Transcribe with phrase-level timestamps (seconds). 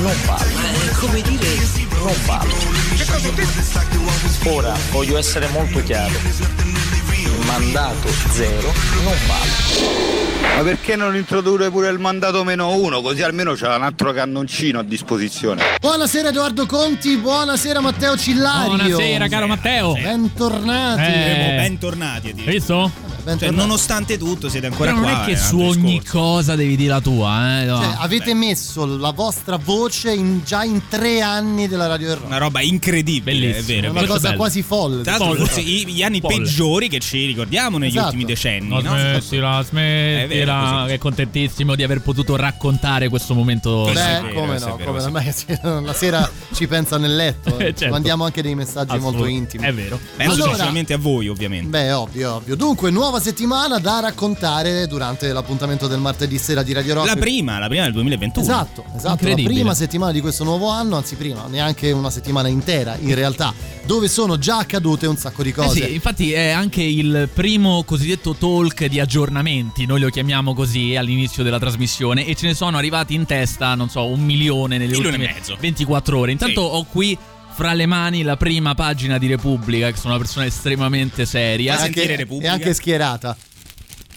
[0.00, 0.50] Non vale.
[0.98, 1.56] Come dire,
[1.98, 2.52] Non vale.
[4.44, 6.12] Ora voglio essere molto chiaro.
[6.12, 8.72] Il mandato zero
[9.02, 10.54] non vale.
[10.56, 13.00] Ma perché non introdurre pure il mandato meno uno?
[13.00, 15.62] Così almeno c'è un altro cannoncino a disposizione.
[15.80, 18.76] Buonasera Edoardo Conti, buonasera Matteo Cillario.
[18.76, 19.94] Buonasera, caro Matteo.
[19.94, 21.02] Bentornati.
[21.02, 21.56] Eh.
[21.56, 23.05] bentornati visto?
[23.38, 25.22] Cioè, nonostante tutto, siete ancora Però non qua.
[25.22, 26.18] è che un su ogni discorso.
[26.18, 27.64] cosa devi dire la tua, eh.
[27.64, 27.76] no.
[27.82, 32.26] Cioè, avete messo la vostra voce in- già in tre anni della Radio del Rock.
[32.28, 33.58] Una roba incredibile, Bellissimo.
[33.58, 33.80] è vero.
[33.82, 34.12] È è una vero.
[34.12, 34.40] è cosa bello.
[34.40, 35.02] quasi folle.
[35.02, 36.36] Tra l'altro, forse i- gli anni Folle.
[36.38, 38.06] peggiori che ci ricordiamo negli Esatto.
[38.06, 38.68] ultimi decenni.
[38.68, 38.96] No, no?
[38.96, 43.84] smettila, È smettila, vero, che è contentissimo di aver potuto raccontare questo momento.
[43.84, 47.14] Beh, è vero, come no, è vero, come è ma la sera ci pensa nel
[47.16, 47.54] letto.
[47.66, 47.88] Eh, certo.
[47.88, 49.64] Mandiamo anche dei messaggi molto intimi.
[49.66, 49.98] È vero.
[50.16, 51.66] Penso Allora- specialmente a voi, ovviamente.
[51.68, 52.54] Beh, ovvio, ovvio.
[52.54, 57.06] Dunque, nuova settimana da raccontare durante l'appuntamento del martedì sera di Radio Rock.
[57.06, 58.44] La prima, la prima del 2021.
[58.44, 62.96] Esatto, esatto, la prima settimana di questo nuovo anno, anzi prima, neanche una settimana intera
[63.00, 63.52] in realtà,
[63.84, 65.86] dove sono già accadute un sacco di Eh cose.
[65.86, 71.42] sì, infatti è anche il primo cosiddetto talk di aggiornamenti, noi lo chiamiamo così all'inizio
[71.42, 75.16] della trasmissione e ce ne sono arrivati in testa, non so, un milione nelle Milione
[75.16, 75.56] ultime mezzo.
[75.60, 76.32] 24 ore.
[76.32, 76.68] Intanto Sì.
[76.76, 77.18] ho qui
[77.56, 81.78] fra le mani la prima pagina di Repubblica, che sono una persona estremamente seria.
[81.78, 82.50] E anche, Repubblica.
[82.50, 83.34] e anche schierata.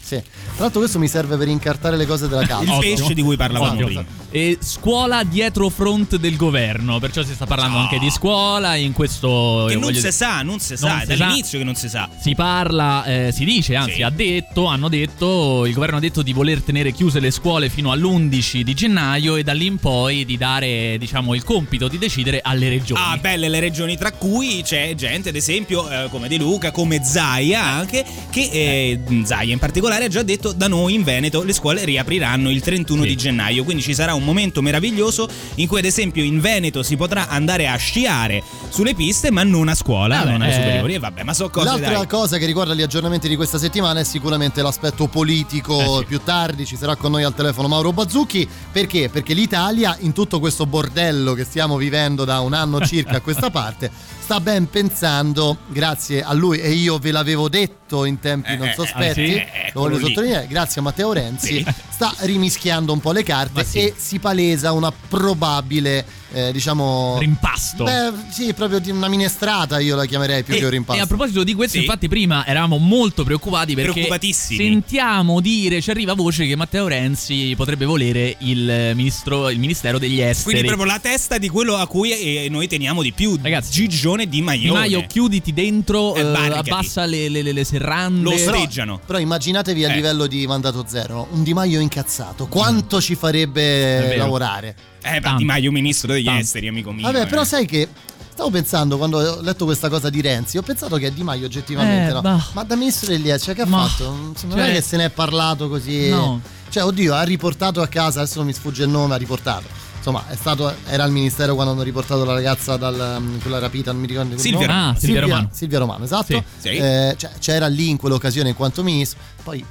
[0.09, 0.15] Sì.
[0.55, 2.63] Tra l'altro questo mi serve per incartare le cose della casa.
[2.63, 2.95] Il Ottimo.
[2.95, 3.85] pesce di cui parlavamo Ottimo.
[3.85, 4.03] prima.
[4.31, 7.83] E scuola dietro front del governo, perciò si sta parlando No.
[7.83, 9.65] anche di scuola in questo...
[9.67, 11.15] Che non si dire- sa, non si sa, è si sa.
[11.25, 12.09] dall'inizio che non si sa.
[12.19, 14.01] Si parla, eh, si dice, anzi Sì.
[14.01, 17.91] ha detto, hanno detto, il governo ha detto di voler tenere chiuse le scuole fino
[17.91, 22.39] all'11 di gennaio e da lì in poi di dare, diciamo, il compito di decidere
[22.43, 23.01] alle regioni.
[23.03, 27.03] Ah, belle le regioni, tra cui c'è gente, ad esempio, eh, come De Luca, come
[27.03, 31.53] Zaia anche, che eh, Zaia in particolare ha già detto da noi in Veneto le
[31.53, 33.07] scuole riapriranno il 31 Sì.
[33.07, 36.95] di gennaio, quindi ci sarà un momento meraviglioso in cui ad esempio in Veneto si
[36.95, 40.55] potrà andare a sciare sulle piste ma non a scuola, Vabbè, non alle eh.
[40.55, 42.07] superiori e vabbè, ma so cose L'altra dai.
[42.07, 45.79] cosa che riguarda gli aggiornamenti di questa settimana è sicuramente l'aspetto politico.
[45.79, 46.05] Eh sì.
[46.05, 48.47] Più tardi ci sarà con noi al telefono Mauro Bazzucchi.
[48.71, 49.09] Perché?
[49.09, 53.49] Perché l'Italia, in tutto questo bordello che stiamo vivendo da un anno circa a questa
[53.51, 53.91] parte,
[54.29, 58.67] sta ben pensando, grazie a lui, e io ve l'avevo detto in tempi Eh, non
[58.67, 60.05] eh, sospetti, eh, sì, lo voglio lì.
[60.05, 61.65] sottolineare, grazie a Matteo Renzi, Sì.
[61.99, 63.79] Sta rimischiando un po' le carte sì.
[63.79, 67.17] e si palesa una probabile, eh, diciamo...
[67.19, 67.83] Rimpasto.
[67.83, 71.03] Beh, sì, proprio di una minestrata io la chiamerei più E, che un e rimpasto.
[71.03, 71.83] a proposito di questo, Sì.
[71.83, 74.57] infatti, prima eravamo molto preoccupati perché Preoccupatissimi.
[74.63, 80.21] sentiamo dire, ci arriva voce che Matteo Renzi potrebbe volere il, ministro, il ministero degli
[80.21, 80.51] esteri.
[80.61, 84.23] Quindi proprio la testa di quello a cui eh, noi teniamo di più, Ragazzi, Gigione
[84.23, 84.73] Di Di Maio.
[84.73, 88.21] Maio, chiuditi dentro, Eh, eh, abbassa le, le- le- le serrande.
[88.21, 89.01] Lo Però- osteggiano.
[89.05, 89.95] Però immaginatevi a Eh.
[89.95, 94.75] livello di mandato zero, un Di Maio incazzato, quanto ci È farebbe lavorare?
[95.01, 95.37] Eh, ma Tanto.
[95.37, 96.41] Di Maio, ministro degli Tanto.
[96.41, 97.03] esteri, amico mio.
[97.03, 97.25] Vabbè, eh.
[97.25, 97.87] però sai che
[98.31, 102.09] stavo pensando quando ho letto questa cosa di Renzi, ho pensato che Di Maio oggettivamente
[102.11, 102.21] Eh, no.
[102.21, 102.45] bah.
[102.53, 104.03] Ma da ministro degli esteri che ha Ma- fatto?
[104.11, 106.09] Non cioè- è che se ne è parlato così.
[106.09, 106.39] No.
[106.69, 109.87] Cioè, oddio, ha riportato a casa, adesso non mi sfugge il nome, ha riportato.
[109.97, 113.99] Insomma, è stato, era al ministero quando hanno riportato la ragazza dalla quella rapita, non
[113.99, 114.67] mi ricordo il Silvia.
[114.67, 114.89] Romano.
[114.91, 115.49] Ah, Silvia Romano.
[115.51, 116.25] Silvia Romano, esatto.
[116.25, 116.67] Sì, sì.
[116.69, 119.19] Eh, cioè, c'era lì in quell'occasione in quanto ministro.
[119.43, 119.65] Poi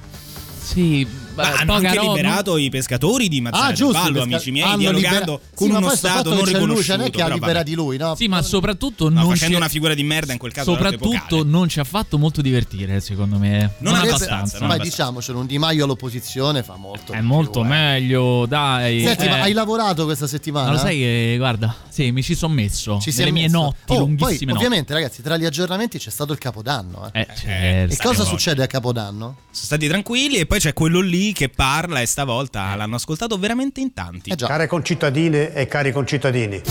[0.60, 1.06] Sì,
[1.42, 3.92] hanno anche roba- liberato i pescatori di Mazzara Ah, del giusto.
[3.98, 6.96] Vallo, pesca- amici miei, hanno dialogando libera- con Sì, uno Stato non riconosciuto.
[6.96, 7.64] non è che ha però libera vabbè.
[7.64, 8.14] di lui, no?
[8.14, 10.72] Sì, ma soprattutto No, non facendo una figura di merda in quel caso.
[10.72, 13.72] Soprattutto non ci ha fatto molto divertire, secondo me.
[13.78, 14.82] Non Sarebbe- abbastanza, non ma abbastanza.
[14.82, 17.12] diciamocelo, un Di Maio all'opposizione fa molto.
[17.12, 17.72] È molto più, eh.
[17.72, 19.02] meglio, dai.
[19.02, 19.28] Senti, eh.
[19.28, 20.66] ma hai lavorato questa settimana?
[20.68, 22.98] Ma lo sai che, guarda, sì, mi ci sono messo.
[23.00, 27.10] Ci nelle mie notti, Oh, lunghissime ovviamente, ragazzi, tra gli aggiornamenti c'è stato il Capodanno.
[27.12, 27.20] Eh.
[27.20, 27.94] Eh, certo.
[27.94, 29.36] e cosa succede a Capodanno?
[29.50, 33.80] Sono stati tranquilli e poi c'è quello lì che parla e stavolta l'hanno ascoltato veramente
[33.80, 34.30] in tanti.
[34.30, 34.36] Eh.
[34.36, 36.62] Care concittadine e cari concittadini.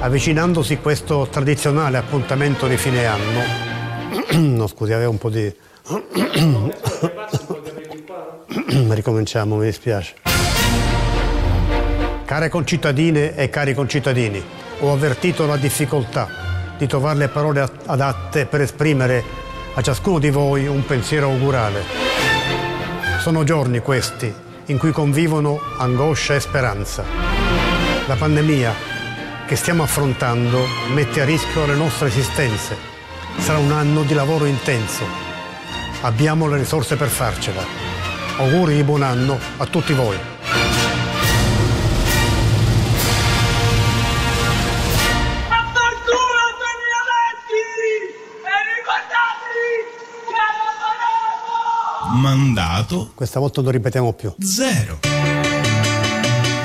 [0.00, 3.42] Avvicinandosi questo tradizionale appuntamento di fine anno,
[4.38, 5.52] no scusi, avevo un po' di...
[8.88, 10.14] Ricominciamo, mi dispiace.
[12.24, 14.42] Care concittadine e cari concittadini,
[14.80, 16.28] ho avvertito la difficoltà
[16.78, 19.22] di trovare le parole adatte per esprimere
[19.74, 21.84] a ciascuno di voi un pensiero augurale.
[23.20, 24.32] Sono giorni questi
[24.66, 27.04] in cui convivono angoscia e speranza.
[28.06, 28.74] La pandemia
[29.46, 30.64] che stiamo affrontando
[30.94, 32.76] mette a rischio le nostre esistenze.
[33.38, 35.04] Sarà un anno di lavoro intenso.
[36.02, 37.62] Abbiamo le risorse per farcela.
[38.38, 40.16] Auguri di buon anno a tutti voi.
[52.12, 54.34] Mandato Questa volta non ripetiamo più.
[54.40, 54.98] zero.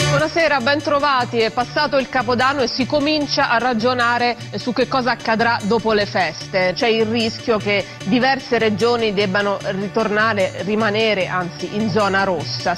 [0.09, 1.39] Buonasera, ben trovati.
[1.39, 6.05] È passato il Capodanno e si comincia a ragionare su che cosa accadrà dopo le
[6.05, 6.73] feste.
[6.73, 12.73] C'è il rischio che diverse regioni debbano ritornare, rimanere anzi in zona rossa.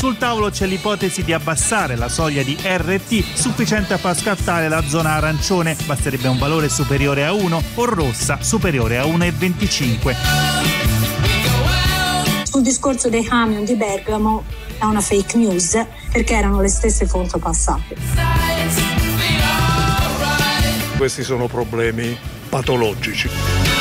[0.00, 4.82] Sul tavolo c'è l'ipotesi di abbassare la soglia di RT sufficiente a far scattare la
[4.86, 10.14] zona arancione, basterebbe un valore superiore a 1 o rossa superiore a 1,25.
[12.44, 14.44] Sul discorso dei camion di Bergamo
[14.78, 15.78] è una fake news
[16.10, 17.94] perché erano le stesse foto passate.
[20.96, 22.16] Questi sono problemi
[22.48, 23.79] patologici.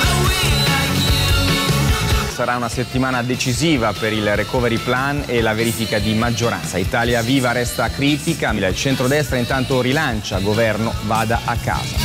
[2.40, 6.78] Sarà una settimana decisiva per il recovery plan e la verifica di maggioranza.
[6.78, 11.98] Italia Viva resta critica, il centrodestra intanto rilancia, governo vada a casa.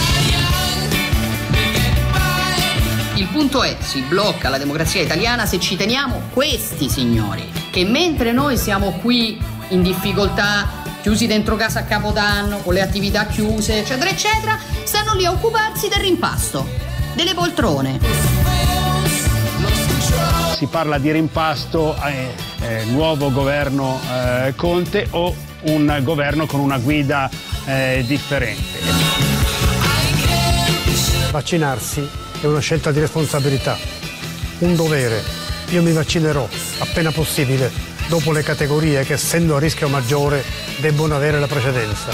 [3.15, 8.33] Il punto è, si blocca la democrazia italiana se ci teniamo questi signori, che mentre
[8.33, 10.69] noi siamo qui in difficoltà,
[11.01, 15.87] chiusi dentro casa a Capodanno, con le attività chiuse, eccetera, eccetera, stanno lì a occuparsi
[15.87, 16.69] del rimpasto,
[17.15, 18.94] delle poltrone.
[20.55, 22.29] Si parla di rimpasto eh,
[22.61, 27.29] eh, nuovo governo eh, Conte o un governo con una guida
[27.67, 28.79] eh, differente.
[31.33, 32.09] Vaccinarsi
[32.41, 33.77] è una scelta di responsabilità,
[34.61, 35.21] un dovere.
[35.71, 36.49] Io mi vaccinerò
[36.79, 37.71] appena possibile
[38.09, 40.45] dopo le categorie che essendo a rischio maggiore
[40.81, 42.11] debbono avere la precedenza.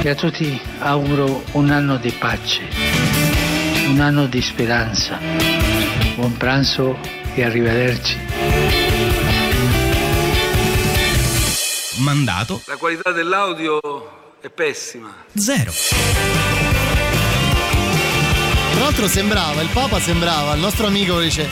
[0.00, 2.60] E a tutti auguro un anno di pace,
[3.86, 5.18] un anno di speranza.
[6.16, 6.98] Buon pranzo
[7.34, 8.18] e arrivederci.
[11.98, 15.14] Mandato La qualità dell'audio è pessima.
[15.34, 15.72] zero.
[18.72, 21.48] Tra l'altro sembrava, il Papa sembrava, il nostro amico dice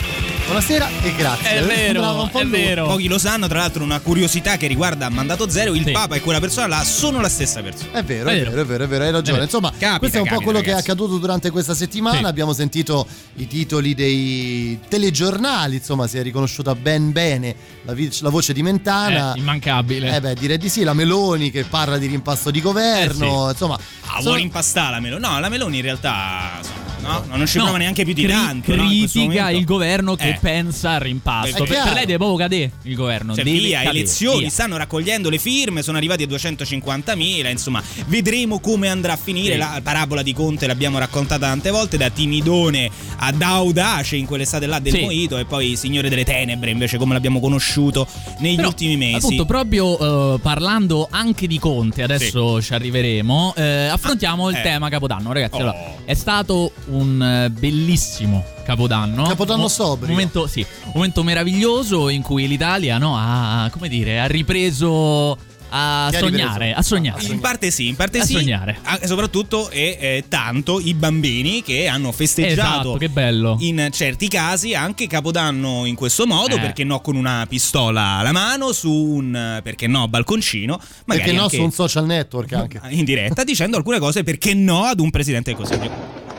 [0.53, 1.49] buonasera e grazie.
[1.49, 2.85] È vero, un po' è vero.
[2.87, 6.41] Pochi lo sanno, tra l'altro una curiosità che riguarda Mandato Zero, il Papa e quella
[6.41, 7.93] persona là sono la stessa persona.
[7.93, 9.39] È vero, è vero, è vero, è vero, hai ragione.
[9.39, 9.45] È vero.
[9.45, 10.91] Insomma, Capita, questo è un po' capita, quello che è ragazzi.
[10.91, 12.19] accaduto durante questa settimana.
[12.19, 12.25] Sì.
[12.25, 13.07] Abbiamo sentito
[13.37, 17.55] i titoli dei telegiornali, insomma, si è riconosciuta ben bene
[17.85, 19.33] la, vi- la voce di Mentana.
[19.33, 20.15] Eh, immancabile.
[20.17, 23.51] Eh beh, direi di sì, la Meloni che parla di rimpasto di governo, Eh sì.
[23.53, 23.75] insomma.
[23.77, 25.23] Ah, sono- vuole impastare la Meloni?
[25.27, 26.61] No, la Meloni in realtà
[27.01, 28.75] no, no, non ci No, prova neanche più di cri- tanto.
[28.77, 29.59] no, critica momento.
[29.59, 30.39] il governo che Eh.
[30.43, 31.65] Pensa al rimpasto.
[31.65, 33.33] Per, per lei deve proprio cadere il governo.
[33.35, 34.51] Cioè, via, cadere, elezioni, via.
[34.51, 39.53] stanno raccogliendo le firme, sono arrivati a 250.000, insomma, vedremo come andrà a finire.
[39.53, 39.59] Sì.
[39.59, 44.81] La parabola di Conte l'abbiamo raccontata tante volte, da timidone ad audace in quell'estate là
[44.81, 45.01] del Sì.
[45.03, 48.07] Moito e poi Signore delle Tenebre, invece come l'abbiamo conosciuto
[48.41, 49.15] negli Però, ultimi mesi.
[49.17, 53.55] Appunto, proprio eh, parlando anche di Conte, adesso ci arriveremo.
[53.57, 54.63] eh, affrontiamo il eh.
[54.63, 55.55] tema Capodanno, ragazzi.
[55.55, 55.61] Oh.
[55.61, 59.25] Allora, è stato un eh, bellissimo Capodanno.
[59.25, 60.07] Capodanno Mo- sobrio.
[60.07, 65.37] Un momento, sì, un momento meraviglioso in cui l'Italia no, ha, come dire, ha ripreso
[65.75, 67.25] a sognare, a sognare.
[67.25, 68.35] In parte sì, in parte A sì.
[68.35, 68.79] sognare.
[69.05, 73.57] Soprattutto e eh, tanto i bambini che hanno festeggiato Esatto, che bello.
[73.61, 76.61] in certi casi anche Capodanno in questo modo, Eh.
[76.61, 81.57] perché no con una pistola alla mano, su un perché no balconcino, Perché no, anche
[81.57, 82.79] su un social network anche.
[82.91, 86.31] in diretta dicendo alcune cose perché no ad un presidente del Consiglio.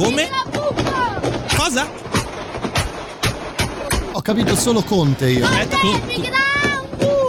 [0.00, 0.30] Come?
[1.54, 1.86] Cosa?
[4.12, 5.44] Ho capito solo Conte io.
[5.44, 5.66] Ah,
[6.06, 6.49] pinne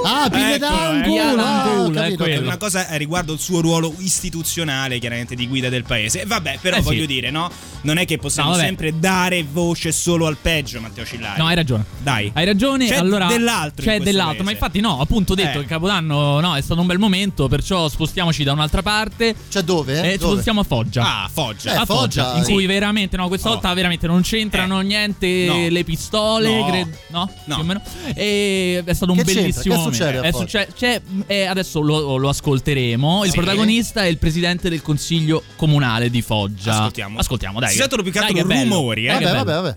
[0.04, 1.04] Eccolo, da un eh.
[1.04, 1.04] culo.
[1.04, 2.38] Pinne ah, da un ho culo, è.
[2.38, 6.26] Una cosa eh, riguardo il suo ruolo istituzionale, chiaramente di guida del paese.
[6.26, 6.86] Vabbè, però Eh sì.
[6.86, 7.50] voglio dire, no?
[7.84, 11.40] Non è che possiamo No, sempre dare voce solo al peggio, Matteo Cillari.
[11.40, 11.86] No, hai ragione.
[12.02, 12.32] Dai.
[12.34, 14.44] Hai ragione, C'è allora dell'altro C'è dell'altro, paese.
[14.44, 15.62] ma infatti no, appunto ho detto Eh.
[15.62, 19.36] che Capodanno no, è stato un bel momento, perciò spostiamoci da un'altra parte.
[19.50, 20.00] Cioè dove?
[20.04, 20.32] E ci Dove?
[20.34, 21.24] spostiamo a Foggia.
[21.24, 21.74] Ah, Foggia.
[21.74, 22.52] Eh, a Foggia, Foggia, in sì.
[22.54, 23.54] cui veramente no, questa Oh.
[23.54, 24.84] volta veramente non c'entrano Eh.
[24.84, 25.68] niente No.
[25.70, 26.66] le pistole, No.
[26.68, 27.32] cre- no?
[27.46, 27.56] No.
[27.56, 27.82] Più o meno.
[28.14, 29.76] E è stato un Che bellissimo.
[29.94, 33.24] Succede È succe- c'è- eh, adesso lo, lo ascolteremo.
[33.26, 33.38] Il Sì.
[33.38, 36.74] protagonista è il presidente del consiglio comunale di Foggia.
[36.74, 37.20] Ascoltiamo.
[37.20, 37.72] Ascoltiamo, dai.
[37.72, 39.14] Si sentono più che altro rumori, eh.
[39.14, 39.76] Vabbè, vabbè, vabbè.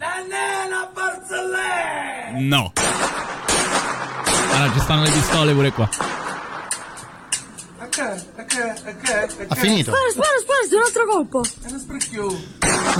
[2.38, 2.72] No.
[4.52, 5.88] Allora, ci stanno le pistole pure qua.
[7.78, 8.44] A casa, a
[9.48, 9.90] Ha finito.
[9.92, 11.42] Spara, spara, spara, un altro colpo.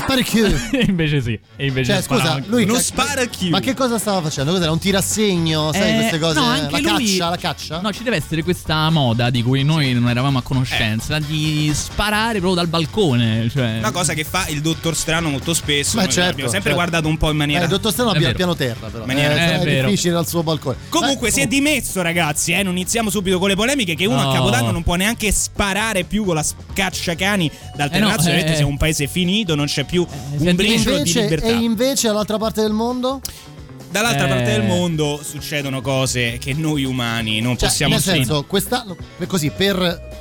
[0.07, 0.47] Parecchio.
[0.73, 1.39] E invece sì.
[1.57, 3.49] E invece Cioè, scusa, lui Non spara chiù.
[3.51, 4.53] Ma che cosa stava facendo?
[4.53, 4.71] Cos'era?
[4.71, 5.73] Un tirassegno?
[5.73, 6.39] Sai Eh, queste cose?
[6.41, 7.81] no, anche la lui- caccia, la caccia?
[7.81, 12.33] No, ci deve essere questa moda di cui noi non eravamo a conoscenza, di sparare
[12.39, 13.49] proprio dal balcone.
[13.51, 13.79] Cioè...
[13.79, 15.97] Una cosa che fa il dottor Strano molto spesso.
[15.97, 16.87] Beh, noi certo, l'abbiamo sempre certo.
[16.89, 17.61] guardato un po' in maniera.
[17.63, 18.33] Eh, il dottor Strano È vero.
[18.35, 19.05] piano terra, però.
[19.07, 19.89] Maniera- Eh, è è vero.
[19.89, 20.77] difficile dal suo balcone.
[20.89, 22.53] Comunque Eh, si è dimesso, ragazzi.
[22.53, 22.63] Eh?
[22.63, 23.95] Non iniziamo subito con le polemiche.
[23.95, 24.31] Che uno No.
[24.31, 28.29] a Capodanno non può neanche sparare più con la scacciacani dal Eh no, terrazzo.
[28.29, 28.33] eh.
[28.33, 30.07] Vedete, siamo un paese finito, non c'è più
[30.39, 31.47] un e briciolo di libertà.
[31.47, 33.21] e invece all'altra parte del mondo?
[33.91, 34.29] Dall'altra Eh.
[34.29, 39.27] parte del mondo succedono cose che noi umani non Cioè, possiamo nel senso, quest'anno, per-
[39.29, 40.13] così per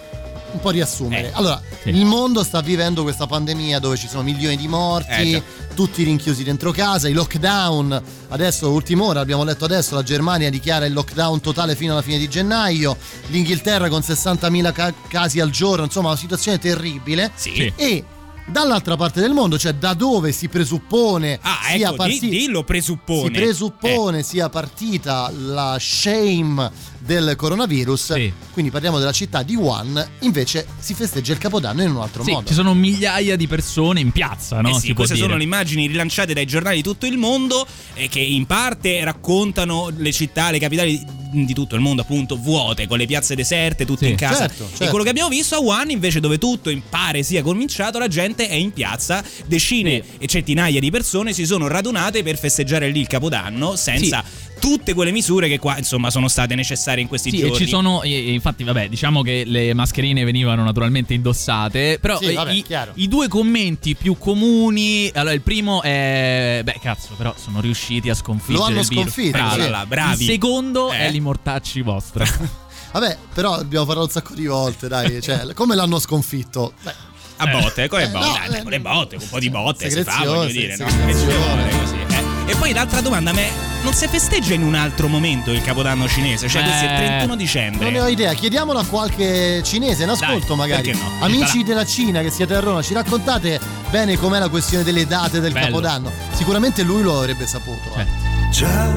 [0.53, 1.29] un po' riassumere.
[1.29, 1.89] Eh, allora, sì.
[1.89, 6.43] il mondo sta vivendo questa pandemia dove ci sono milioni di morti, Eh, tutti rinchiusi
[6.43, 7.99] dentro casa, i lockdown.
[8.29, 12.19] Adesso, ultima ora, abbiamo letto adesso, la Germania dichiara il lockdown totale fino alla fine
[12.19, 12.95] di gennaio,
[13.29, 17.31] l'Inghilterra con 60.000 ca- casi al giorno, insomma, una situazione terribile.
[17.33, 17.73] Sì.
[17.75, 18.03] E
[18.45, 23.25] dall'altra parte del mondo, cioè da dove si presuppone Ah, sia ecco, partita dillo presuppone.
[23.25, 26.71] si presuppone sia partita la shame
[27.05, 28.31] del coronavirus, Sì.
[28.51, 32.31] quindi parliamo della città di Wuhan, invece si festeggia il Capodanno in un altro Sì,
[32.31, 32.47] modo.
[32.47, 34.69] ci sono migliaia di persone in piazza, no?
[34.75, 38.19] Eh sì, queste sono le immagini rilanciate dai giornali di tutto il mondo e che
[38.19, 43.07] in parte raccontano le città, le capitali di tutto il mondo appunto vuote, con le
[43.07, 44.11] piazze deserte, tutti Sì.
[44.11, 44.47] in casa.
[44.47, 44.89] Certo, E certo.
[44.89, 48.47] quello che abbiamo visto a Wuhan invece dove tutto in pare sia cominciato, la gente
[48.47, 53.07] è in piazza, decine e centinaia di persone si sono radunate per festeggiare lì il
[53.07, 54.23] Capodanno senza
[54.63, 57.53] tutte quelle misure che qua insomma sono state necessarie in questi Sì, giorni.
[57.53, 62.27] e ci sono, e- infatti, vabbè, diciamo che le mascherine venivano naturalmente indossate, però Sì,
[62.27, 62.65] eh, vabbè, i,
[62.95, 68.13] i due commenti più comuni, allora il primo è, beh, cazzo, però sono riusciti a
[68.13, 69.37] sconfiggere Lo hanno sconfitto.
[69.37, 70.23] Là, bravi.
[70.23, 70.97] Il secondo Eh.
[70.99, 72.23] è li mortacci vostra.
[72.93, 76.73] Vabbè, però abbiamo parlato un sacco di volte, dai, cioè, come l'hanno sconfitto?
[76.83, 76.93] Beh,
[77.37, 79.39] A botte, con le Eh, botte, no, dai, eh, con le botte, con un po'
[79.39, 80.85] di botte si fa, voglio sì, dire, no?
[80.85, 82.02] Che ci vuole così, eh?
[82.45, 83.41] E poi l'altra domanda, ma
[83.83, 86.47] non si festeggia in un altro momento il Capodanno cinese?
[86.47, 87.83] Cioè, questo è il Eh, 31 dicembre.
[87.85, 90.91] non ne ho idea, chiediamolo a qualche cinese in ascolto Dai, magari.
[90.91, 90.99] no?
[91.19, 91.63] Amici Sarà.
[91.63, 93.59] della Cina che siete a Roma, ci raccontate
[93.89, 95.65] bene com'è la questione delle date del Bello.
[95.67, 96.11] Capodanno?
[96.33, 97.93] Sicuramente lui lo avrebbe saputo.
[97.97, 98.05] eh.
[98.51, 98.91] Già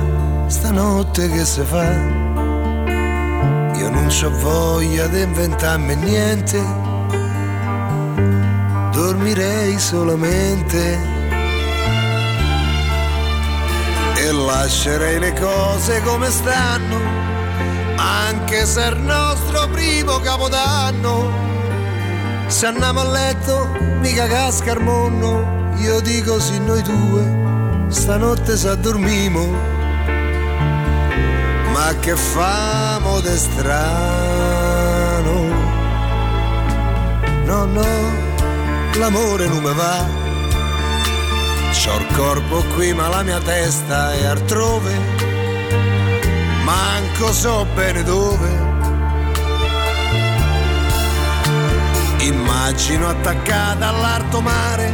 [0.49, 1.85] stanotte che si fa,
[3.75, 6.61] io non c'ho voglia di inventarmi niente,
[8.93, 11.15] dormirei solamente
[14.27, 16.99] e lascerei le cose come stanno,
[17.97, 21.33] anche se è il nostro primo capodanno.
[22.49, 23.69] Se andiamo a letto,
[24.01, 29.47] mica casca il mondo, io dico sì noi due, stanotte s'addormimo,
[31.73, 33.75] ma che famo de strano,
[37.45, 37.87] no no,
[38.99, 40.26] l'amore non mi va,
[41.79, 44.93] c'ho il corpo qui ma la mia testa è altrove,
[46.65, 48.65] manco so bene dove.
[52.21, 54.93] Immagino attaccata all'alto mare,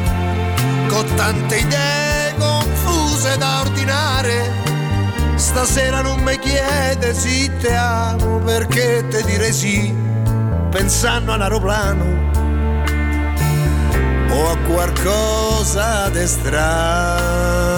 [0.88, 4.60] con tante idee confuse da ordinare.
[5.36, 9.94] Stasera non mi chiede se te amo, perché te direi sì,
[10.70, 12.41] pensando a un aeroplano
[14.32, 17.70] o a qualcosa di strano.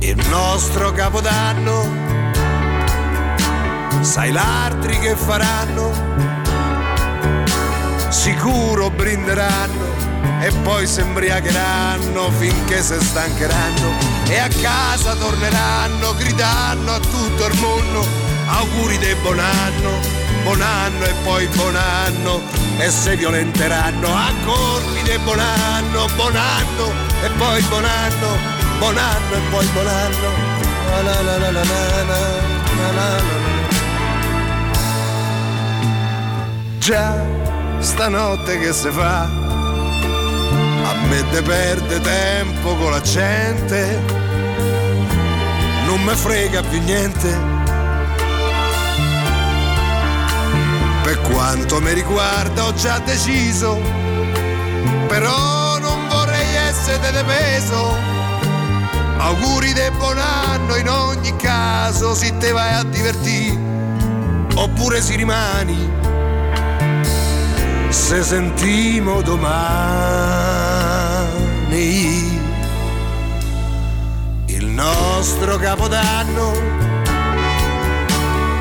[0.00, 1.88] Il nostro capodanno
[4.02, 5.92] sai l'altri che faranno?
[8.08, 9.88] Sicuro brinderanno
[10.40, 13.92] e poi si imbriacheranno finché si stancheranno
[14.26, 18.04] e a casa torneranno gridando a tutto il mondo
[18.46, 20.00] auguri di buon anno,
[20.42, 22.40] buon anno e poi buon anno
[22.78, 26.92] e se violenteranno a colpi di buon anno, buon anno
[27.22, 28.36] e poi buon anno,
[28.78, 30.58] buon anno e poi buon anno.
[30.90, 33.22] La la la la la la la la.
[36.78, 37.24] Già
[37.78, 43.98] stanotte che si fa a me te perde tempo con la gente
[45.86, 47.59] non mi frega più niente
[51.10, 53.80] Per quanto mi riguarda ho già deciso,
[55.08, 57.96] però non vorrei essere de.
[59.16, 63.58] Auguri di buon anno in ogni caso, se te vai a divertire,
[64.54, 65.90] oppure si rimani
[67.88, 69.50] se sentimo domani
[74.46, 76.52] il nostro capodanno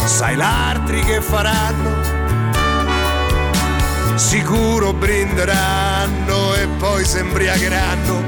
[0.03, 2.18] sai l'altri che faranno?
[4.19, 8.21] Sicuro brinderanno e poi si imbriagheranno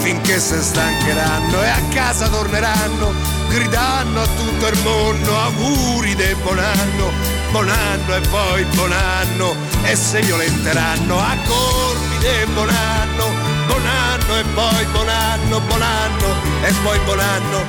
[0.00, 3.14] finché se stancheranno e a casa torneranno
[3.48, 7.10] gridando a tutto il mondo auguri del buon anno,
[7.52, 13.24] buon anno e poi buon anno e se violenteranno a colpi del buon anno,
[13.66, 17.66] buon anno e poi buon anno, buon anno e poi buon anno,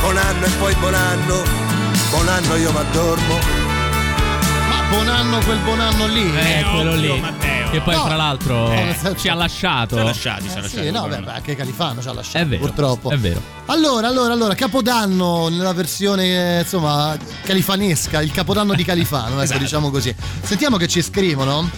[0.00, 1.42] buon anno e poi buon anno,
[2.10, 3.57] buon anno io mi addormo.
[4.90, 6.34] Buon anno quel buon anno lì.
[6.34, 7.22] Eh, quello lì.
[7.70, 8.04] Che poi, No.
[8.06, 9.96] tra l'altro, Eh, ci ha lasciato.
[9.96, 10.84] Ci ha lasciati, ci ha lasciati.
[10.86, 12.38] Sì, no, beh, beh, anche Califano ci ha lasciato.
[12.38, 12.64] È vero.
[12.64, 13.10] Purtroppo.
[13.10, 13.42] È vero.
[13.66, 19.58] Allora, allora, allora, Capodanno nella versione, eh, insomma, califanesca, il Capodanno di Califano, ecco, Esatto.
[19.60, 20.14] diciamo così.
[20.40, 21.68] Sentiamo che ci scrivono.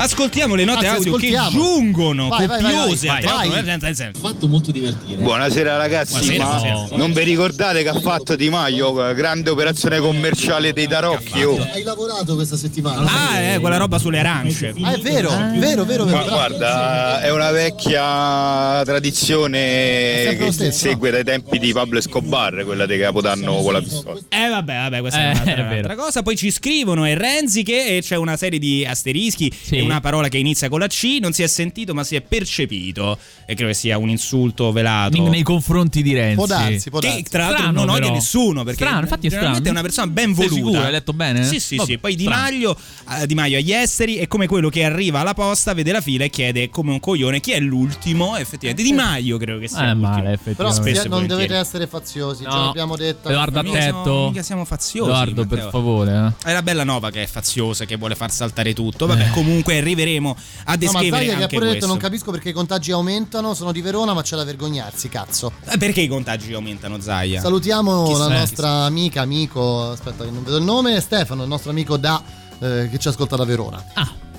[0.00, 1.50] Ascoltiamo le note Anzi, audio che ascoltiamo.
[1.50, 4.06] giungono, Vai, vai, vai, copiose vai, al teatro, vai.
[4.06, 5.20] eh, Fatto molto divertire.
[5.20, 6.96] Buonasera ragazzi, Buonasera, ma buonasera.
[6.96, 11.42] non vi ricordate che ha fatto Di Maio, grande operazione commerciale dei tarocchi?
[11.42, 11.60] Oh.
[11.72, 13.10] Hai lavorato questa settimana?
[13.10, 14.72] Ah, eh, quella roba sulle arance.
[14.82, 16.04] Ah, è vero, vero, vero, vero.
[16.04, 16.28] Ma bravo.
[16.28, 22.96] guarda, è una vecchia tradizione che stesso, segue dai tempi di Pablo Escobar, quella di
[22.98, 24.20] Capodanno con la pistola.
[24.28, 26.22] Eh vabbè, vabbè, questa Eh, è un'altra, è un'altra cosa.
[26.22, 30.28] Poi ci scrivono e Renzi che e c'è una serie di asterischi e una parola
[30.28, 33.70] che inizia con la C, non si è sentito ma si è percepito e credo
[33.70, 35.20] che sia un insulto velato.
[35.20, 36.34] Nei- Nei confronti di Renzi.
[36.36, 37.22] Può darsi, può Che darsi.
[37.24, 38.12] tra l'altro Strano, non odia però.
[38.14, 39.62] nessuno perché Strano, infatti è strano.
[39.62, 40.54] è una persona ben Sei voluta.
[40.54, 40.82] sicuro?
[40.82, 41.44] Hai letto bene?
[41.44, 41.98] Sì, sì, Vabbè, sì.
[41.98, 42.24] Poi Di.
[42.24, 42.76] Maio,
[43.20, 46.24] eh, Di Maio agli esteri è come quello che arriva alla posta, vede la fila
[46.24, 48.36] e chiede come un coglione chi è l'ultimo.
[48.36, 49.90] Effettivamente Di Maio credo che sia.
[49.90, 50.82] Eh, male, Però effettivamente.
[50.82, 51.46] Spesso e non volentieri.
[51.46, 52.64] dovete essere faziosi, ce No.
[52.66, 53.28] l'abbiamo detto.
[53.28, 54.26] Edoardo, attento.
[54.28, 55.10] mica siamo faziosi.
[55.10, 56.34] Edoardo, per favore.
[56.44, 56.48] eh.
[56.50, 59.06] È la bella nova che è faziosa, che vuole far saltare tutto.
[59.06, 62.30] Vabbè, comunque arriveremo a No, ma descrivere Zaglia che ha anche pure detto non capisco
[62.30, 65.52] perché i contagi aumentano, sono di Verona ma c'è da vergognarsi, cazzo.
[65.70, 67.40] Eh, Perché i contagi aumentano, Zaia?
[67.40, 71.70] Salutiamo Chissà, la nostra amica, amico, aspetta che non vedo il nome, Stefano, il nostro
[71.70, 72.22] amico da
[72.60, 73.82] eh, che ci ascolta da Verona.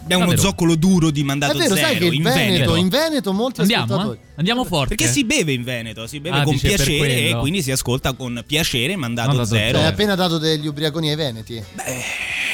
[0.01, 0.49] Abbiamo uno Davvero?
[0.55, 2.75] zoccolo duro di mandato È vero, zero sai che in Veneto, Veneto.
[2.75, 3.83] in Veneto molti Andiamo?
[3.83, 4.17] ascoltatori.
[4.17, 4.33] eh?
[4.37, 4.95] Andiamo forte.
[4.95, 8.43] Perché si beve in Veneto, si beve Ah, con piacere e quindi si ascolta con
[8.47, 9.77] piacere mandato Mandato zero.
[9.77, 11.57] Hai appena dato degli ubriaconi ai veneti.
[11.57, 12.03] Eh,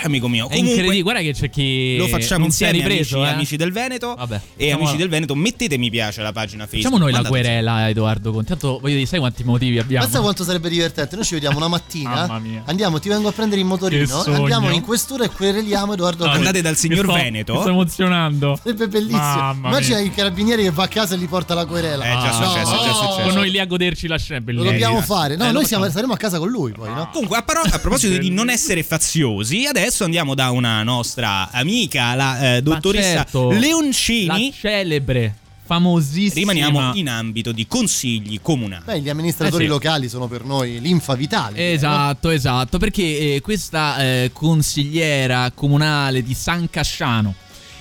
[0.04, 2.88] amico mio, È comunque incredibile, guarda che c'è chi lo facciamo non si è insieme
[2.90, 3.34] ripreso, amici, eh.
[3.34, 6.84] amici del Veneto Vabbè, e amici del Veneto mettete mi piace alla pagina Facebook.
[6.84, 8.48] Facciamo noi la querela, Edoardo Conti.
[8.50, 10.06] Tanto voglio dire, sai quanti motivi abbiamo?
[10.06, 11.16] Pensa quanto sarebbe divertente.
[11.16, 12.10] Noi ci vediamo una mattina.
[12.28, 12.64] Mamma mia.
[12.66, 14.24] Andiamo, ti vengo a prendere in motorino.
[14.24, 16.38] Andiamo in questura e quereliamo Edoardo Conti.
[16.38, 17.54] Andate dal signor Mi sto- Veneto.
[17.54, 18.60] Mi sto emozionando.
[18.62, 19.18] Sarebbe bellissimo.
[19.20, 20.06] Mamma Immagina mia.
[20.06, 22.04] il carabiniere che va a casa e gli porta la querela.
[22.06, 23.22] Eh, già No, successo, è già no, successo.
[23.22, 24.44] Con noi lì a goderci la scena.
[24.52, 25.36] Lo dobbiamo fare.
[25.36, 27.10] No, Eh, noi saremo a casa con lui poi, no?
[27.12, 32.56] Comunque, a, a proposito di non essere faziosi, adesso andiamo da una nostra amica, la
[32.56, 34.50] eh, dottoressa certo, Leoncini.
[34.50, 36.52] La celebre, famosissima.
[36.52, 38.84] Rimaniamo in ambito di consigli comunali.
[38.86, 39.72] Beh, gli amministratori Eh sì.
[39.72, 41.74] locali sono per noi linfa vitale.
[41.74, 47.34] Esatto, esatto, perché eh, questa eh, consigliera comunale di San Casciano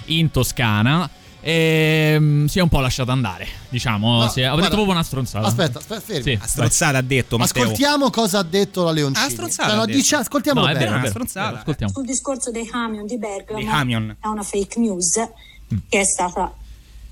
[0.07, 1.09] in Toscana
[1.45, 4.95] ehm, si è un po' lasciata andare, diciamo, No, si è, ha guarda, detto proprio
[4.95, 5.47] una stronzata.
[5.47, 6.23] Aspetta, aspetta, fermi.
[6.23, 7.63] Sì, A strozzata ha detto Matteo.
[7.63, 9.27] Ascoltiamo cosa ha detto la Leoncini.
[9.27, 10.91] Ah, stronzata No, dice- ascoltiamo No, è bene.
[10.91, 11.59] vero, stronzata.
[11.59, 11.93] ascoltiamo.
[11.93, 14.17] Sul discorso dei camion di Bergamo Dei camion.
[14.21, 15.13] è una fake news
[15.89, 16.53] che è stata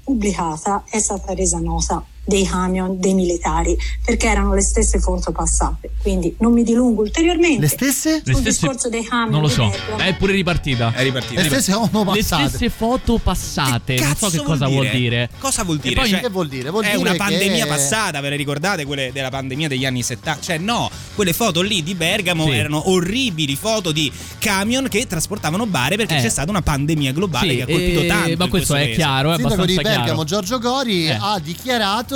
[0.04, 5.90] pubblicata, è stata resa nota dei camion dei militari perché erano le stesse foto passate.
[6.02, 7.60] Quindi non mi dilungo ulteriormente.
[7.60, 8.22] Le stesse?
[8.24, 9.98] Le Sul stesse- discorso dei camion Non lo so, Bergamo.
[10.02, 10.92] è pure ripartita.
[10.94, 11.40] È ripartita.
[11.40, 12.48] Le stesse Le passate.
[12.48, 15.28] stesse foto passate, non so Cazzo che cosa vuol dire.
[15.38, 15.94] Cosa vuol dire?
[15.94, 16.70] poi- Cioè, Che vuol dire?
[16.70, 20.02] Vuol è dire una che- pandemia passata, ve le ricordate quelle della pandemia degli anni
[20.02, 20.40] 70?
[20.40, 22.50] Cioè no, quelle foto lì di Bergamo Sì.
[22.52, 26.20] erano orribili foto di camion che trasportavano bare perché Eh.
[26.22, 28.34] c'è stata una pandemia globale Sì, che ha colpito eh, tanto.
[28.36, 28.94] ma in questo è paese.
[28.94, 30.24] chiaro, è Il sindaco di Bergamo chiaro.
[30.24, 31.18] Giorgio Gori Eh.
[31.20, 32.11] ha dichiarato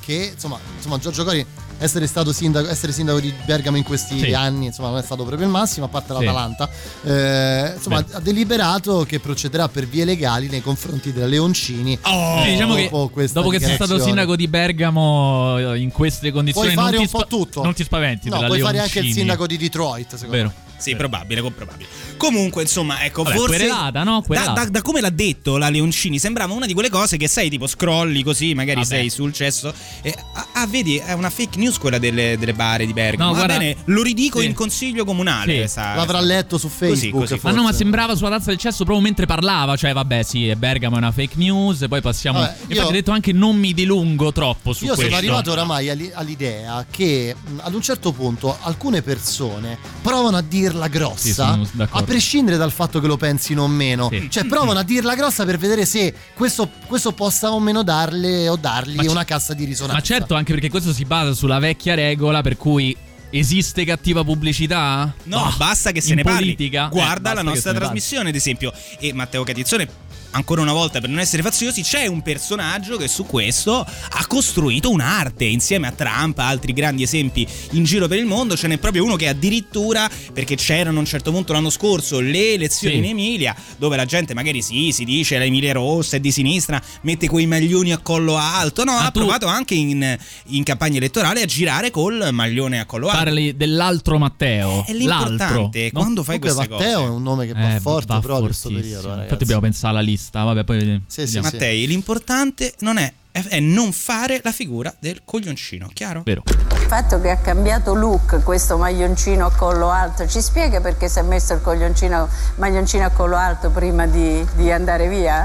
[0.00, 1.44] che insomma, insomma Giorgio Gori
[1.78, 4.32] essere stato sindaco, essere sindaco di Bergamo in questi Sì.
[4.32, 6.20] anni insomma non è stato proprio il massimo a parte Sì.
[6.20, 6.68] l'Atalanta
[7.02, 8.14] Eh, insomma Beh.
[8.14, 12.88] ha deliberato che procederà per vie legali nei confronti della Leoncini Oh, Sì, diciamo che
[13.32, 17.06] dopo che sei stato sindaco di Bergamo eh, in queste condizioni Puoi fare non un
[17.10, 17.62] ti po' tutto.
[17.64, 19.12] Non ti spaventi no puoi fare anche il Leoncini.
[19.14, 20.52] sindaco di Detroit secondo Vero.
[20.54, 21.88] me Sì, probabile, co- probabile.
[22.16, 23.56] Comunque, insomma, ecco, Vabbè, forse.
[23.56, 24.20] querelata, no?
[24.20, 24.64] Da, Querelata.
[24.64, 27.66] da- da come l'ha detto la Leoncini, sembrava una di quelle cose che sai, tipo
[27.66, 28.88] scrolli così, magari Vabbè.
[28.94, 29.72] sei sul cesso.
[30.02, 33.30] E, ah, ah, vedi, è una fake news quella delle, delle bare di Bergamo.
[33.30, 34.46] No, Va guarda- bene, lo ridico Sì.
[34.46, 35.52] in consiglio comunale.
[35.52, 35.58] Sì.
[35.58, 37.34] questa- l'avrà letto su Facebook così.
[37.34, 37.56] Ma forse.
[37.56, 39.76] no, ma sembrava sulla tazza del cesso proprio mentre parlava.
[39.76, 41.84] Cioè, vabbè, sì, è Bergamo è una fake news.
[41.88, 42.38] Poi passiamo.
[42.40, 45.04] Vabbè, Infatti, io- ha detto anche non mi dilungo troppo su Io questo.
[45.04, 50.42] sono arrivato oramai alli- all'idea che ad un certo punto alcune persone provano a
[50.72, 51.98] dirla Sì, grossa, d'accordo.
[51.98, 54.08] a prescindere dal fatto che lo pensino o meno.
[54.10, 54.28] Sì.
[54.30, 58.56] Cioè, provano a dirla grossa per vedere se questo, questo possa o meno darle o
[58.56, 59.96] dargli Ma c- una cassa di risonanza.
[59.96, 62.96] Ma certo, anche perché questo si basa sulla vecchia regola per cui
[63.34, 65.10] Esiste cattiva pubblicità?
[65.22, 66.40] No, basta che se ne parli.
[66.40, 66.88] politica?
[66.92, 67.86] Guarda Eh, la nostra parli.
[67.86, 68.70] trasmissione, ad esempio.
[68.98, 69.88] E Matteo Catizzone.
[70.34, 74.90] Ancora una volta, per non essere faziosi, c'è un personaggio che su questo ha costruito
[74.90, 78.56] un'arte insieme a Trump, altri grandi esempi in giro per il mondo.
[78.56, 82.54] Ce n'è proprio uno che addirittura, perché c'erano a un certo punto l'anno scorso le
[82.54, 83.00] elezioni Sì.
[83.00, 87.28] in Emilia, dove la gente magari sì, si dice l'Emilia rossa è di sinistra, mette
[87.28, 88.84] quei maglioni a collo alto.
[88.84, 90.16] No, Ah, ha tu- provato anche in,
[90.46, 93.24] in campagna elettorale a girare col maglione a collo alto.
[93.24, 94.84] Parli dell'altro Matteo.
[94.86, 95.80] È l'importante, l'altro.
[95.82, 95.90] no?
[95.92, 97.06] quando fai Comunque queste Matteo cose.
[97.06, 99.22] è un nome che va Eh, forte va però in questo periodo, ragazzi.
[99.24, 100.20] Infatti dobbiamo pensare alla lista.
[100.30, 101.48] Vabbè, poi Sì, sì, vediamo.
[101.50, 106.22] Mattei, l'importante non è, è non fare la figura del coglioncino, chiaro?
[106.24, 106.42] Vero.
[106.46, 111.18] Il fatto che ha cambiato look questo maglioncino a collo alto, ci spiega perché si
[111.18, 115.44] è messo il coglioncino, maglioncino a collo alto prima di, di andare via?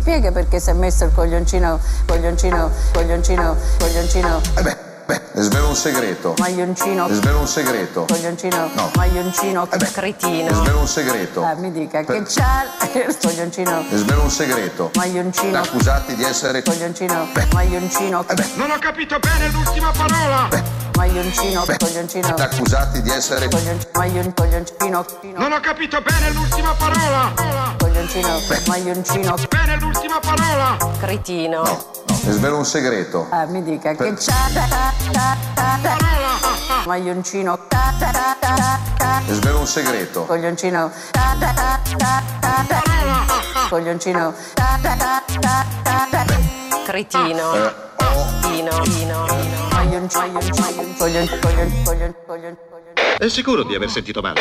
[0.00, 4.40] Spiega perché si è messo il coglioncino, coglioncino, coglioncino, coglioncino,
[5.10, 6.34] Beh, svelo un segreto.
[6.38, 8.04] maglioncino, svelo un segreto.
[8.06, 8.90] coglioncino, No.
[8.94, 10.54] maglioncino, Le cretino.
[10.54, 11.42] svelo un segreto.
[11.44, 14.90] Ah, mi dica Per- che c'ha Le svelo un segreto.
[14.94, 16.62] maglioncino, Accusati di essere.
[16.62, 20.48] coglioncino, maglioncino, Non ho capito bene l'ultima parola.
[21.00, 23.48] Maglioncino, coglioncino, Accusati di essere.
[23.48, 25.04] coglioncino,
[25.36, 27.32] Non ho capito bene l'ultima parola.
[27.78, 30.76] coglioncino, maglioncino, Bene l'ultima parola.
[30.98, 31.62] cretino.
[32.22, 33.26] Le svelo un segreto.
[33.30, 34.68] Ah, mi dica Per- che c'ha ta-
[35.10, 37.58] ta- maglioncino,
[39.28, 40.26] svelo un segreto.
[40.26, 40.90] coglioncino,
[43.70, 44.34] coglioncino,
[46.84, 48.39] cretino, Eh, Tino,
[53.18, 54.40] È sicuro di aver sentito male?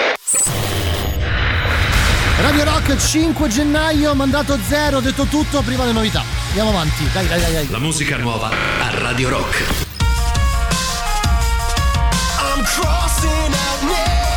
[2.41, 6.23] Radio Rock 5 gennaio, mandato zero, detto tutto, prima le novità.
[6.47, 7.51] Andiamo avanti, dai dai dai.
[7.51, 7.69] dai.
[7.69, 9.63] La musica nuova a Radio Rock.
[12.39, 14.28] I'm crossing out names,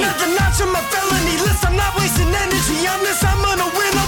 [0.00, 1.60] Another notch on my felony list.
[1.66, 3.22] I'm not wasting energy on this.
[3.22, 3.99] I'm gonna win.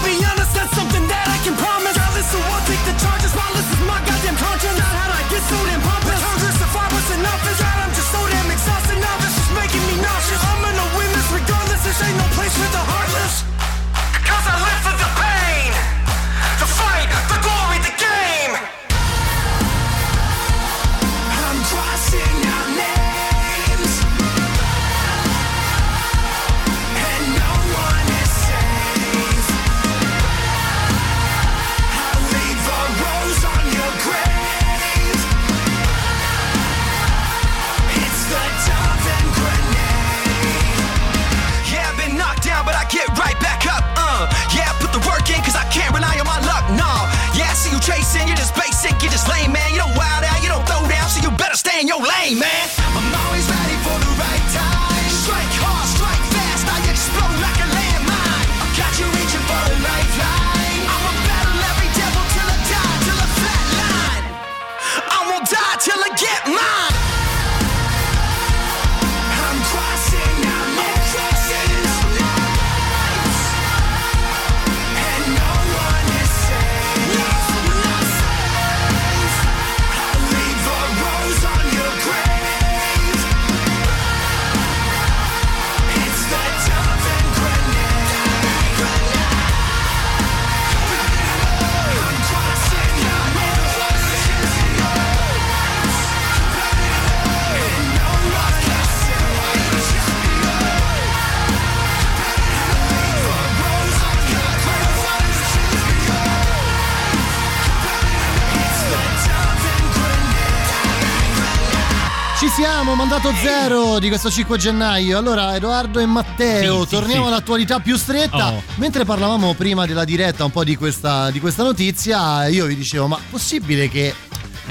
[113.63, 115.17] Zero di questo 5 gennaio.
[115.17, 117.29] Allora, Edoardo e Matteo, sì, torniamo sì.
[117.29, 118.53] all'attualità più stretta.
[118.53, 118.63] Oh.
[118.77, 123.07] Mentre parlavamo prima della diretta un po' di questa, di questa notizia, io vi dicevo,
[123.07, 124.15] ma possibile che...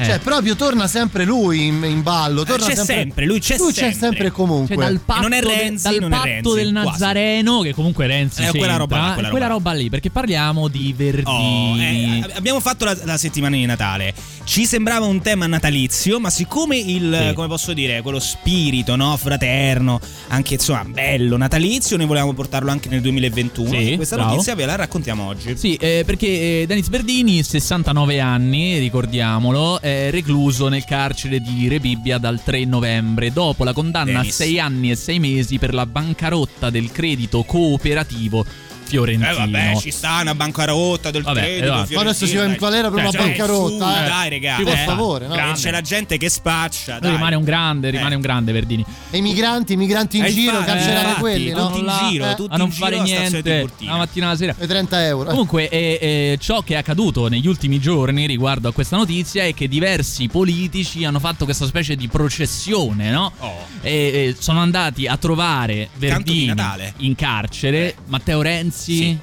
[0.01, 0.05] Eh.
[0.05, 2.43] Cioè, proprio torna sempre lui in, in ballo.
[2.43, 3.99] Torna c'è sempre, lui c'è lui c'è sempre.
[3.99, 4.75] sempre e comunque.
[4.75, 6.87] Cioè, dal patto, non è Renzi, dal non è patto Renzi, del quasi.
[6.89, 9.89] Nazareno, che comunque Renzi Eh, quella c'entra, roba là, quella è quella roba roba lì,
[9.89, 12.23] perché parliamo di Oh, Verdini.
[12.25, 14.13] eh, abbiamo fatto la, la settimana di Natale.
[14.43, 17.33] Ci sembrava un tema natalizio, ma siccome il, Sì.
[17.33, 22.89] come posso dire, quello spirito, no, fraterno, anche insomma bello, natalizio, noi volevamo portarlo anche
[22.89, 23.69] nel 2021.
[23.69, 24.31] Sì, Questa bravo.
[24.31, 25.55] notizia ve la raccontiamo oggi.
[25.57, 26.27] Sì, eh, perché
[26.61, 33.31] eh, Denis Verdini, 69 anni, ricordiamolo, è recluso nel carcere di Rebibbia dal 3 novembre,
[33.33, 34.39] dopo la condanna Denis.
[34.39, 38.45] a 6 anni e 6 mesi per la bancarotta del credito cooperativo
[38.91, 39.29] fiorentino.
[39.31, 41.63] Eh vabbè, ci sta una bancarotta del Vabbè, credito.
[41.65, 41.93] esatto.
[41.93, 43.93] Ma adesso ci va in qual era proprio Cioè, una bancarotta?
[43.93, 44.07] su, eh.
[44.07, 44.55] Dai.
[44.57, 44.83] Sì, per eh.
[44.85, 45.35] favore, no?
[45.35, 46.99] E C'è la gente che spaccia.
[46.99, 47.11] Dai.
[47.11, 48.15] rimane un grande, rimane Eh.
[48.15, 48.85] un grande Verdini.
[49.09, 51.67] E i migranti, i migranti in Eh, giro, infatti, cancerare infatti, quelli, no?
[51.67, 54.55] tutti in giro, eh, tutti a non in fare niente la mattina alla sera.
[54.57, 55.29] E 30 euro.
[55.29, 59.53] Comunque, eh, eh, ciò che è accaduto negli ultimi giorni riguardo a questa notizia è
[59.53, 63.31] che diversi politici hanno fatto questa specie di processione, no?
[63.39, 63.65] Oh.
[63.81, 66.53] E, eh, sono andati a trovare Verdini
[66.97, 67.95] in carcere, Eh.
[68.07, 68.80] Matteo Renzi.
[68.83, 69.17] Sì.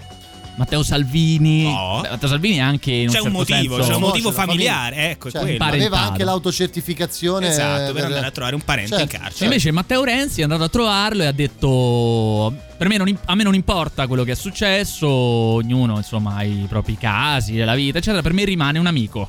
[0.57, 2.01] Matteo Salvini, No.
[2.03, 4.33] Beh, Matteo Salvini è anche in un C'è un certo motivo, senso- c'è un motivo
[4.33, 5.65] familiare, ecco, è Cioè, quello.
[5.65, 9.15] aveva anche l'autocertificazione Esatto, per per- andare a trovare un parente Certo.
[9.15, 9.43] in carcere.
[9.43, 13.35] E invece Matteo Renzi è andato a trovarlo e ha detto: per me non, A
[13.37, 17.99] me non importa quello che è successo, ognuno insomma ha i propri casi, la vita,
[17.99, 18.21] eccetera.
[18.23, 19.29] Per me rimane un amico.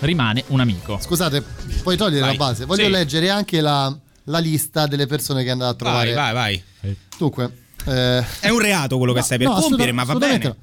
[0.00, 0.98] Rimane un amico.
[1.00, 1.42] Scusate,
[1.82, 2.36] puoi togliere Vai.
[2.36, 2.64] la base.
[2.66, 2.90] Voglio Sì.
[2.90, 6.12] leggere anche la, la lista delle persone che è andato a trovare.
[6.12, 6.96] Vai, vai, vai.
[7.16, 10.44] Dunque, eh, È un reato quello che no, stai per no, compiere, ma va bene.
[10.44, 10.56] no.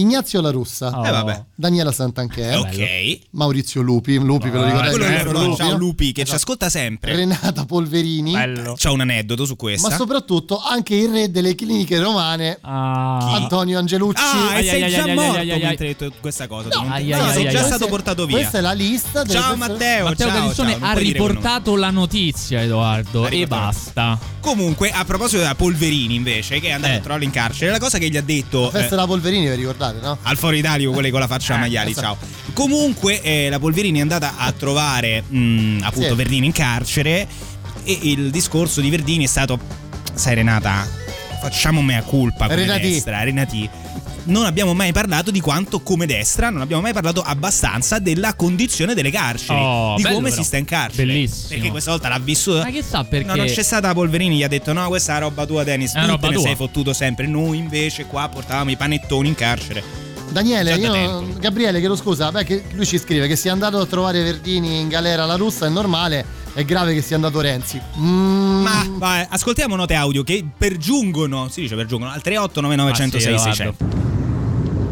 [0.00, 1.06] Ignazio La Russa, Oh.
[1.06, 1.44] Eh, vabbè.
[1.54, 3.18] Daniela Santanchè, Ok.
[3.30, 5.10] Maurizio Lupi, Lupi ve lo Ah, ricordate?
[5.12, 5.76] nostro Lupi, ciao no?
[5.78, 6.36] Lupi che ci Esatto.
[6.36, 7.16] ascolta sempre.
[7.16, 8.32] Renata Polverini,
[8.76, 9.88] C'ho un aneddoto su questa.
[9.88, 13.34] ma soprattutto anche il re delle cliniche romane, Ah.
[13.36, 14.20] Antonio Angelucci.
[14.22, 16.68] Ah, e Ai, sei ai, già ai, morto ai, mentre hai detto questa cosa.
[16.90, 18.36] Ai, no, ai, sei già stato portato via.
[18.36, 20.28] Questa è la lista Ciao persone- Matteo, Matteo
[20.64, 24.18] non ha riportato la notizia, Edoardo, e basta.
[24.40, 26.96] Comunque, a proposito della Polverini, invece, che è andato Eh.
[26.96, 28.64] a trovarlo in carcere, la cosa che gli ha detto.
[28.64, 30.18] La festa eh, della Polverini, vi ricordate, no?
[30.22, 32.06] al Foro Italia, quelle con la faccia a Eh, maiali, esatto.
[32.20, 32.28] ciao.
[32.52, 36.14] Comunque, eh, la Polverini è andata a trovare mh, appunto Sì.
[36.14, 37.26] Verdini in carcere.
[37.84, 39.58] E il discorso di Verdini è stato:
[40.14, 40.86] Sai, Renata,
[41.40, 42.90] facciamo mea culpa come Renati.
[42.90, 43.68] destra, Renati.
[44.28, 48.92] Non abbiamo mai parlato di quanto, come destra, non abbiamo mai parlato abbastanza della condizione
[48.94, 50.34] delle carceri, Oh, di come però.
[50.34, 51.06] si sta in carcere.
[51.06, 51.48] Bellissimo.
[51.50, 52.58] Perché questa volta l'ha vissuto.
[52.58, 53.26] Ma chissà perché.
[53.28, 55.92] No, non c'è stata la Polverini, gli ha detto: No, questa è roba tua, Dennis.
[55.92, 57.26] Tu roba te ne tua." sei fottuto sempre.
[57.28, 59.82] Noi invece qua portavamo i panettoni in carcere.
[60.30, 61.34] Daniele, io.
[61.38, 64.88] Gabriele, chiedo scusa, beh, che lui ci scrive che sia andato a trovare Verdini in
[64.88, 67.80] galera alla russa è normale, è grave che sia andato Renzi.
[67.98, 73.38] Mm, Ma vai, ascoltiamo note audio che pergiungono, si dice pergiungono al 3899 106 Ah,
[73.38, 74.14] sì, 600.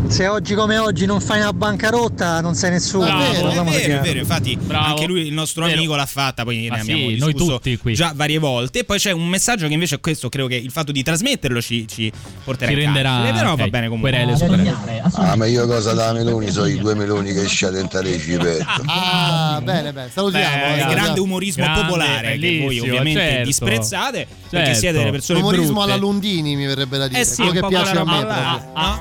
[0.07, 3.05] Se oggi come oggi non fai una bancarotta, non sei nessuno.
[3.07, 3.23] Bravo.
[3.33, 4.85] È Parliamoci vero, è vero, infatti Bravo.
[4.87, 5.77] anche lui, il nostro Vero.
[5.79, 7.95] amico, l'ha fatta, poi ne sì, abbiamo noi discusso tutti qui.
[7.95, 8.81] già varie volte.
[8.81, 11.88] E poi c'è un messaggio che invece questo credo che il fatto di trasmetterlo ci,
[11.88, 12.12] ci
[12.45, 14.11] porterà Ci renderà carcere, però ok, va bene comunque.
[14.11, 15.03] querele su querele.
[15.17, 18.83] La meglio cosa da meloni sono i due meloni che sciate in tale cipetto.
[18.87, 20.45] Ah, bene, bene, salutiamo.
[20.47, 20.93] Beh, eh, Il salutiamo.
[20.93, 23.45] grande umorismo Grande, popolare che voi ovviamente certo.
[23.47, 24.79] disprezzate perché Certo.
[24.81, 25.83] siete delle persone Umorismo brutte.
[25.90, 28.27] alla Lundini mi verrebbe da dire, Eh sì, quello che piace a me.
[28.75, 29.01] Ah,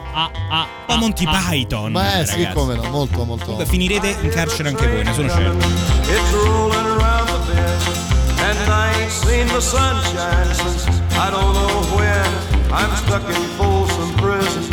[0.50, 1.50] ah, Un po' Monty ah, ah.
[1.50, 1.92] Python.
[1.92, 2.40] Beh, ragazzi.
[2.40, 3.44] sì, come no, molto, molto.
[3.46, 5.68] Comunque finirete in carcere anche voi, ne sono certo.
[5.68, 11.98] It's rolling around the bend, and I ain't seen the sunshine since I don't know
[11.98, 12.52] when.
[12.72, 14.64] I'm stuck in Folsom Prison,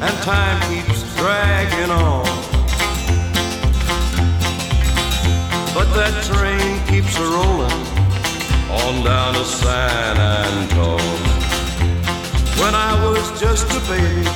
[0.00, 2.24] and time keeps dragging on.
[5.74, 7.70] But that train keeps a rolling
[8.70, 11.00] on down to San Antone.
[12.58, 14.35] When I was just a baby,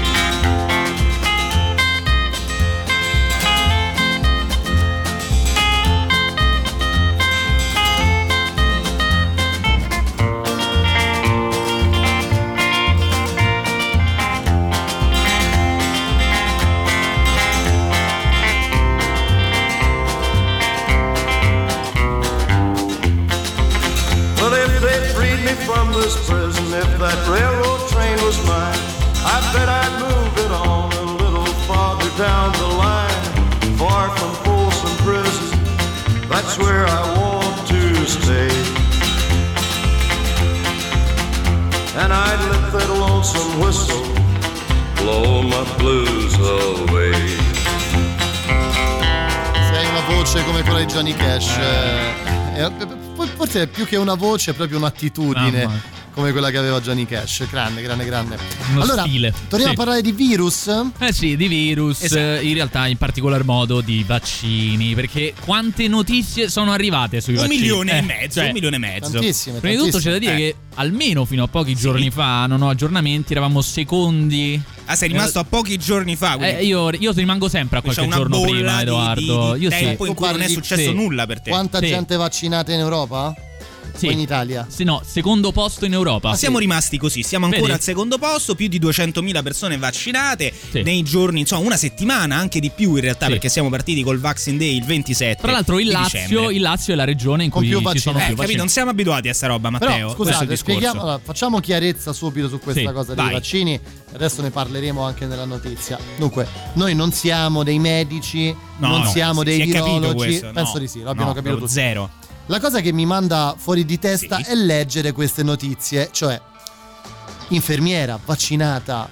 [26.01, 28.81] This prison, if that railroad train was mine,
[29.21, 33.21] I bet I'd move it on a little farther down the line,
[33.77, 35.59] far from Folsom Prison.
[36.27, 38.49] That's where I want to stay.
[42.01, 44.01] And I'd let that lonesome whistle
[44.97, 47.37] blow my blues away.
[49.67, 52.71] Se hai una voce come quella di Johnny Cash, eh,
[53.35, 55.90] forse è più che una voce, è proprio un'attitudine.
[56.13, 58.37] Come quella che aveva Johnny Cash, grande, grande, grande.
[58.71, 59.33] Uno allora, stile.
[59.47, 59.79] torniamo Sì.
[59.79, 60.67] a parlare di virus.
[60.99, 62.19] Eh sì, di virus, Esatto.
[62.19, 67.39] eh, in realtà in particolar modo di vaccini, perché quante notizie sono arrivate sui Un
[67.43, 67.59] vaccini?
[67.61, 69.09] milione e Eh, mezzo, cioè, un milione e mezzo.
[69.09, 70.37] Tantissime, Prima di tutto c'è da dire Eh.
[70.37, 74.61] che almeno fino a pochi giorni fa, non ho aggiornamenti, eravamo secondi.
[74.85, 76.35] Ah, sei rimasto a pochi giorni fa.
[76.35, 79.53] quindi Eh, io, io rimango sempre a qualche giorno prima, di- Edoardo.
[79.53, 80.09] di- di io tempo sì.
[80.09, 80.53] in cui non è Sì.
[80.55, 81.51] successo nulla per te.
[81.51, 81.87] Quanta Sì.
[81.87, 83.33] gente vaccinata in Europa?
[83.95, 84.07] Sì.
[84.07, 84.65] O in Italia?
[84.69, 86.29] Sì, no, secondo posto in Europa.
[86.29, 87.73] Ma siamo rimasti così, siamo ancora Vedi?
[87.73, 90.81] al secondo posto, più di 200.000 persone vaccinate Sì.
[90.81, 93.31] nei giorni, insomma, una settimana, anche di più in realtà, Sì.
[93.31, 95.41] perché siamo partiti col Vaccine Day il 27.
[95.41, 98.23] Tra l'altro il Lazio, il Lazio è la regione in cui più ci sono vaccinati.
[98.23, 98.57] Eh, più vaccini.
[98.57, 99.89] non siamo abituati a sta roba, Matteo.
[99.89, 103.33] Però scusate, spieghiamo, allora, facciamo chiarezza subito su questa Sì, cosa dei vai.
[103.33, 103.79] vaccini,
[104.13, 105.97] adesso ne parleremo anche nella notizia.
[106.17, 110.51] Dunque, noi non siamo dei medici, No, non no, siamo si- dei virologi, questo, no.
[110.53, 111.71] penso di sì, lo abbiamo No, capito tutti.
[111.71, 112.09] Zero.
[112.51, 114.43] La cosa che mi manda fuori di testa Sì.
[114.51, 116.37] è leggere queste notizie, cioè
[117.49, 119.07] infermiera vaccinata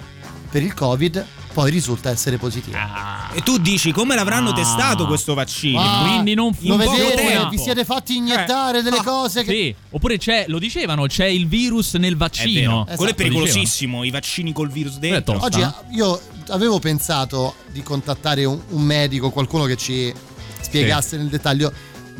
[0.50, 1.24] per il Covid,
[1.54, 3.30] poi risulta essere positiva.
[3.32, 4.52] E tu dici come l'avranno Ah.
[4.52, 5.80] testato questo vaccino?
[5.80, 7.46] Ah, Quindi non Lo in poco vedete?
[7.50, 8.82] Vi siete fatti iniettare Eh.
[8.82, 9.50] delle Ah, cose che...
[9.52, 12.60] Sì, oppure c'è, lo dicevano, c'è il virus nel È vaccino.
[12.60, 12.82] vero.
[12.82, 15.38] Esatto, Quello è lo pericolosissimo, i vaccini col virus dentro.
[15.42, 15.82] Oggi Sta?
[15.92, 20.12] io avevo pensato di contattare un, un medico, qualcuno che ci
[20.60, 21.72] spiegasse nel dettaglio.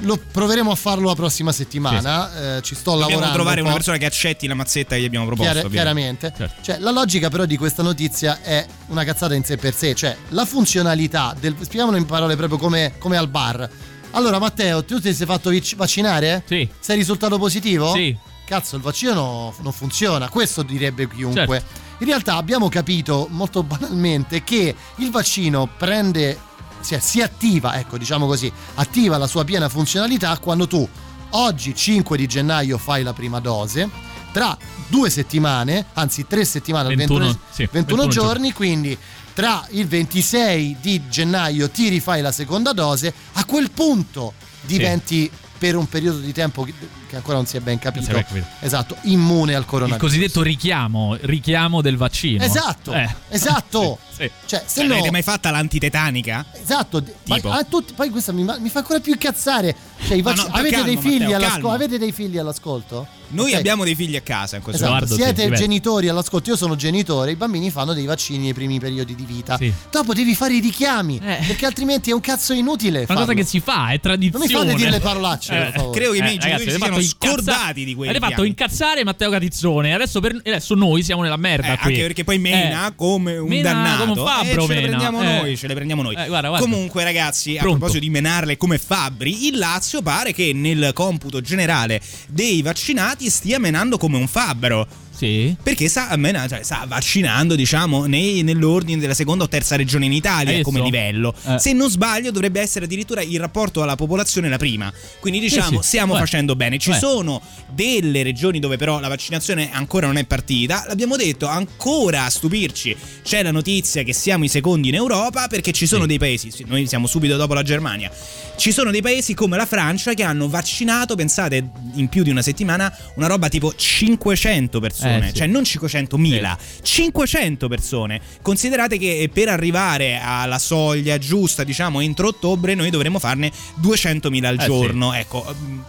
[0.02, 2.56] Lo proveremo a farlo la prossima settimana.
[2.56, 3.34] eh, ci sto Dobbiamo lavorando.
[3.34, 5.50] trovare un una persona che accetti la mazzetta che gli abbiamo proposto.
[5.50, 5.76] Ovviamente.
[5.76, 6.32] chiaramente.
[6.36, 6.62] Certo.
[6.62, 10.16] Cioè, la logica però di questa notizia è una cazzata in sé per sé, cioè
[10.30, 13.68] la funzionalità del spieghiamolo in parole proprio come, come al bar.
[14.12, 16.42] Allora, Matteo, tu ti sei fatto vic- vaccinare?
[16.46, 16.68] Sì.
[16.80, 17.92] Sei risultato positivo?
[17.92, 18.16] Sì.
[18.44, 21.46] Cazzo, il vaccino no- non funziona, questo direbbe chiunque.
[21.60, 21.88] Certo.
[22.00, 26.36] In realtà abbiamo capito molto banalmente che il vaccino prende,
[26.80, 30.88] si, si attiva, ecco diciamo così, attiva la sua piena funzionalità quando tu
[31.30, 33.88] oggi 5 di gennaio fai la prima dose,
[34.32, 34.56] tra
[34.88, 38.96] due settimane, anzi tre settimane, al 21, 21, sì, 21 21 giorni, quindi
[39.32, 45.76] tra il 26 di gennaio ti rifai la seconda dose, a quel punto diventi per
[45.76, 46.66] un periodo di tempo
[47.10, 48.46] che ancora non si è ben capito, è capito.
[48.60, 50.00] esatto, immune al Il coronavirus.
[50.00, 52.42] cosiddetto richiamo, richiamo del vaccino.
[52.44, 53.12] Esatto, Eh.
[53.30, 53.98] esatto.
[54.20, 54.30] Sì, sì.
[54.44, 56.44] Cioè, se no, L'avete mai fatta l'antitetanica?
[56.60, 57.50] esatto, ma- Tipo?
[57.50, 59.74] ah, tutti- poi questa mi, mi fa ancora più incazzare.
[60.06, 63.06] Cioè, i Ma vac- no, avete, calma, dei figli Matteo, avete dei figli all'ascolto?
[63.28, 63.58] Noi Ok.
[63.58, 65.62] abbiamo dei figli a casa in questo Esatto, sì, siete diverso.
[65.62, 69.56] genitori all'ascolto, io sono genitore, i bambini fanno dei vaccini nei primi periodi di vita.
[69.56, 69.72] Sì.
[69.90, 71.44] Dopo devi fare i richiami, Eh.
[71.46, 73.06] perché altrimenti è un cazzo inutile.
[73.08, 74.44] Una cosa che si fa, è tradizione.
[74.46, 75.96] Non mi fate dire le parolacce, per favore.
[75.98, 79.04] Credo che i miei Eh, genitori ragazzi, siano fatto scordati di quei Avete fatto incazzare
[79.04, 79.94] Matteo Catizzone.
[79.94, 81.90] Adesso, per- adesso noi siamo nella merda Eh, qui.
[81.92, 82.92] anche perché poi mena Eh.
[82.96, 85.24] come un Mena dannato come un fabbro, e ce le prendiamo Eh.
[85.26, 86.66] noi ce le prendiamo noi Eh, guarda, guarda.
[86.66, 87.78] comunque ragazzi a Pronto.
[87.78, 93.58] proposito di menarle come fabbri il Lazio pare che nel computo generale dei vaccinati stia
[93.58, 94.86] menando come un fabbro
[95.20, 95.54] Sì.
[95.62, 100.12] perché sta, mena- cioè, sta vaccinando diciamo nei- nell'ordine della seconda o terza regione in
[100.12, 101.58] Italia Hai come livello Eh.
[101.58, 105.88] se non sbaglio dovrebbe essere addirittura il rapporto alla popolazione la prima quindi diciamo sì.
[105.88, 106.20] stiamo Beh.
[106.20, 106.96] facendo bene ci Beh.
[106.98, 112.30] sono delle regioni dove però la vaccinazione ancora non è partita l'abbiamo detto ancora a
[112.30, 116.08] stupirci c'è la notizia che siamo i secondi in Europa perché ci sono Sì.
[116.08, 118.10] dei paesi sì, noi siamo subito dopo la Germania
[118.56, 122.42] ci sono dei paesi come la Francia che hanno vaccinato pensate in più di una
[122.42, 125.36] settimana una roba tipo 500 persone persone, Eh, sì.
[125.36, 128.20] cioè non 500.000, 500 persone.
[128.42, 133.50] Considerate che per arrivare alla soglia giusta, diciamo entro ottobre, noi dovremo farne
[133.80, 135.12] 200.000 al Eh, giorno.
[135.12, 135.44] Ecco,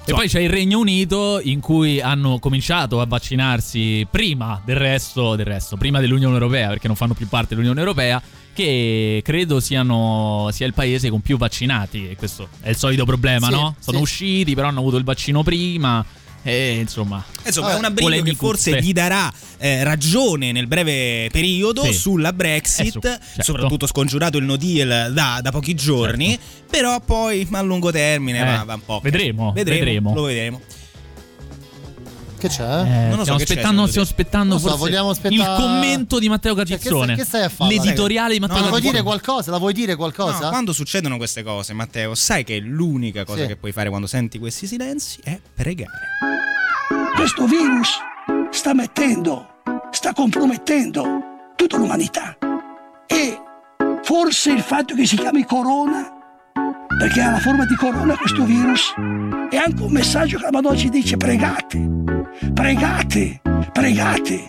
[0.06, 5.36] E poi c'è il Regno Unito in cui hanno cominciato a vaccinarsi prima del resto,
[5.36, 8.22] del resto, prima dell'Unione Europea, perché non fanno più parte dell'Unione Europea,
[8.54, 12.10] che credo siano, sia il paese con più vaccinati.
[12.10, 13.76] E questo è il solito problema, Sì, no?
[13.80, 14.04] Sono sì.
[14.04, 16.06] usciti, però hanno avuto il vaccino prima.
[16.44, 21.84] E insomma, Insomma, è una briga che forse gli darà eh, ragione nel breve periodo
[21.86, 21.94] Sì.
[21.94, 23.44] sulla Brexit, Eh, su- certo.
[23.44, 26.38] soprattutto scongiurato il no deal da, da pochi giorni,
[26.68, 29.00] però poi a lungo termine Eh, va, va un po'.
[29.04, 30.14] vedremo, vedremo.
[30.16, 30.62] Lo vedremo.
[32.42, 32.64] Che c'è?
[32.64, 36.28] Eh, Non lo so stiamo aspettando, stiamo aspettando so, forse vogliamo aspettare- il commento di
[36.28, 37.04] Matteo Cioè, che, Catizzone.
[37.04, 37.74] stai, che stai a fare?
[37.76, 39.04] L'editoriale di No, Matteo la vuoi Catizzone.
[39.04, 39.52] dire qualcosa?
[39.52, 40.40] La vuoi dire qualcosa?
[40.40, 43.48] No, quando succedono queste cose, Matteo, sai che l'unica cosa Sì.
[43.48, 46.00] che puoi fare quando senti questi silenzi è pregare.
[47.16, 47.90] Questo virus
[48.50, 49.62] sta mettendo,
[49.92, 51.06] sta compromettendo
[51.56, 52.36] tutta l'umanità.
[53.06, 53.38] E
[54.02, 56.10] forse il fatto che si chiami corona,
[57.02, 58.94] perché ha la forma di corona questo virus,
[59.50, 61.82] è anche un messaggio che la Madonna ci dice pregate,
[62.54, 63.42] pregate,
[63.74, 64.46] pregate.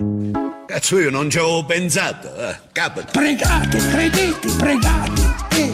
[0.66, 2.54] Cazzo, io non ci avevo pensato, eh.
[2.72, 3.10] Capita.
[3.10, 5.72] Pregate, credete, pregate e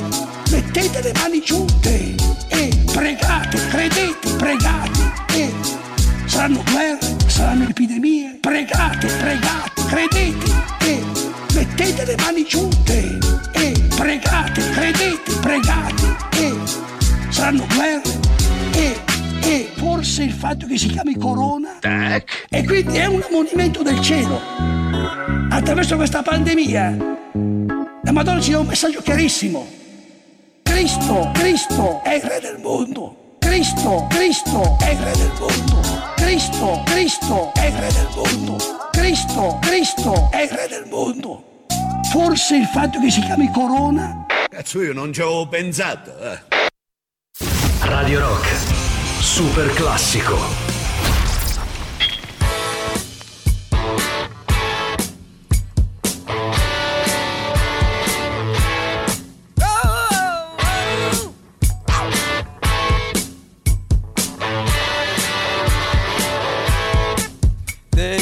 [0.53, 2.14] mettete le mani giunte
[2.47, 5.53] e pregate, credete, pregate e
[6.26, 8.39] saranno guerre, saranno epidemie.
[8.41, 11.03] Pregate, pregate, credete e
[11.59, 13.19] mettete le mani giunte
[13.53, 16.55] e pregate, credete, pregate e
[17.31, 18.21] saranno guerre
[18.75, 19.01] e,
[19.43, 21.79] e forse il fatto che si chiami corona
[22.49, 24.41] e quindi è un ammonimento del cielo
[25.51, 27.17] attraverso questa pandemia
[28.09, 29.67] la Madonna ci dà un messaggio chiarissimo.
[30.63, 33.37] Cristo, Cristo è il Re del mondo.
[33.39, 35.81] Cristo, Cristo è il Re del mondo.
[36.17, 38.57] Cristo, Cristo è il Re del mondo.
[38.93, 41.48] Cristo, Cristo è il Re del mondo.
[42.11, 44.27] Forse il fatto che si chiami Corona
[44.59, 46.41] Cazzo, io non ci avevo pensato, eh.
[47.83, 48.49] Radio Rock,
[49.21, 50.37] super classico.
[67.93, 68.19] There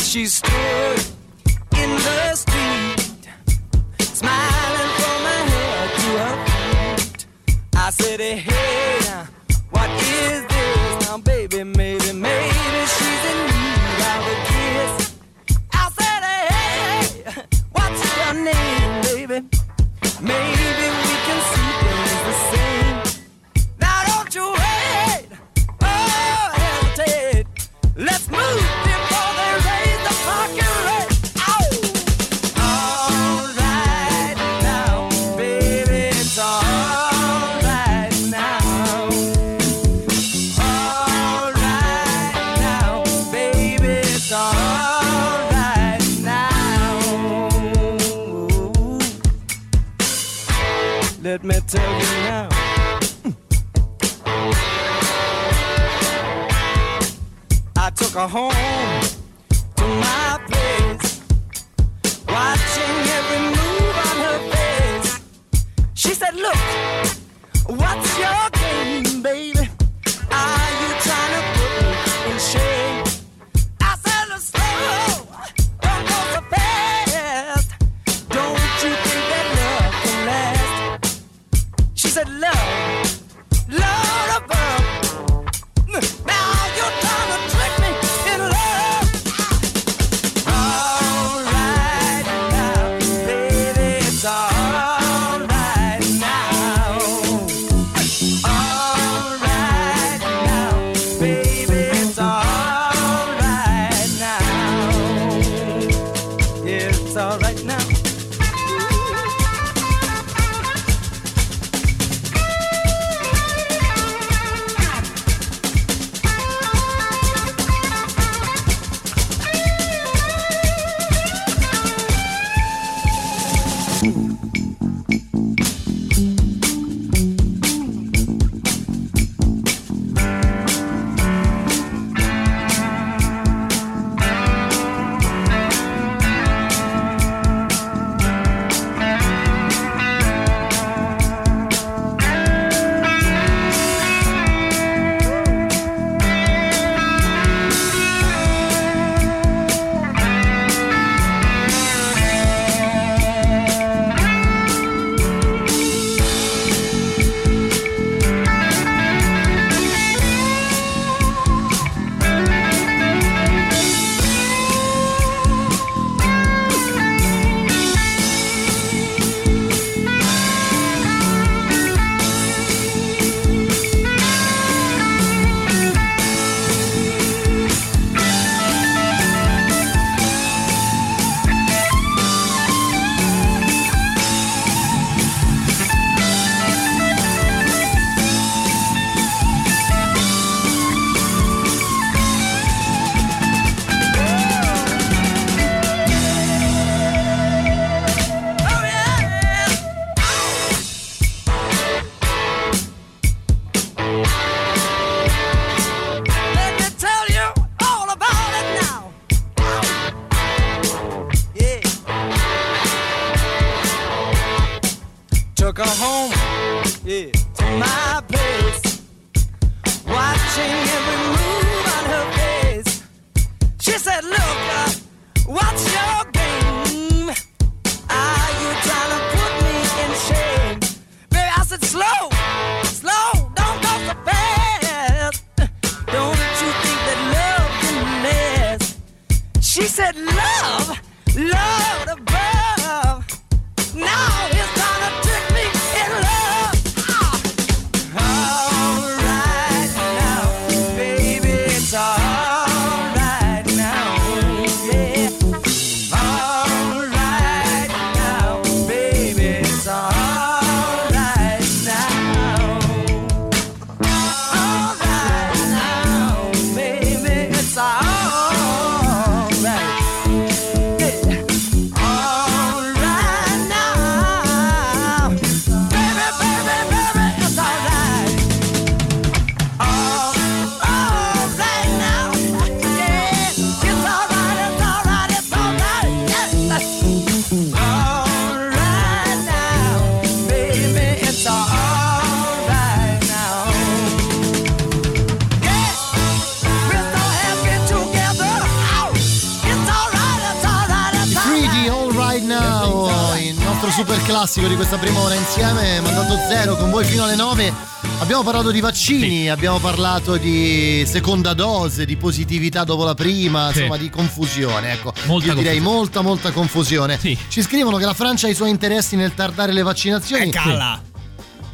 [308.36, 313.78] Abbiamo parlato di vaccini, abbiamo parlato di seconda dose, di positività dopo la prima, Sì.
[313.78, 314.92] insomma di confusione.
[314.92, 315.96] Ecco, Molta io direi confusione.
[315.96, 317.18] molta molta confusione.
[317.48, 320.48] Ci scrivono che la Francia ha i suoi interessi nel tardare le vaccinazioni.
[320.48, 321.00] Eh, calla.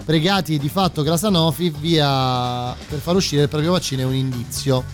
[0.05, 4.15] Pregati di fatto che la Sanofi via per far uscire il proprio vaccino è un
[4.15, 4.85] indizio.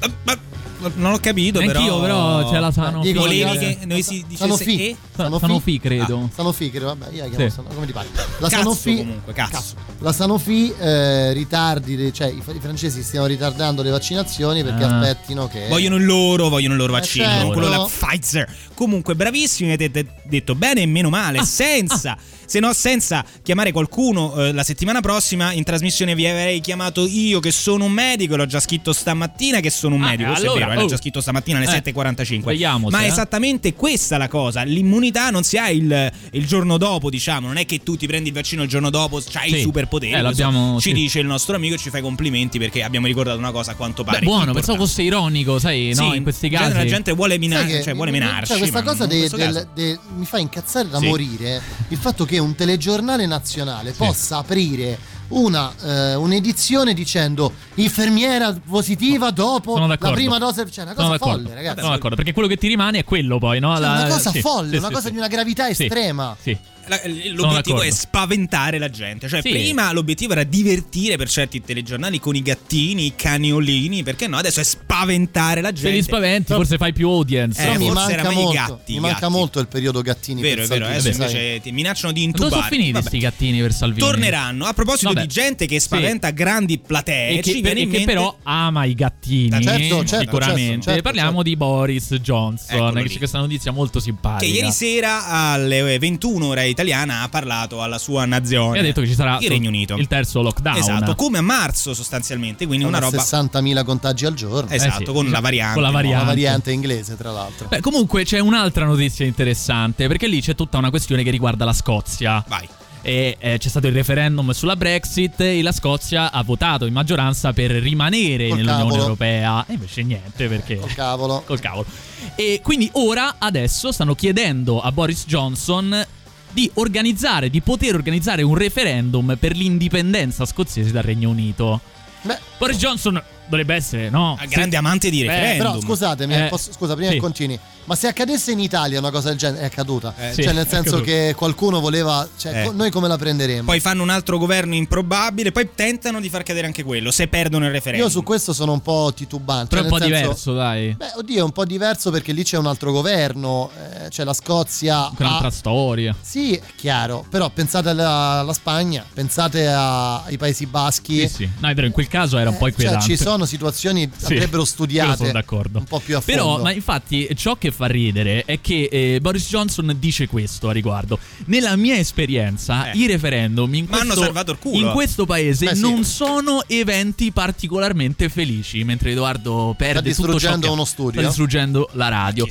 [0.95, 1.81] Non ho capito, però.
[1.81, 3.12] Anch'io, però, c'è la Sanofi.
[3.12, 4.87] Volevi che- che noi si dicesse Sanofi.
[4.89, 4.97] e?
[5.14, 6.23] Sanofi, credo.
[6.25, 7.55] Ah, Sanofi, credo, vabbè, io la chiamo Sì.
[7.55, 8.09] Sanofi, come ti pare.
[8.39, 9.68] La Cazzo, Sanofi, comunque, cazzo.
[10.01, 15.01] La Sanofi eh, ritardi, cioè i, i francesi stiano ritardando le vaccinazioni perché Ah.
[15.01, 17.49] aspettino che Vogliono il loro, vogliono il loro Eh, vaccino, certo.
[17.53, 18.55] quello della Pfizer.
[18.74, 24.35] Comunque, bravissimi, avete detto bene e meno Ah, male, senza, se no senza chiamare qualcuno
[24.37, 28.47] eh, la settimana prossima in trasmissione vi avrei chiamato io che sono un medico, l'ho
[28.47, 30.91] già scritto stamattina che sono un Ah, medico, questo allora, è vero, eh, l'ho oh.
[30.91, 32.41] già scritto stamattina alle Eh, 7.45.
[32.43, 33.09] svegliamoci, Ma è eh.
[33.09, 37.64] esattamente questa la cosa, l'immunità non si ha il, il giorno dopo, diciamo, non è
[37.66, 39.57] che tu ti prendi il vaccino il giorno dopo, c'hai Sì.
[39.57, 40.12] i superpoteri.
[40.12, 40.95] Eh, l'abbiamo- ci sì.
[40.95, 44.05] dice il nostro amico e ci fai complimenti perché abbiamo ricordato una cosa a quanto
[44.05, 44.18] pare.
[44.18, 44.66] Beh, buono, importante.
[44.66, 46.85] pensavo fosse ironico, sai, no, Sì, in questi in genere casi.
[46.85, 48.47] la gente vuole, che cioè, vuole menarci.
[48.49, 51.07] Cioè, questa cosa de- del- de- mi fa incazzare da Sì.
[51.07, 54.99] morire il fatto che un telegiornale nazionale possa aprire
[55.29, 60.69] una, eh, un'edizione dicendo infermiera positiva dopo la prima dose.
[60.71, 61.43] Cioè, una cosa d'accordo.
[61.43, 61.81] folle, ragazzi.
[61.81, 63.73] Sono d'accordo, perché quello che ti rimane è quello poi, no?
[63.73, 65.12] Cioè, La- una cosa sì, folle, sì, una sì, cosa sì.
[65.12, 66.37] di una gravità Sì, estrema.
[66.41, 66.57] Sì.
[66.89, 67.01] La-
[67.32, 69.28] L'obiettivo è spaventare la gente.
[69.28, 69.51] Cioè, Sì.
[69.51, 74.03] prima l'obiettivo era divertire per certi telegiornali con i gattini, i caniolini.
[74.03, 74.36] Perché no?
[74.39, 75.91] Adesso è spaventare la Se gente.
[75.91, 77.61] li spaventi, forse fai più audience.
[77.61, 79.32] Eh, Però mi forse manca, erano i molto, gatti, mi i manca gatti.
[79.32, 80.84] molto il periodo gattini Vero, è per vero.
[80.91, 82.55] Salvini, Adesso invece ti minacciano di Dove intubare.
[82.62, 84.07] sono finiti questi gattini per Salvini?
[84.07, 84.64] Torneranno.
[84.64, 85.20] A proposito Vabbè.
[85.22, 88.36] di gente che spaventa grandi platee, E che, ci viene e in che mente però
[88.45, 93.09] ama i gattini Certo, certo, sicuramente certo, certo, parliamo di Boris Johnson Eccolo che lì.
[93.09, 97.99] c'è questa notizia molto simpatica che ieri sera alle 21 ora italiana ha parlato alla
[97.99, 98.76] sua nazione.
[98.76, 99.97] e ha detto che ci sarà il Regno Unito.
[99.97, 104.35] il terzo lockdown Esatto, come a marzo sostanzialmente, quindi una Sono roba 60.000 contagi al
[104.35, 104.70] giorno.
[104.70, 105.12] Esatto, Eh sì.
[105.12, 105.74] con la variante.
[105.74, 106.24] Con la La variante.
[106.26, 107.66] variante inglese, tra l'altro.
[107.68, 111.72] Beh, comunque c'è un'altra notizia interessante perché lì c'è tutta una questione che riguarda la
[111.72, 112.45] Scozia.
[112.47, 112.68] Vai.
[113.01, 117.53] E eh, c'è stato il referendum sulla Brexit e la Scozia ha votato in maggioranza
[117.53, 119.03] per rimanere Col nell'Unione cavolo.
[119.03, 119.64] Europea.
[119.66, 120.76] E invece niente perché...
[120.76, 121.43] Col cavolo.
[121.47, 121.87] Col cavolo.
[122.35, 126.05] E quindi ora, adesso, stanno chiedendo a Boris Johnson
[126.51, 131.80] di organizzare, di poter organizzare un referendum per l'indipendenza scozzese dal Regno Unito.
[132.22, 134.36] Beh, Boris Johnson dovrebbe essere, no?
[134.38, 135.66] Ah, grande amante di Beh, referendum.
[135.66, 137.14] Però scusatemi, Eh, posso- scusa, prima sì.
[137.14, 137.59] che continui.
[137.89, 140.14] Ma se accadesse in Italia una cosa del genere, è accaduta.
[140.18, 142.28] Eh, sì, cioè, nel è senso che qualcuno voleva.
[142.36, 142.70] Cioè, Eh.
[142.72, 143.64] noi come la prenderemo?
[143.64, 147.64] Poi fanno un altro governo improbabile, poi tentano di far cadere anche quello, se perdono
[147.64, 148.07] il referendum.
[148.07, 149.74] Io su questo sono un po' titubante.
[149.74, 150.95] Però è cioè, un po' senso- diverso, dai.
[150.95, 153.70] Beh, oddio, è un po' diverso perché lì c'è un altro governo.
[154.05, 155.11] eh, c'è la Scozia.
[155.16, 156.14] Un'altra ha- storia.
[156.20, 157.24] Sì, è chiaro.
[157.30, 161.20] Però pensate alla, alla Spagna, pensate a- ai Paesi Baschi.
[161.20, 161.49] Sì, sì.
[161.59, 163.05] No, è vero, in quel caso era un po' Cioè, inquietante.
[163.07, 165.78] ci sono situazioni che Sì, andrebbero studiate sono d'accordo.
[165.78, 166.41] un po' più a fondo.
[166.43, 170.72] Però, ma infatti, ciò che fa ridere è che eh, Boris Johnson dice questo a
[170.72, 171.16] riguardo.
[171.45, 172.99] Nella mia esperienza, Eh.
[172.99, 174.76] i referendum in questo, salvato il culo.
[174.87, 175.81] in questo paese Beh, sì.
[175.81, 178.83] non sono eventi particolarmente felici.
[178.83, 181.20] Mentre Edoardo perde tutto ciò che uno studio.
[181.20, 182.47] Sta distruggendo la radio.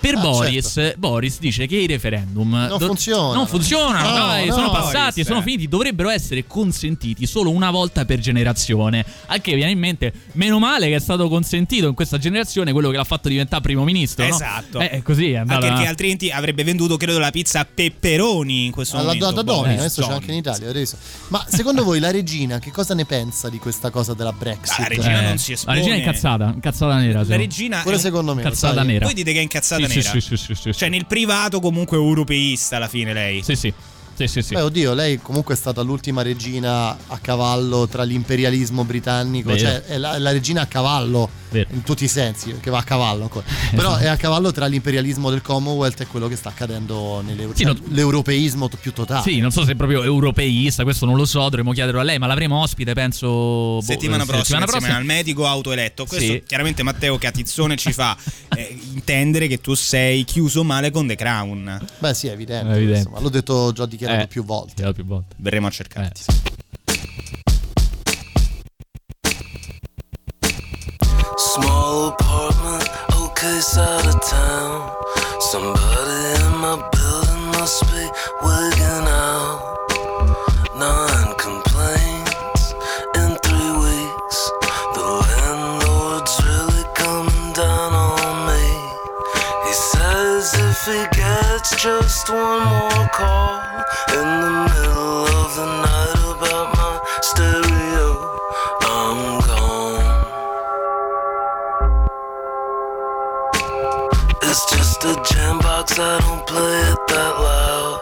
[0.00, 0.98] Per Ah, Boris, certo.
[0.98, 3.34] Boris dice che i referendum Non do- funzionano.
[3.34, 5.24] non funzionano, No, dai, no, sono Boris, passati, eh.
[5.24, 9.04] sono finiti, dovrebbero essere consentiti solo una volta per generazione.
[9.26, 12.90] Al che viene in mente meno male che è stato consentito in questa generazione quello
[12.90, 14.26] che l'ha fatto diventare primo ministro.
[14.26, 14.36] no?
[14.58, 14.80] Esatto.
[14.80, 15.60] Eh, così è andata.
[15.60, 19.32] Anche perché altrimenti avrebbe venduto, credo, la pizza a pepperoni in questo Alla momento.
[19.34, 20.70] Boh, Domino, adesso c'è anche in Italia.
[20.72, 20.96] visto?
[21.28, 24.78] Ma secondo voi la regina che cosa ne pensa di questa cosa della Brexit?
[24.78, 25.72] La regina Eh, non si espone.
[25.74, 27.24] La regina è incazzata, incazzata nera.
[27.24, 28.42] La regina Pure è secondo me.
[28.42, 28.86] lo Cazzata sai?
[28.86, 29.04] nera.
[29.04, 30.10] Voi dite che è incazzata Sì, nera.
[30.10, 30.72] sì, sì, sì, sì, sì.
[30.72, 33.42] Cioè, nel privato, comunque europeista alla fine lei.
[33.42, 33.72] Sì, sì.
[34.16, 34.54] Sì, sì, sì.
[34.54, 39.60] Beh, oddio, lei comunque è stata l'ultima regina a cavallo tra l'imperialismo britannico, Vero.
[39.60, 41.68] cioè è la, la regina a cavallo Vero.
[41.72, 43.44] in tutti i sensi, perché va a cavallo ancora.
[43.74, 47.64] Però è a cavallo tra l'imperialismo del Commonwealth e quello che sta accadendo nell'Euro- Sì,
[47.64, 49.22] cioè, no- l'europeismo più totale.
[49.22, 52.18] Sì, non so se è proprio europeista, questo non lo so, dovremmo chiederlo a lei,
[52.18, 53.26] ma l'avremo ospite, penso.
[53.28, 56.06] boh, Settimana prossima, settimana insieme al medico autoeletto.
[56.06, 56.42] Questo Sì.
[56.46, 58.16] chiaramente Matteo Catizzone ci fa
[58.56, 61.84] eh, intendere che tu sei chiuso male con The Crown.
[61.98, 62.72] Beh, sì, è evidente.
[62.72, 62.98] È evidente.
[63.00, 64.92] insomma, l'ho detto già dichiarato Eh, più volte.
[64.92, 65.34] Più volte.
[65.38, 66.22] Verremo a cercarti.
[71.36, 72.88] Small apartment,
[73.20, 74.90] okay side of town.
[75.40, 78.04] Somebody in my building must be
[78.42, 79.60] wigging out.
[80.76, 82.74] Nine complaints
[83.20, 84.38] in three weeks.
[84.94, 88.66] The landlord's really coming down on me.
[89.66, 93.60] He says if he gets just one more call
[105.94, 108.00] jam I don't play it that loud.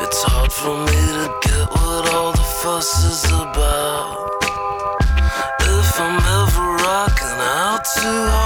[0.00, 4.30] It's hard for me to get what all the fuss is about.
[5.60, 8.45] If I'm ever rocking out too hard,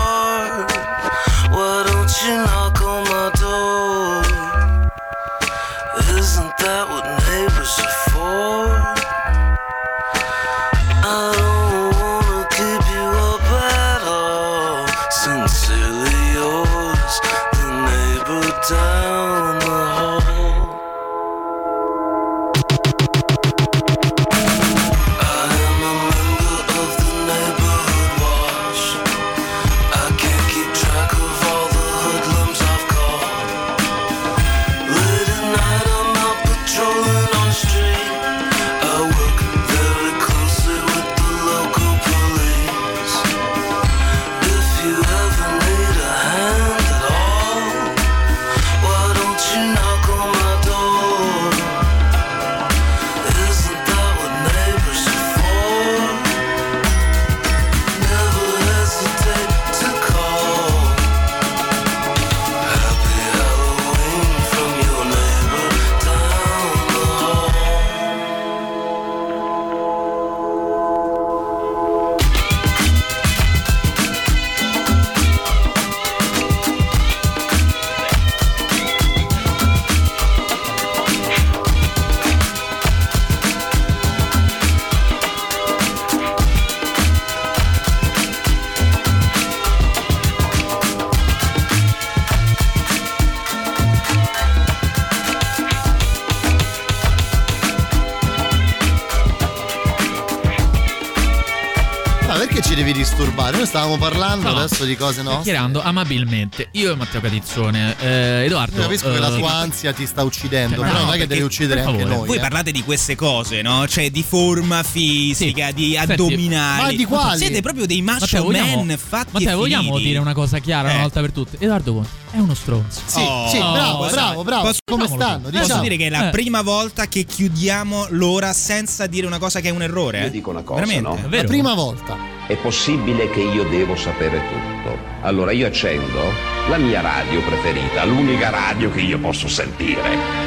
[103.70, 104.58] stavamo parlando No.
[104.58, 105.42] adesso di cose nostre.
[105.44, 107.94] Chiacchierando amabilmente, io e Matteo Catizzone.
[108.00, 108.74] Eh, Edoardo.
[108.76, 111.28] Io capisco che la eh, tua ansia ti sta uccidendo, No, però non è che
[111.28, 112.26] devi uccidere anche noi.
[112.26, 112.40] Voi eh.
[112.40, 113.86] parlate di queste cose, no?
[113.86, 116.82] Cioè di forma fisica, di Senti, addominali.
[116.82, 117.38] ma di quali?
[117.38, 120.02] Siete proprio dei macho Matteo, vogliamo, man fatti Matteo, vogliamo finiti.
[120.04, 120.92] dire una cosa chiara Eh.
[120.94, 121.56] una volta per tutte?
[121.60, 123.00] Edoardo Conti è uno stronzo.
[123.06, 124.62] Sì, Oh, sì, bravo, posso- bravo, bravo.
[124.64, 125.36] posso- Come stanno?
[125.44, 125.50] tu.
[125.50, 125.82] Posso Diciamo.
[125.82, 126.30] dire che è la Eh.
[126.30, 130.18] prima volta che chiudiamo l'ora senza dire una cosa che è un errore?
[130.22, 130.30] Io eh?
[130.30, 131.08] dico una cosa, Veramente?
[131.22, 131.28] no?
[131.30, 132.38] È La prima volta.
[132.50, 134.98] È possibile che io devo sapere tutto.
[135.20, 136.32] Allora io accendo
[136.68, 140.02] la mia radio preferita, l'unica radio che io posso sentire.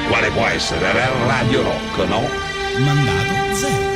[0.10, 0.92] Quale può essere?
[1.28, 2.28] Radio Rock, no?
[2.80, 3.94] Mandato zero.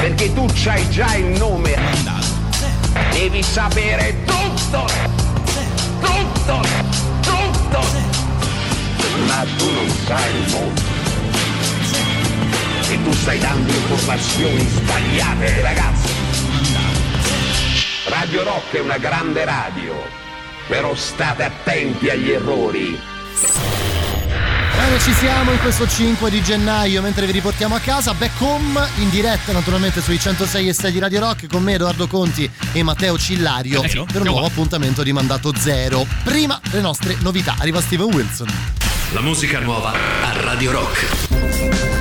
[0.00, 1.76] Perché tu c'hai già il nome.
[1.76, 3.08] Mandato zero.
[3.12, 4.86] Devi sapere tutto!
[6.00, 6.60] Tutto!
[7.22, 7.80] Tutto!
[9.26, 10.82] Ma tu non sai molto.
[12.90, 16.17] E tu stai dando informazioni sbagliate, ragazzi.
[18.08, 19.94] Radio Rock è una grande radio,
[20.66, 22.98] però state attenti agli errori.
[24.76, 28.14] Bene, ci siamo in questo 5 di gennaio mentre vi riportiamo a casa.
[28.14, 32.06] Back home in diretta naturalmente sui 106 e 6 di Radio Rock con me Edoardo
[32.06, 36.06] Conti e Matteo Cillario Ecco, per un nuovo appuntamento di Mandato Zero.
[36.24, 37.56] Prima le nostre novità.
[37.58, 38.48] Arriva Steven Wilson.
[39.12, 41.97] La musica nuova a Radio Rock.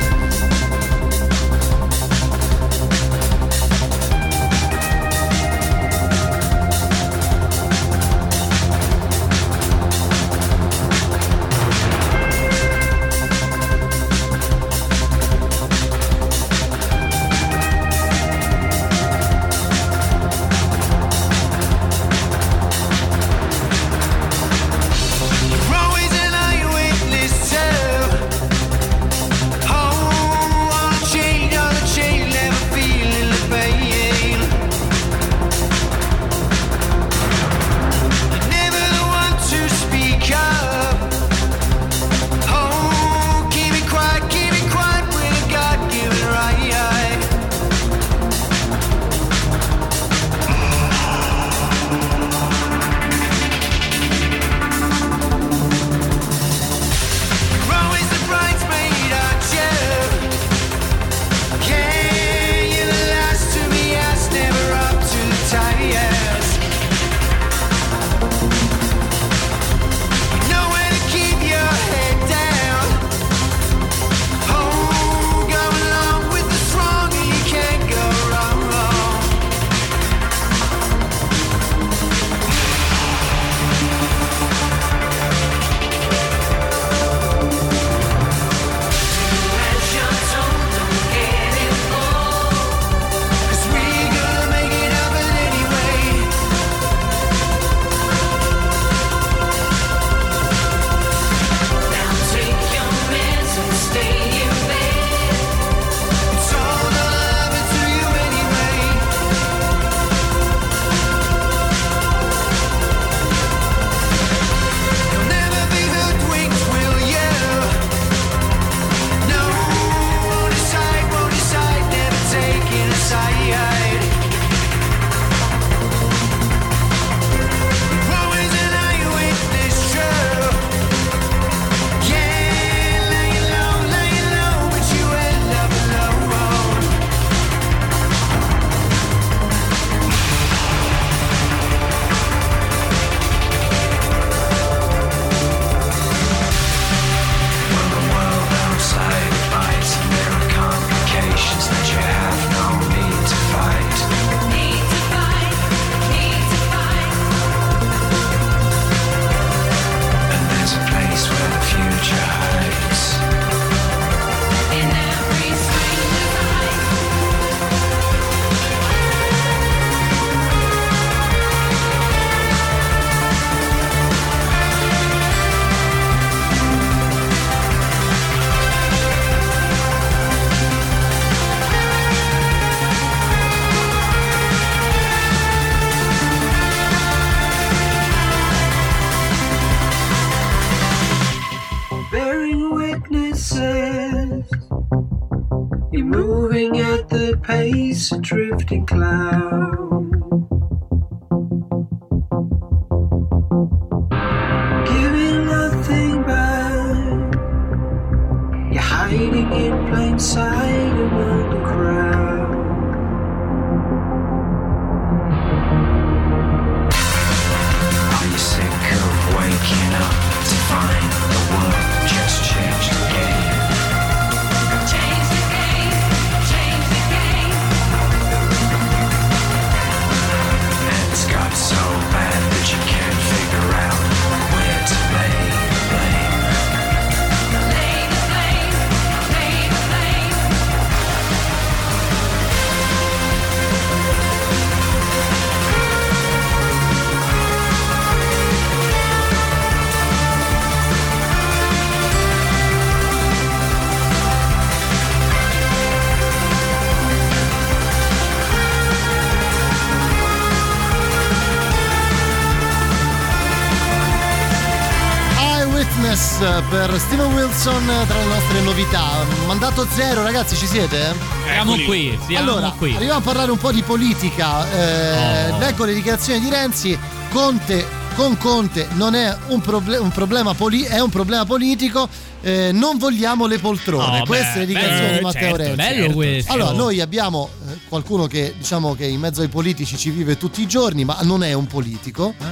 [269.78, 271.14] 8.0, ragazzi, ci siete?
[271.46, 272.96] Siamo qui, siamo allora, qui.
[272.96, 274.68] Arriviamo a parlare un po' di politica.
[274.72, 275.62] Eh, oh.
[275.62, 276.98] Ecco le dichiarazioni di Renzi.
[277.30, 282.10] Conte con Conte non è un, proble- un problema poli- è un problema politico.
[282.42, 284.22] Eh, non vogliamo le poltrone.
[284.22, 285.76] Oh, Queste beh, le dichiarazioni di Matteo certo, Renzi.
[285.76, 286.16] Bello certo.
[286.16, 286.52] questo.
[286.54, 290.60] Allora, noi abbiamo eh, qualcuno che diciamo che in mezzo ai politici ci vive tutti
[290.60, 292.46] i giorni, ma non è un politico, ah.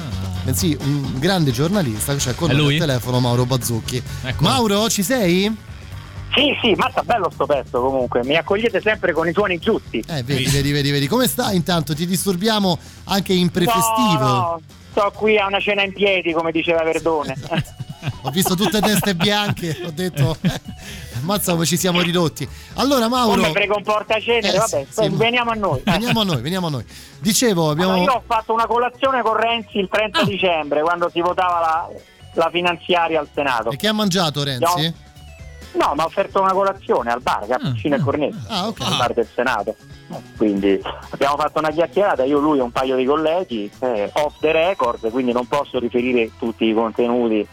[0.43, 2.15] bensì un grande giornalista.
[2.15, 3.99] Cioè, con il telefono Mauro Bazzucchi.
[4.26, 4.43] Ecco.
[4.43, 5.64] Mauro, ci sei?
[6.36, 10.03] Sì, sì, mazza bello sto pezzo comunque, mi accogliete sempre con i suoni giusti.
[10.07, 11.07] Eh, vedi, vedi, vedi, vedi.
[11.07, 11.93] Come stai intanto?
[11.95, 14.17] Ti disturbiamo anche in prefestivo?
[14.19, 14.61] No, no,
[14.91, 17.36] sto qui a una cena in piedi, come diceva Verdone.
[18.21, 20.38] Ho visto tutte teste bianche, ho detto,
[21.21, 22.47] mazza come ci siamo ridotti.
[22.75, 23.39] Allora Mauro...
[23.41, 25.09] Come prego un portacenere, Eh, vabbè, sì.
[25.09, 25.81] veniamo a noi.
[25.83, 26.86] Veniamo a noi, veniamo a noi.
[27.19, 27.93] Dicevo, abbiamo...
[27.93, 30.23] Allora, io ho fatto una colazione con Renzi il 30 Ah.
[30.23, 31.89] dicembre, quando si votava la,
[32.33, 33.71] la finanziaria al Senato.
[33.71, 34.83] E che ha mangiato Renzi?
[34.83, 34.93] No,
[35.76, 38.82] mi ha offerto una colazione al bar, cappuccino e cornetto, Ah, ok.
[38.82, 39.76] al bar del Senato.
[40.38, 44.51] Quindi abbiamo fatto una chiacchierata, io, lui e un paio di colleghi, eh, off the
[44.51, 47.45] record, quindi non posso riferire tutti i contenuti,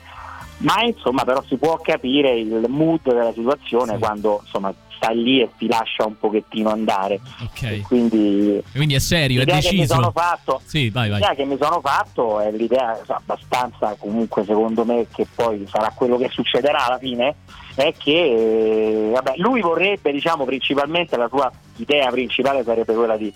[0.59, 4.73] ma insomma però si può capire il mood della situazione quando insomma
[5.03, 7.21] stai lì e ti lascia un pochettino andare.
[7.43, 7.83] Ok.
[7.83, 9.95] Quindi Quindi è serio, è l'idea che mi deciso.
[9.95, 11.19] sono fatto Sì, vai, vai.
[11.19, 15.93] L'idea che mi sono fatto è l'idea so, abbastanza comunque secondo me che poi sarà
[15.95, 17.35] quello che succederà alla fine
[17.75, 23.33] è che eh, vabbè, lui vorrebbe diciamo principalmente la sua idea principale sarebbe quella di,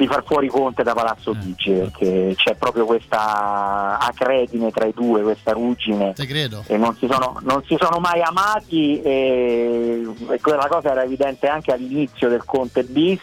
[0.00, 5.20] di far fuori Conte da Palazzo Chigi perché c'è proprio questa acredine tra i due,
[5.20, 6.14] questa ruggine.
[6.14, 6.64] Te credo.
[6.66, 11.48] e non si sono, non si sono mai amati e, e quella cosa era evidente
[11.48, 13.20] anche all'inizio del Conte bis.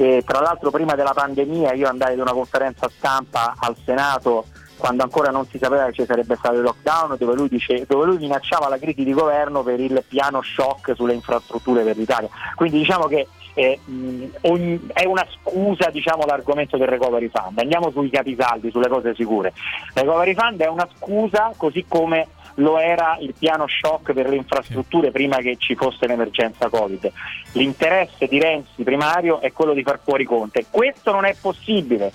[0.00, 5.02] E tra l'altro prima della pandemia io andai ad una conferenza stampa al Senato quando
[5.02, 8.18] ancora non si sapeva che ci sarebbe stato il lockdown dove lui, dice, dove lui
[8.18, 12.28] minacciava la crisi di governo per il piano shock sulle infrastrutture per l'Italia.
[12.54, 13.26] Quindi diciamo che
[13.58, 13.80] eh,
[14.42, 19.48] ogni- è una scusa diciamo, l'argomento del recovery fund andiamo sui capisaldi, sulle cose sicure
[19.48, 24.34] il recovery fund è una scusa così come lo era il piano shock per le
[24.36, 27.08] infrastrutture prima che ci fosse l'emergenza Covid.
[27.52, 30.64] L'interesse di Renzi primario è quello di far fuori Conte.
[30.68, 32.10] Questo non è possibile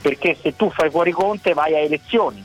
[0.00, 2.44] perché se tu fai fuori Conte vai a elezioni.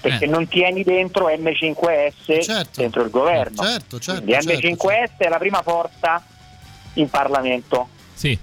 [0.00, 0.28] Perché Eh.
[0.28, 3.62] non tieni dentro M5S dentro il governo.
[3.64, 6.22] Certo, certo, Quindi certo, M5S è la prima forza
[6.94, 7.88] in Parlamento.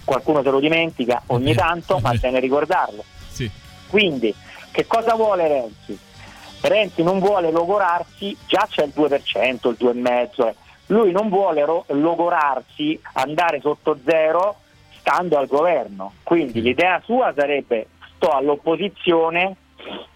[0.03, 3.03] Qualcuno se lo dimentica ogni tanto, ma bene ricordarlo.
[3.29, 3.49] Sì.
[3.87, 4.33] Quindi,
[4.71, 5.97] che cosa vuole Renzi?
[6.61, 10.55] Renzi non vuole logorarsi, già c'è il 2%, il 2,5%, eh.
[10.87, 14.57] lui non vuole ro- logorarsi, andare sotto zero
[14.99, 16.13] stando al governo.
[16.23, 19.55] Quindi l'idea sua sarebbe sto all'opposizione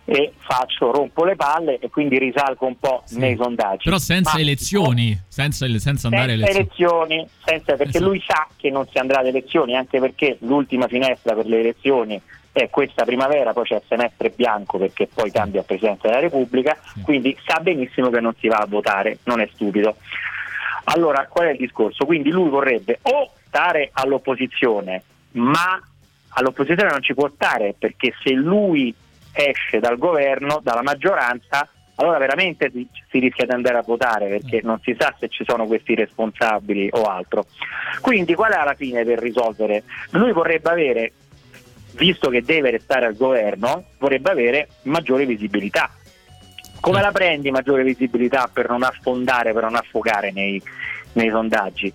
[0.06, 3.86] e faccio, rompo le palle e quindi risalgo un po' nei sondaggi.
[3.86, 7.14] Però senza Ma- elezioni, senza, senza andare a senza elezioni.
[7.16, 11.34] elezioni, senza- perché lui sa che non si andrà ad elezioni, anche perché l'ultima finestra
[11.34, 15.66] per le elezioni è questa primavera, poi c'è il semestre bianco perché poi cambia il
[15.66, 19.95] Presidente della Repubblica, quindi sa benissimo che non si va a votare, non è stupido.
[20.86, 22.06] Allora, qual è il discorso?
[22.06, 25.82] Quindi lui vorrebbe o stare all'opposizione, ma
[26.30, 28.93] all'opposizione non ci può stare perché se lui
[29.36, 34.80] esce dal governo, dalla maggioranza, allora veramente si, rischia di andare a votare perché non
[34.82, 37.46] si sa se ci sono questi responsabili o altro.
[38.02, 39.84] Quindi qual è alla fine per risolvere?
[40.12, 41.14] Lui vorrebbe avere,
[41.94, 45.90] visto che deve restare al governo, vorrebbe avere maggiore visibilità.
[46.82, 50.62] Come la prendi maggiore visibilità per non affondare, per non affogare nei,
[51.14, 51.92] nei sondaggi?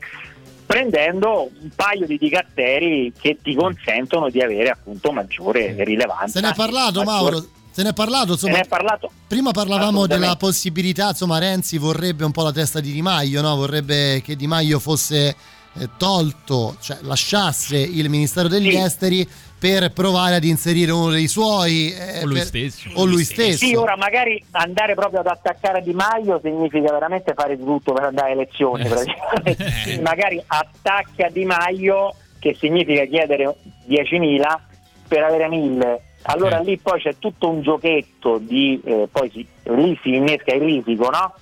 [0.71, 6.39] Prendendo un paio di dicatteri che ti consentono di avere appunto maggiore rilevanza.
[6.39, 7.45] Se ne è parlato, Mauro.
[7.73, 9.11] Se ne è parlato, insomma, ne è parlato.
[9.27, 13.57] prima parlavamo della possibilità, insomma, Renzi vorrebbe un po' la testa di Di Maio, no?
[13.57, 15.35] vorrebbe che Di Maio fosse
[15.75, 19.29] eh, tolto, cioè lasciasse il Ministero degli Esteri
[19.61, 21.93] per provare ad inserire uno dei suoi.
[21.93, 22.89] eh, O lui per- stesso.
[22.95, 23.59] O lui stesso.
[23.67, 28.05] Sì, ora magari andare proprio ad attaccare Di Maio significa veramente fare di tutto per
[28.05, 28.89] andare alle elezioni.
[28.89, 29.57] praticamente.
[29.85, 33.55] Quindi magari attacca Di Maio, che significa chiedere
[33.87, 34.41] 10.000
[35.07, 35.97] per avere 1.000.
[36.23, 40.63] Allora lì poi c'è tutto un giochetto di, eh, poi si, lì si innesca il
[40.63, 41.35] risico, no?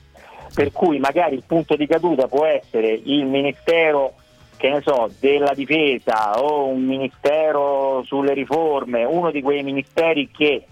[0.54, 4.14] Per cui magari il punto di caduta può essere il Ministero
[4.58, 10.66] che ne so, della difesa o un ministero sulle riforme, uno di quei ministeri che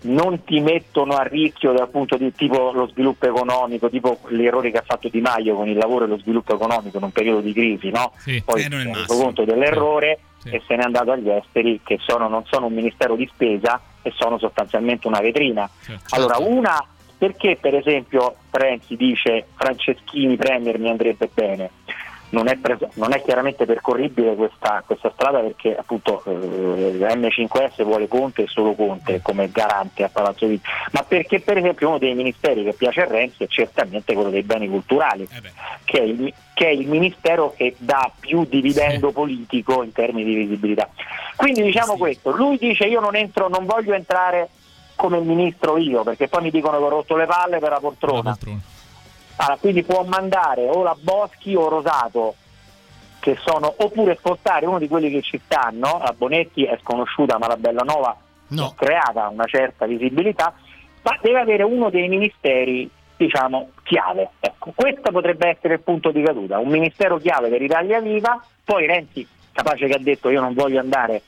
[0.00, 4.70] non ti mettono a rischio dal punto di tipo lo sviluppo economico, tipo gli errori
[4.70, 7.40] che ha fatto Di Maio con il lavoro e lo sviluppo economico in un periodo
[7.40, 8.12] di crisi, no?
[8.16, 11.98] Sì, Poi eh, si è reso conto dell'errore e se n'è andato agli esteri che
[12.00, 15.68] sono, non sono un ministero di spesa e sono sostanzialmente una vetrina.
[16.10, 16.84] Allora, una
[17.18, 21.70] perché per esempio Renzi dice Franceschini Premier mi andrebbe bene?
[22.28, 28.08] Non è, pres- non è chiaramente percorribile questa, questa strada perché appunto eh, M5S vuole
[28.08, 32.14] Conte e solo Conte come garante a Palazzo Vita, ma perché per esempio uno dei
[32.14, 35.28] ministeri che piace a Renzi è certamente quello dei beni culturali,
[35.84, 40.34] che, è il, che è il ministero che dà più dividendo politico in termini di
[40.34, 40.88] visibilità.
[41.36, 44.48] Quindi diciamo questo, lui dice io non entro, non voglio entrare
[44.96, 48.36] come ministro io, perché poi mi dicono che ho rotto le palle per la poltrona.
[49.36, 52.34] Allora, quindi può mandare o la Boschi o Rosato,
[53.20, 57.48] che sono, oppure spostare uno di quelli che ci stanno, la Bonetti è sconosciuta ma
[57.48, 58.16] la Bellanova
[58.48, 60.54] è creata una certa visibilità,
[61.02, 64.30] ma deve avere uno dei ministeri diciamo chiave.
[64.40, 68.86] Ecco, questo potrebbe essere il punto di caduta, un ministero chiave per Italia Viva, poi
[68.86, 71.22] Renzi capace che ha detto io non voglio andare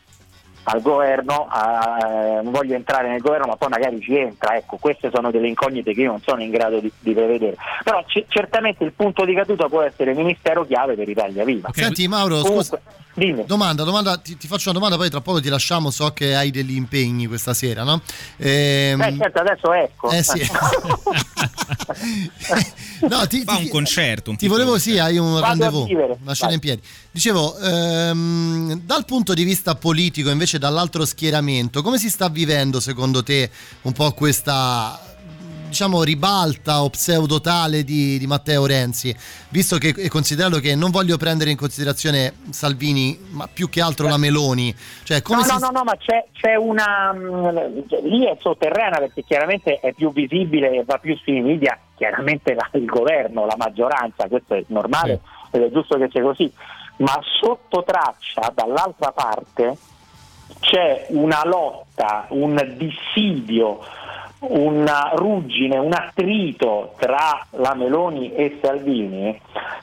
[0.71, 4.57] al governo, a- non voglio entrare nel governo, ma poi magari ci entra.
[4.57, 7.57] Ecco, queste sono delle incognite che io non sono in grado di, di prevedere.
[7.83, 11.71] Però c- certamente il punto di caduta può essere ministero chiave per Italia Viva.
[11.73, 12.81] Senti Mauro, Comunque, scusa,
[13.47, 16.51] domanda, domanda, ti, ti faccio una domanda, poi tra poco ti lasciamo, so che hai
[16.51, 18.01] degli impegni questa sera, no?
[18.37, 20.11] Ehm, Eh, certo, adesso ecco.
[20.11, 20.41] Eh sì.
[23.09, 24.31] no, ti, Fa un concerto.
[24.31, 26.55] Un Ti volevo, sì, hai un Vado rendezvous, una scena vai.
[26.55, 26.83] in piedi.
[27.19, 33.25] Dicevo, ehm, dal punto di vista politico, invece, dall'altro schieramento, come si sta vivendo secondo
[33.25, 33.51] te
[33.83, 35.01] un po' questa
[35.67, 39.13] diciamo ribalta o pseudo tale di, di Matteo Renzi?
[39.49, 44.07] Visto che è considerato che non voglio prendere in considerazione Salvini ma più che altro
[44.07, 47.13] la Meloni cioè no, si no, no, no, ma c'è, c'è una.
[48.05, 52.71] lì è sotterranea perché chiaramente è più visibile e va più sui media, chiaramente la-
[52.75, 56.51] il governo, la maggioranza, questo è normale ed è giusto che sia così,
[56.99, 59.77] ma sotto traccia dall'altra parte
[60.61, 63.81] c'è una lotta, un dissidio,
[64.41, 69.41] una ruggine, un attrito tra la Meloni e Salvini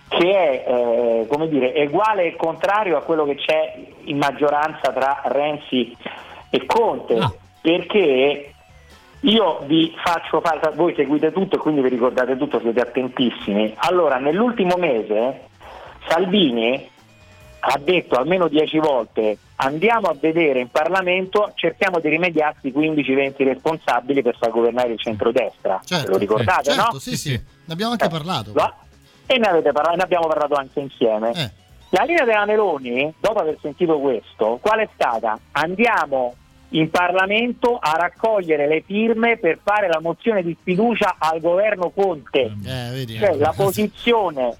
[0.07, 5.22] che è eh, come dire, uguale e contrario a quello che c'è in maggioranza tra
[5.26, 5.95] Renzi
[6.49, 7.20] e Conte,
[7.61, 8.53] perché
[9.22, 13.74] io vi faccio fare, voi seguite tutto e quindi vi ricordate tutto, siete attentissimi.
[13.78, 15.47] Allora, nell'ultimo mese
[16.07, 16.93] Salvini
[17.68, 24.22] ha detto almeno dieci volte andiamo a vedere in Parlamento, cerchiamo di rimediarsi 15-20 responsabili
[24.22, 25.82] per far governare il centrodestra.
[25.84, 26.99] Certo, Lo ricordate, certo, no?
[26.99, 28.51] sì, sì, ne abbiamo anche parlato.
[28.53, 28.76] Va-
[29.26, 31.32] E ne, avete parlato, ne abbiamo parlato anche insieme.
[31.32, 31.51] Eh.
[31.89, 35.39] La linea della Meloni, dopo aver sentito questo, qual è stata?
[35.53, 36.36] Andiamo
[36.70, 42.41] in Parlamento a raccogliere le firme per fare la mozione di sfiducia al governo Conte.
[42.66, 43.38] Eh, vedi, Cioè ecco.
[43.38, 44.57] la posizione,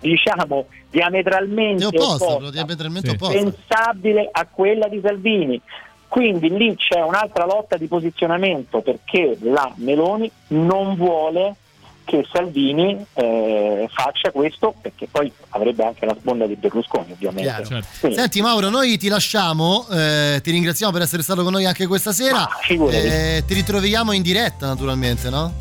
[0.00, 3.34] diciamo, diametralmente È opposta, opposta, diametralmente opposta.
[3.38, 5.60] pensabile a quella di Salvini.
[6.08, 11.56] Quindi lì c'è un'altra lotta di posizionamento perché la Meloni non vuole
[12.04, 17.42] che Salvini eh, faccia questo perché poi avrebbe anche la sponda di Berlusconi ovviamente.
[17.50, 17.64] Chiaro.
[17.66, 18.14] Quindi- Certo.
[18.16, 22.12] Senti Mauro, noi ti lasciamo, eh, ti ringraziamo per essere stato con noi anche questa
[22.12, 22.48] sera.
[22.62, 22.96] figurati.
[22.96, 25.52] Eh, ti ritroviamo in diretta naturalmente, no?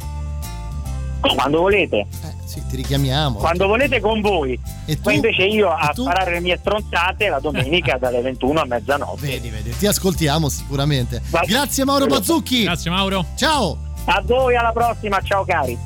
[1.20, 2.05] Quando volete.
[2.45, 3.38] sì, ti richiamiamo.
[3.38, 4.59] Quando volete con voi.
[4.86, 9.28] E Poi invece io a sparare le mie stronzate la domenica dalle 21 a mezzanotte.
[9.28, 9.76] Vedi, vedi.
[9.76, 11.22] Ti ascoltiamo sicuramente.
[11.45, 12.63] Grazie Mauro Bazzucchi.
[12.63, 13.26] Grazie Mauro.
[13.36, 13.78] Ciao.
[14.05, 15.78] A voi, alla prossima, ciao cari.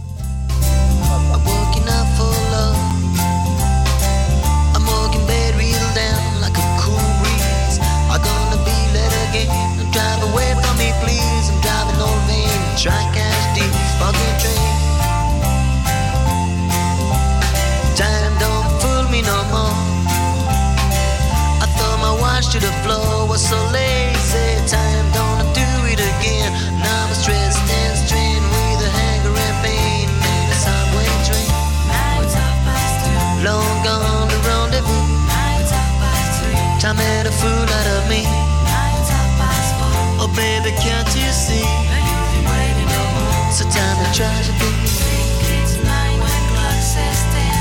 [44.22, 44.74] Tragedy.
[45.50, 46.44] It's nine when
[46.94, 47.58] says ten.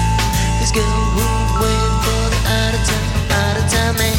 [0.60, 4.18] This girl would wait for the out of time, out of time man.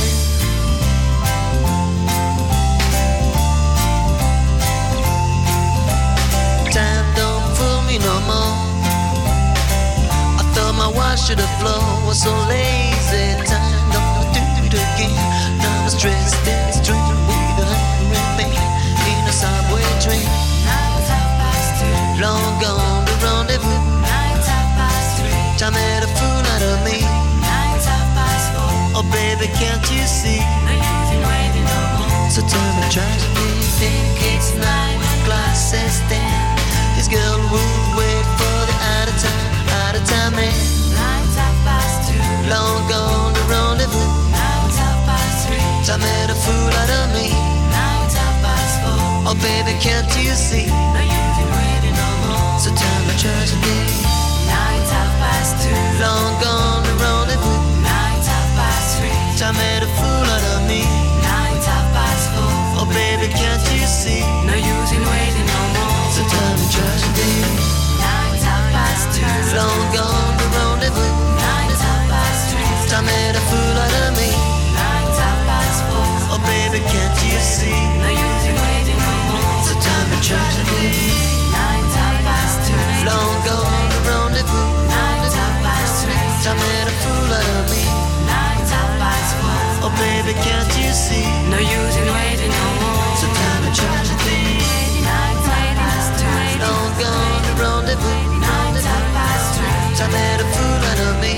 [6.73, 8.55] Time don't fool me no more.
[10.41, 12.80] I thought my watch should have flown, was so lazy.
[22.61, 23.81] gone to rendezvous.
[24.05, 25.41] Nights half past three.
[25.57, 27.01] Time had a fool out of me.
[27.41, 29.01] Nights half past four.
[29.01, 30.39] Oh baby, can't you see?
[30.69, 32.29] No use in waiting no more.
[32.29, 33.49] So tell me, trust me.
[33.81, 36.01] Think it's nine Glasses says
[36.97, 39.49] This girl will wait for the out of time,
[39.85, 40.49] out of time eh?
[40.49, 40.57] man.
[40.97, 42.21] Nights half past two.
[42.49, 44.11] Long gone to rendezvous.
[44.33, 45.65] Nights half past three.
[45.85, 47.29] Time had a fool out of me.
[47.73, 49.33] Nights half past four.
[49.33, 50.65] Oh baby, can't you see?
[50.69, 51.40] No use
[53.21, 53.77] try to be.
[56.01, 57.61] Long gone the rendezvous.
[59.37, 60.81] Time made a fool out of me.
[62.81, 64.25] Oh baby, can't you see?
[64.49, 65.05] Waiting
[65.53, 66.09] no more.
[66.17, 67.45] So tell me tragedy.
[69.53, 71.13] Long gone the rendezvous.
[72.89, 74.33] Time made a fool out of me.
[76.33, 77.81] Oh baby, can't you see?
[78.01, 79.61] Waiting no more.
[80.25, 81.30] Tragedy.
[83.11, 84.71] Long gone the rendezvous.
[86.43, 87.83] Time made a fool out of me.
[89.83, 91.27] Oh baby, can't you see?
[91.51, 93.11] No use in waiting no more.
[93.19, 94.63] So time and tragedy.
[96.63, 98.39] Long gone the rendezvous.
[99.97, 101.35] Time made a fool out of me.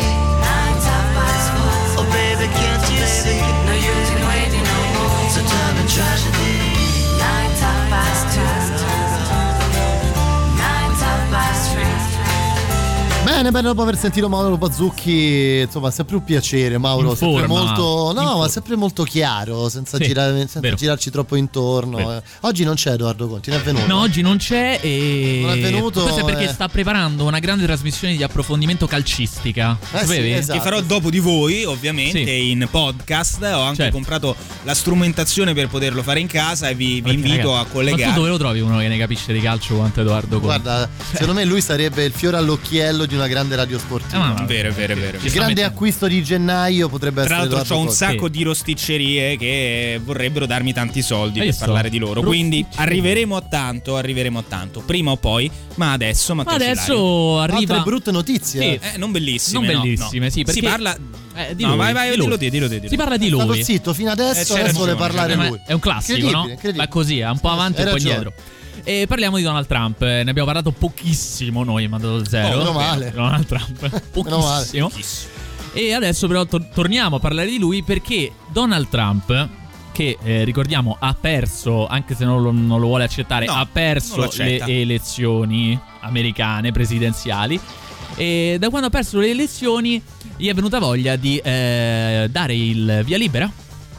[1.97, 3.41] Oh baby, can't you see?
[3.67, 5.29] No use in waiting no more.
[5.33, 6.32] So time and tragedy.
[13.33, 17.09] Bene, bene, dopo aver sentito Mauro Bazzucchi, insomma, sempre un piacere, Mauro.
[17.09, 17.63] In sempre forma.
[17.63, 18.09] molto.
[18.11, 18.37] In No, forma.
[18.43, 21.97] ma sempre molto chiaro, senza, Sì, girare- senza girarci troppo intorno.
[21.97, 22.11] Vero.
[22.17, 22.21] eh.
[22.41, 23.87] Oggi non c'è Edoardo Conti, non è venuto.
[23.87, 26.53] No, oggi non c'è e Non è venuto, questo è perché eh.
[26.53, 29.77] sta preparando una grande trasmissione di approfondimento calcistica.
[29.81, 30.31] Eh sì, Sapevi?
[30.33, 30.59] esatto.
[30.59, 32.51] Che farò dopo di voi, ovviamente, Sì.
[32.51, 33.41] in podcast.
[33.41, 33.93] Ho anche Certo.
[33.93, 37.57] comprato la strumentazione per poterlo fare in casa e vi, vi Perché, invito ragazzi, a
[37.57, 38.13] Ma tu collegare.
[38.13, 40.45] dove lo trovi uno che ne capisce di calcio quanto Edoardo Conti?
[40.45, 44.35] Guarda, secondo me lui sarebbe il fiore all'occhiello di una grande radio sportiva.
[44.35, 45.17] Ah, Vero, è vero, è vero.
[45.21, 49.37] il grande acquisto di gennaio potrebbe Tra essere l'altro Edoardo ho un sacco di rosticcerie
[49.37, 51.65] che vorrebbero darmi tanti soldi Eh, io per so.
[51.65, 52.21] parlare di loro.
[52.21, 54.81] Quindi arriveremo a tanto, arriveremo a tanto.
[54.81, 57.75] Prima o poi, ma adesso Ma adesso arriva.
[57.75, 58.61] Altre brutte notizie.
[58.61, 58.67] Sì.
[58.67, 58.79] eh.
[58.93, 59.59] Eh, non bellissime.
[59.65, 60.31] Non no, bellissime, no.
[60.31, 60.95] sì, perché- Si parla.
[61.35, 62.37] Eh, di no, lui, vai, vai, di dillo lui.
[62.37, 63.63] te, dillo te, dillo Si parla di È stato lui.
[63.63, 65.59] zitto fino adesso, Eh, adesso vuole parlare lui.
[65.65, 66.47] È un classico, no?
[66.75, 68.33] Ma così, è un po' avanti e poi ragione.
[68.85, 70.01] E parliamo di Donald Trump.
[70.01, 72.55] Eh, Ne abbiamo parlato pochissimo noi, ma dato zero.
[72.55, 73.11] Oh, meno male.
[73.11, 74.01] Donald Trump.
[74.11, 74.91] Pochissimo.
[75.73, 79.49] E adesso però tor- torniamo a parlare di lui perché Donald Trump,
[79.91, 83.65] che eh, ricordiamo ha perso, anche se non lo, non lo vuole accettare, No, ha
[83.71, 87.59] perso le elezioni americane presidenziali.
[88.15, 89.99] E da quando ha perso le elezioni
[90.37, 93.51] gli è venuta voglia di eh, dare il via libera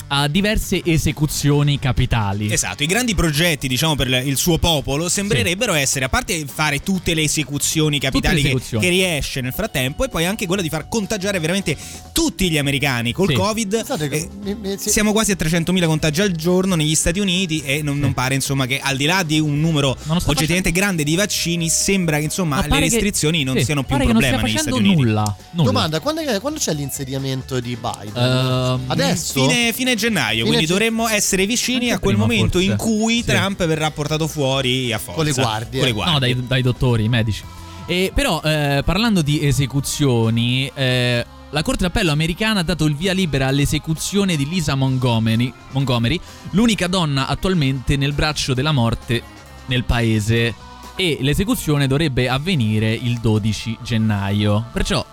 [0.09, 2.53] a diverse esecuzioni capitali.
[2.53, 7.15] Esatto, i grandi progetti, diciamo, per il suo popolo sembrerebbero essere, a parte fare tutte
[7.15, 8.85] le esecuzioni capitali le che- esecuzioni.
[8.85, 11.77] Che, riesce nel frattempo, e poi anche quella di far contagiare veramente
[12.13, 13.35] tutti gli americani col Sì.
[13.35, 13.85] Covid.
[14.09, 14.91] Che- eh, mi- mi- sì.
[14.91, 18.67] Siamo quasi a 300.000 contagi al giorno negli Stati Uniti e non, non pare insomma
[18.67, 19.97] che al di là di un numero
[20.27, 23.83] oggettivamente grande di vaccini sembra che insomma Ma le pare che- restrizioni non sì, siano
[23.83, 25.03] più un pare che problema non negli Stati facendo Uniti.
[25.09, 25.37] nulla.
[25.51, 25.71] nulla.
[25.71, 28.23] Domanda, quando, è- quando c'è l'insediamento di Biden?
[28.23, 29.49] Ehm, Adesso?
[29.49, 32.71] Fine, fine gennaio, Fine quindi ge- dovremmo essere vicini a quel prima, momento forse.
[32.71, 33.25] in cui Sì.
[33.25, 35.79] Trump verrà portato fuori a forza Con le guardie.
[35.81, 36.35] Con le No, guardie.
[36.35, 37.43] dai, dai dottori, medici.
[37.87, 43.13] E, però, eh, parlando di esecuzioni, eh, la Corte d'Appello americana ha dato il via
[43.13, 46.19] libera all'esecuzione di Lisa Montgomery, Montgomery,
[46.51, 49.23] l'unica donna attualmente nel braccio della morte
[49.67, 50.55] nel paese.
[50.97, 54.65] E l'esecuzione dovrebbe avvenire il 12 gennaio.
[54.73, 55.05] Perciò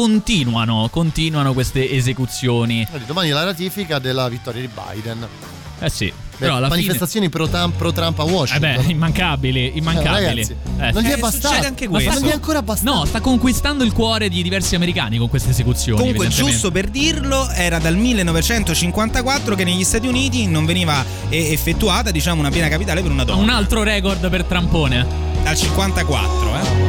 [0.00, 2.86] continuano, continuano queste esecuzioni.
[3.06, 5.26] Domani la ratifica della vittoria di Biden.
[5.78, 6.80] Eh sì, Beh, però alla fine...
[6.80, 8.76] manifestazioni pro Trump, pro Trump a Eh Washington.
[8.84, 10.26] beh, immancabili, immancabili.
[10.42, 11.66] ragazzi, Eh, non gli è Eh, bastato.
[11.66, 12.12] anche Ma questo.
[12.12, 12.94] Non gli è ancora bastato.
[12.94, 15.98] No, sta conquistando il cuore di diversi americani con queste esecuzioni.
[15.98, 22.10] Comunque, giusto per dirlo, era dal 1954 che negli Stati Uniti non veniva eh, effettuata,
[22.10, 23.40] diciamo, una pena capitale per una donna.
[23.42, 25.06] Un altro record per Trampone.
[25.42, 26.85] Dal 54, eh.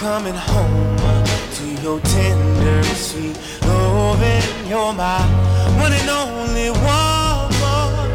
[0.00, 0.96] Coming home
[1.52, 4.66] to your tender, sweet loving.
[4.66, 5.20] you're my
[5.78, 8.08] one and only woman.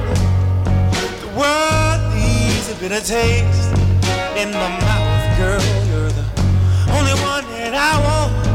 [1.22, 3.70] The world needs a bitter taste
[4.36, 5.62] in my mouth, girl.
[5.86, 6.26] You're the
[6.98, 8.55] only one that I want.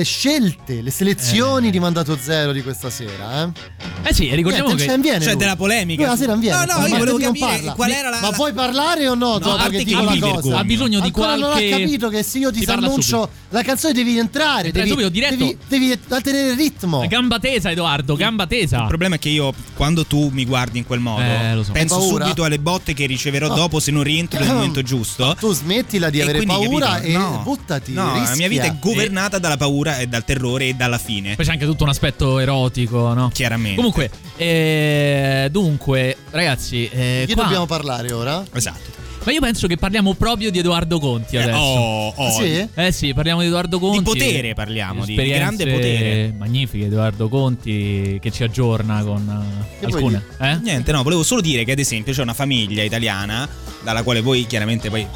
[0.00, 4.08] Le scelte, le selezioni di mandato zero di questa sera, eh?
[4.08, 5.36] Eh sì, ricordiamo Niente, che cioè, viene C'è lui.
[5.36, 6.00] della polemica.
[6.02, 6.56] Lui la sera non viene.
[6.56, 7.72] No, no, Ma io volevo non capire parla.
[7.74, 9.38] qual era la- Ma vuoi parlare o no?
[9.38, 10.58] dopo a che dico la cosa?
[10.58, 13.28] Ha bisogno di Ancora non qualche- ha capito che se io ti annuncio.
[13.50, 15.36] La canzone devi entrare, Entra devi, subito, diretto.
[15.36, 17.04] devi, devi mantenere il ritmo.
[17.06, 18.80] Gamba tesa, Edoardo, gamba tesa.
[18.82, 21.72] Il problema è che io, quando tu mi guardi in quel modo, Eh, so.
[21.72, 23.54] penso subito alle botte che riceverò No.
[23.54, 25.34] dopo se non rientro nel momento giusto.
[25.38, 27.08] Tu smettila di E avere quindi, paura capito?
[27.08, 27.40] e No.
[27.44, 27.92] buttati.
[27.92, 28.78] No, la mia vita è rischia.
[28.80, 31.34] governata dalla paura e dal terrore e dalla fine.
[31.34, 33.30] Poi c'è anche tutto un aspetto erotico, no?
[33.32, 33.76] Chiaramente.
[33.76, 38.44] Comunque, eh, dunque, ragazzi, eh, qua- dobbiamo parlare ora?
[38.52, 38.98] Esatto.
[39.22, 41.58] Ma io penso che parliamo proprio di Edoardo Conti adesso.
[41.58, 42.26] oh, oh.
[42.26, 42.68] Ah, sì?
[42.74, 43.98] Eh sì, parliamo di Edoardo Conti.
[43.98, 46.34] Di potere parliamo, di- grande potere.
[46.36, 50.24] Magnifiche, Edoardo Conti che ci aggiorna con eh, Che vuoi alcune.
[50.40, 50.56] Eh?
[50.62, 53.48] Niente, no, volevo solo dire che ad esempio c'è una famiglia italiana
[53.82, 55.06] dalla quale voi chiaramente poi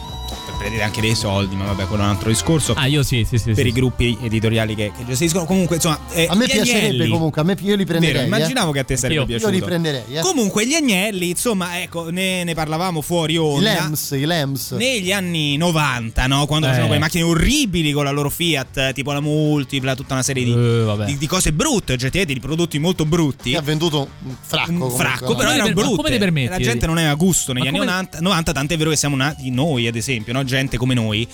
[0.59, 2.73] prendete anche dei soldi, ma vabbè, quello è un altro discorso.
[2.74, 3.52] Ah, io sì, sì, sì.
[3.52, 5.44] per sì, i gruppi editoriali che, che gestiscono.
[5.44, 8.12] Comunque, insomma, eh, A me gli piacerebbe agnelli- comunque, a me io li prenderei.
[8.15, 8.27] Vero, eh.
[8.36, 9.20] immaginavo che a te sarebbe.
[9.20, 9.51] Io piaciuto.
[9.51, 10.20] li prenderei, eh.
[10.20, 13.73] Comunque, gli agnelli, insomma, ecco, ne, ne parlavamo fuori I onda.
[13.73, 14.70] Lems, i Lems.
[14.73, 16.47] Negli anni 90, no?
[16.47, 16.70] Quando Eh.
[16.70, 20.44] facevano quelle macchine orribili con la loro Fiat, eh, tipo la multipla, tutta una serie
[20.44, 23.51] di, Eh, di- di cose brutte, oggettivamente, di prodotti molto brutti.
[23.51, 24.70] Che ha venduto un fracco.
[24.70, 25.35] Un comunque, fracco, no?
[25.36, 25.97] però erano per- brutte.
[25.97, 28.77] come ti permetti La gente non aveva gusto negli Ma anni come- 90, 90, tant'è
[28.77, 30.44] vero che siamo nati noi, ad esempio, no?
[30.44, 31.26] gente come noi,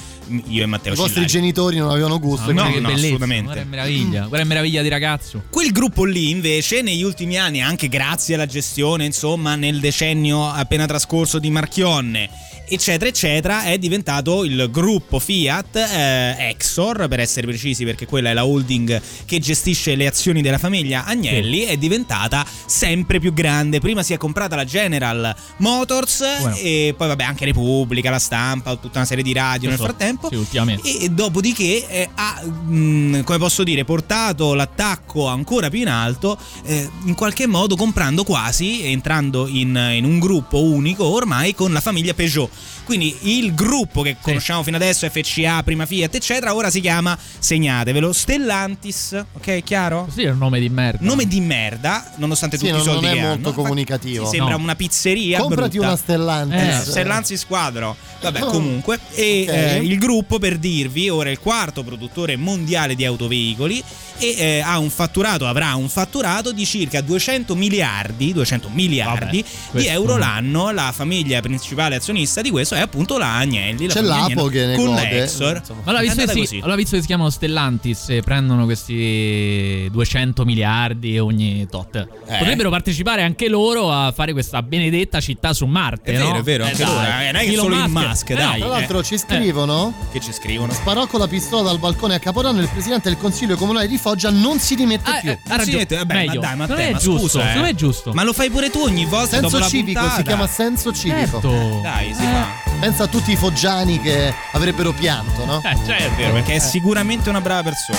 [0.47, 1.33] io e Matteo I vostri Cillari.
[1.33, 2.53] genitori non avevano gusto.
[2.53, 3.45] No, no, bellezza, assolutamente.
[3.45, 5.43] Guarda che meraviglia, guarda che meraviglia di ragazzo.
[5.51, 10.87] Quel gruppo lì invece negli ultimi anni, anche grazie alla gestione, insomma, nel decennio appena
[10.87, 12.29] trascorso di Marchionne,
[12.71, 18.33] eccetera, eccetera, è diventato il gruppo Fiat eh, Exor, per essere precisi, perché quella è
[18.33, 23.81] la holding che gestisce le azioni della famiglia Agnelli, è diventata sempre più grande.
[23.81, 26.57] Prima si è comprata la General Motors Bueno.
[26.57, 29.89] e poi vabbè anche Repubblica, la stampa, tutta una serie di radio nel Lo so.
[29.91, 30.29] frattempo.
[30.29, 31.01] Sì, ultimamente.
[31.01, 36.89] E dopodiché eh, ha, mh, come posso dire, portato l'attacco ancora più in alto, eh,
[37.05, 42.15] in qualche modo comprando quasi, entrando in, in un gruppo unico ormai con la famiglia
[42.15, 42.51] Peugeot.
[42.91, 48.13] Quindi il gruppo che conosciamo fino adesso, FCA, prima Fiat, eccetera, ora si chiama, segnatevelo,
[48.13, 50.09] Stellantis, ok, chiaro?
[50.13, 50.99] Sì, è un nome di merda.
[51.07, 53.57] Nome di merda, nonostante Sì, tutti non, i soldi non è che molto hanno.
[53.63, 54.25] comunicativo.
[54.25, 54.63] Sì, sembra No.
[54.65, 55.87] una pizzeria Comprati brutta.
[55.87, 56.61] una Stellantis.
[56.89, 57.97] Eh, Stellantis Quadro.
[58.23, 58.47] Vabbè, Oh.
[58.51, 58.99] comunque.
[59.13, 59.55] E Ok.
[59.55, 63.81] eh, il gruppo, per dirvi, ora è il quarto produttore mondiale di autoveicoli
[64.21, 69.45] e eh, ha un fatturato, avrà un fatturato di circa 200 miliardi, 200 miliardi di
[69.71, 70.19] questo euro no.
[70.19, 70.71] l'anno.
[70.71, 73.87] La famiglia principale azionista di questo è appunto la Agnelli.
[73.87, 75.63] la C'è l'Apo Agnelli, che ne con gode, Exor.
[75.85, 81.19] Allora, visto, che si, allora, visto che si chiamano Stellantis e prendono questi 200 miliardi
[81.19, 82.37] ogni tot, Eh.
[82.39, 86.13] potrebbero partecipare anche loro a fare questa benedetta città su Marte.
[86.13, 86.37] È vero, no?
[86.37, 88.61] è vero, Eh, anche loro, eh, non è che solo il Musk, dai.
[88.61, 90.73] Tra l'altro ci scrivono Che ci scrivono?
[90.73, 94.10] Sparò con la pistola dal balcone a Capodanno il presidente del consiglio comunale di Foggia
[94.31, 95.37] non si dimette più.
[95.49, 95.87] ha ragione.
[95.89, 96.41] Sì, vabbè, ma Meglio.
[96.41, 97.61] dai, ma Non te, è ma giusto, scusa, eh.
[97.61, 98.13] me è giusto.
[98.13, 101.41] Ma lo fai pure tu ogni volta dopo Senso la civico, si chiama senso civico.
[101.41, 101.81] Certo.
[101.83, 102.27] Dai, si Eh.
[102.27, 102.47] fa.
[102.81, 105.61] Pensa a tutti i foggiani che avrebbero pianto, no?
[105.65, 106.05] Eh, certo.
[106.05, 107.99] È vero, perché è sicuramente una brava persona.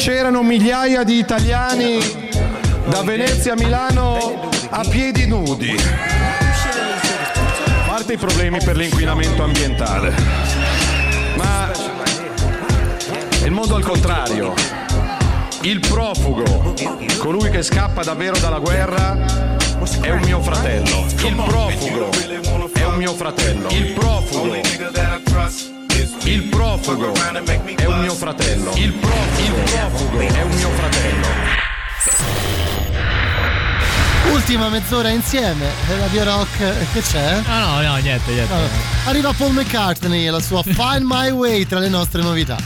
[0.03, 1.97] c'erano migliaia di italiani
[2.89, 5.73] da Venezia a Milano a piedi nudi.
[7.77, 10.13] A parte i problemi per l'inquinamento ambientale.
[11.37, 11.71] Ma
[13.45, 14.53] il mondo al contrario.
[15.61, 16.73] Il profugo,
[17.19, 19.17] colui che scappa davvero dalla guerra,
[20.01, 21.05] è un mio fratello.
[21.15, 22.09] Il profugo
[22.73, 23.69] è un mio fratello.
[23.69, 25.12] Il profugo.
[26.25, 28.71] Il profugo è un mio fratello.
[28.75, 31.27] Il profugo, il profugo è un mio fratello.
[34.31, 35.65] Ultima mezz'ora insieme,
[35.99, 37.41] Radio Rock, che c'è?
[37.45, 38.53] No, no, no, niente, niente.
[38.53, 38.59] No,
[39.05, 42.57] Arriva Paul McCartney e la sua Find My Way tra le nostre novità.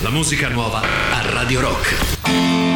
[0.00, 2.71] La musica nuova a Radio Rock.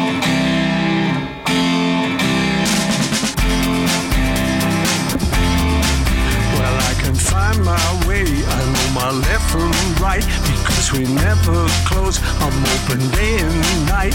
[9.07, 9.71] My left from
[10.03, 12.19] right because we never close.
[12.43, 14.13] I'm open day and night.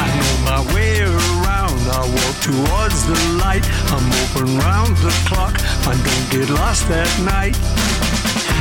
[0.00, 1.76] I know my way around.
[1.92, 3.68] I walk towards the light.
[3.92, 5.60] I'm open round the clock.
[5.84, 7.54] I don't get lost at night.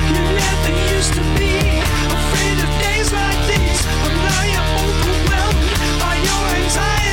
[0.04, 1.80] You never used to be
[2.12, 5.72] afraid of days like these, but now you're overwhelmed
[6.04, 7.07] by your anxieties.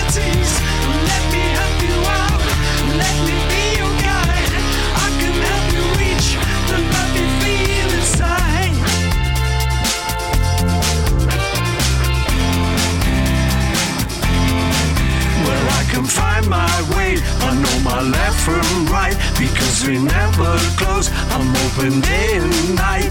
[20.05, 21.11] Never close.
[21.31, 23.11] I'm open day and night.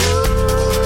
[0.00, 0.85] Oh,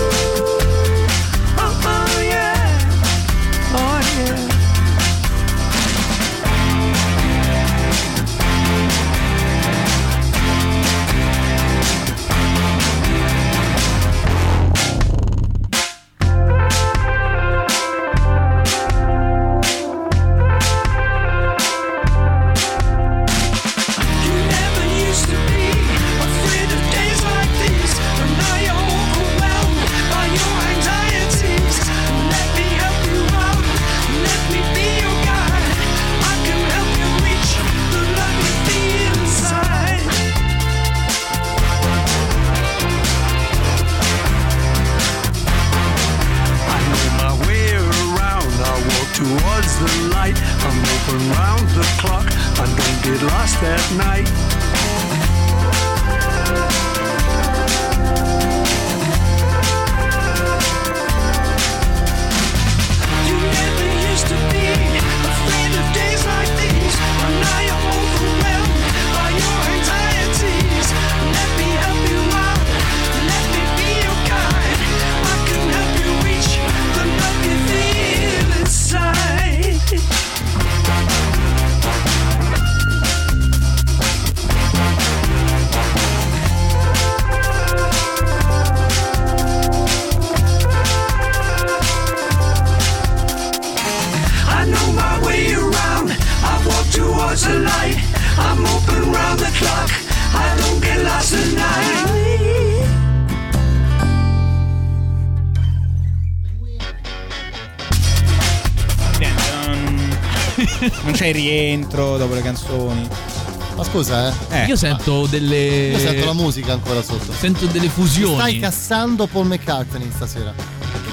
[115.01, 115.89] sento delle.
[115.89, 117.33] Io sento la musica ancora sotto.
[117.33, 118.35] Sento delle fusioni.
[118.35, 120.53] Stai cassando Paul McCartney stasera.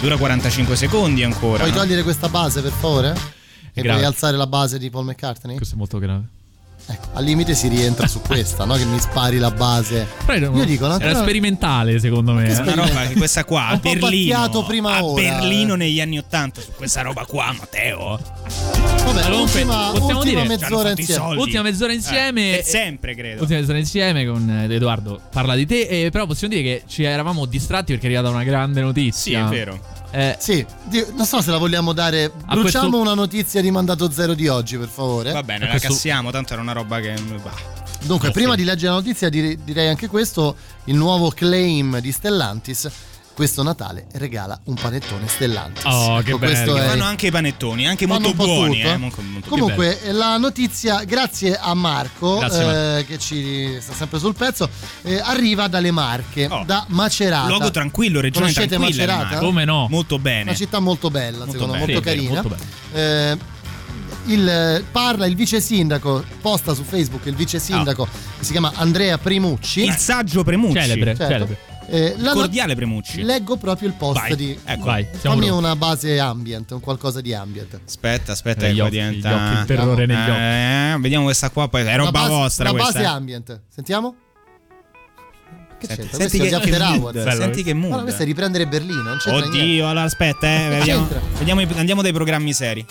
[0.02, 1.64] Dura 45 secondi ancora.
[1.64, 1.78] Puoi no?
[1.78, 3.16] togliere questa base, per favore?
[3.74, 4.00] E grave.
[4.00, 5.56] puoi alzare la base di Paul McCartney?
[5.56, 6.36] Questo è molto grave.
[6.90, 8.76] Ecco, al limite si rientra su questa, no?
[8.76, 10.08] Che mi spari la base.
[10.26, 12.50] Però Io dico, era sperimentale secondo me.
[12.60, 14.64] Una roba che questa qua a Berlino.
[14.66, 18.20] prima a ora, Berlino negli anni 80 su questa roba qua, Matteo.
[19.14, 21.36] Vabbè, ultima, possiamo ultima dire- mezz'ora insieme.
[21.38, 22.60] Ultima mezz'ora insieme.
[22.60, 23.42] Eh, sempre, credo.
[23.42, 25.22] Ultima mezz'ora insieme con eh, Edoardo.
[25.32, 25.88] Parla di te.
[25.88, 29.48] eh, però possiamo dire che ci eravamo distratti perché è arrivata una grande notizia.
[29.48, 29.80] Sì, è vero.
[30.12, 30.66] Eh, Sì,
[31.16, 32.30] non so se la vogliamo dare.
[32.32, 35.32] Bruciamo questo- una notizia di mandato zero di oggi, per favore.
[35.32, 37.14] Va bene, A la questo- cassiamo, tanto era una roba che.
[37.42, 37.76] bah.
[38.04, 38.34] Dunque, Ok.
[38.34, 40.56] prima di leggere la notizia, dire- direi anche questo:
[40.86, 42.90] il nuovo claim di Stellantis.
[43.38, 45.84] Questo Natale regala un panettone Stellantis.
[45.86, 46.78] Oh, che questo bello.
[46.78, 48.82] è- Fanno anche i panettoni, anche fanno molto buoni.
[48.82, 54.18] eh, molto- molto- Comunque, la notizia, grazie a Marco, Grazie, eh, che ci sta sempre
[54.18, 54.68] sul pezzo,
[55.04, 56.64] eh, arriva dalle Marche, Oh.
[56.66, 57.48] da Macerata.
[57.48, 59.06] Luogo tranquillo, regione Conoscete tranquilla.
[59.06, 59.38] Macerata?
[59.38, 59.86] Come no?
[59.88, 60.42] Molto bene.
[60.42, 62.42] Una città molto bella, Molto secondo me, molto Sì, è vero, carina.
[62.42, 63.38] molto Eh,
[64.34, 68.08] il- parla il vice sindaco, posta su Facebook il vice sindaco
[68.40, 69.84] che si chiama Andrea Primucci.
[69.84, 70.74] Il saggio Premucci.
[70.82, 71.32] Celebre, Certo.
[71.32, 71.58] celebre.
[71.90, 73.24] Eh, Cordiale Premucci.
[73.24, 74.84] leggo proprio il post Vai, di ecco.
[74.84, 75.64] Vai, siamo fammi pronti.
[75.66, 77.80] una base ambient, un qualcosa di ambient.
[77.86, 79.30] Aspetta, aspetta, Negli che poi occhi, diventa.
[79.30, 80.40] gli occhi, il terrore negli occhi.
[80.40, 83.06] Eh, vediamo questa qua, poi è roba base- vostra una base eh.
[83.06, 83.62] ambient.
[83.74, 84.16] Sentiamo?
[85.80, 86.18] Che Senti, c'entra?
[86.18, 87.86] senti Questo che, che mood, senti che mood.
[87.92, 89.58] Allora, questo è riprendere Berlino, non c'entra niente.
[89.60, 91.08] Oddio, allora aspetta, eh, vediamo,
[91.38, 92.86] vediamo andiamo dai programmi seri.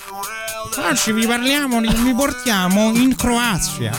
[0.89, 3.91] Oggi vi parliamo, vi portiamo in Croazia.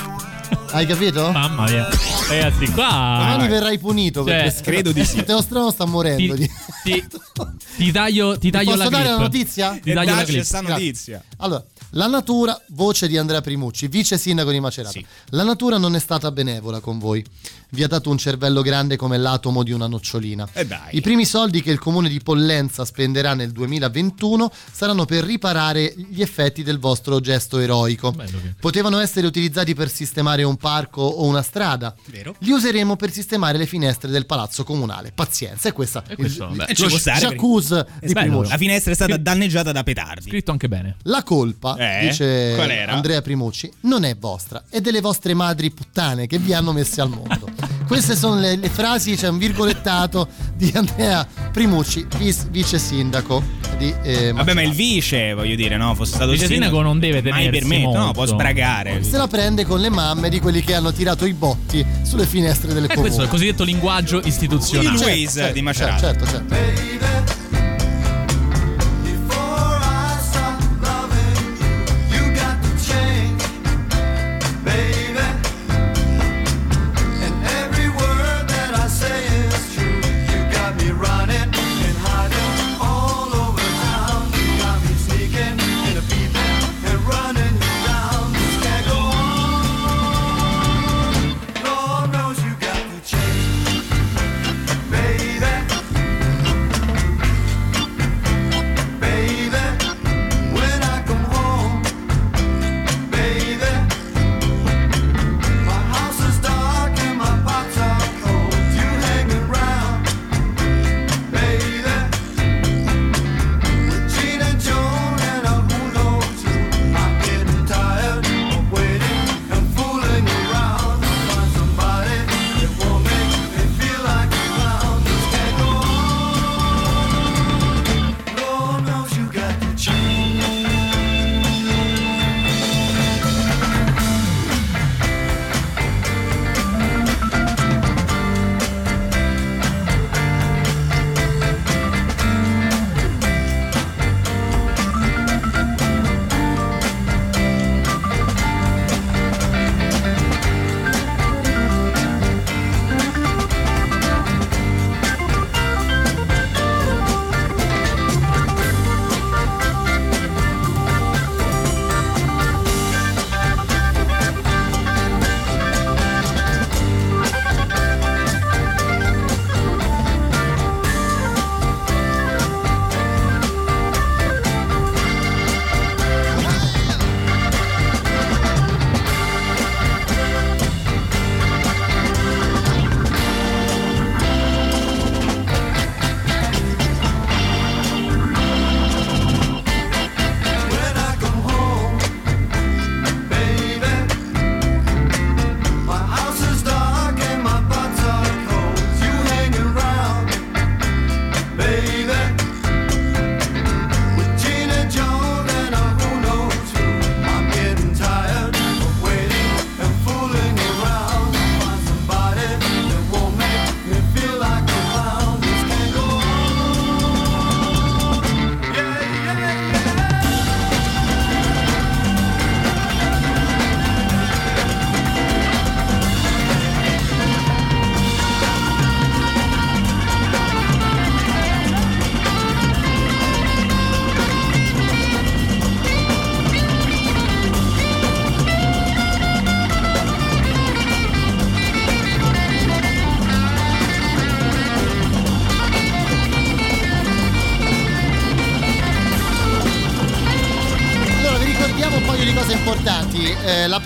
[0.71, 1.31] Hai capito?
[1.31, 1.87] Mamma mia.
[2.29, 3.17] Ragazzi, qua.
[3.19, 5.23] Domani verrai punito Cioè, perché credo di sì.
[5.23, 6.35] Teo Strano sta morendo.
[6.35, 6.49] Ti,
[6.83, 7.07] ti,
[7.77, 9.15] ti taglio, ti taglio Posso la dare clip.
[9.17, 9.79] la notizia?
[9.81, 10.41] Ti taglio la clip.
[10.43, 11.23] sta notizia.
[11.37, 14.99] Allora, la natura, voce di Andrea Primucci, vice sindaco di Macerata.
[15.29, 17.23] La natura non è stata benevola con voi.
[17.69, 20.47] Vi ha dato un cervello grande come l'atomo di una nocciolina.
[20.53, 20.95] E dai.
[20.95, 26.21] I primi soldi che il comune di Pollenza spenderà nel 2021 saranno per riparare gli
[26.21, 28.15] effetti del vostro gesto eroico.
[28.59, 31.93] Potevano essere utilizzati per sistemare un parco o una strada.
[32.05, 32.35] Vero.
[32.39, 35.11] Li useremo per sistemare le finestre del palazzo comunale.
[35.13, 38.13] Pazienza, e questa E questo, il- ci lo j'accuse perché- di.
[38.13, 38.49] Primucci.
[38.49, 40.29] La finestra è stata danneggiata da petardi.
[40.29, 40.95] Scritto anche bene.
[41.03, 42.07] La colpa, Eh?
[42.07, 42.85] dice?
[42.87, 47.09] Andrea Primucci, non è vostra, è delle vostre madri puttane che vi hanno messi al
[47.09, 47.49] mondo.
[47.87, 52.05] Queste sono le, le frasi, c'è un virgolettato di Andrea Primucci,
[52.49, 53.41] vice sindaco
[53.77, 55.95] di eh, Vabbè, ma il vice, voglio dire, no?
[55.95, 59.03] Fosse stato Il vice sindaco non deve Mai tenersi per me, no, può sbragare.
[59.03, 62.73] Se la prende con le mamme di quelli che hanno tirato i botti sulle finestre
[62.73, 64.95] delle E questo è il cosiddetto linguaggio istituzionale.
[64.95, 65.99] Il Luis di Macerata.
[65.99, 66.53] Certo, certo.
[66.53, 67.46] Allora,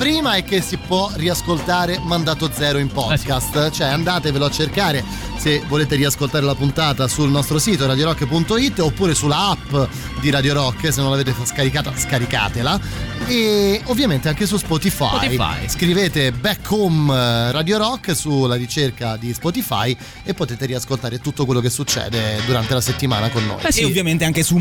[0.02, 5.04] prima è che si può riascoltare Mandato Zero in podcast, cioè andatevelo a cercare
[5.38, 10.92] se volete riascoltare la puntata sul nostro sito radiorock.it oppure sulla app di Radio Rock,
[10.92, 12.80] se non l'avete scaricata scaricatela
[13.28, 15.18] e ovviamente anche su Spotify.
[15.18, 15.70] Spotify.
[15.70, 21.60] Scrivete Back Home eh, Radio Rock sulla ricerca di Spotify e potete riascoltare tutto quello
[21.60, 23.62] che succede durante la settimana con noi.
[23.74, 24.58] E ovviamente anche su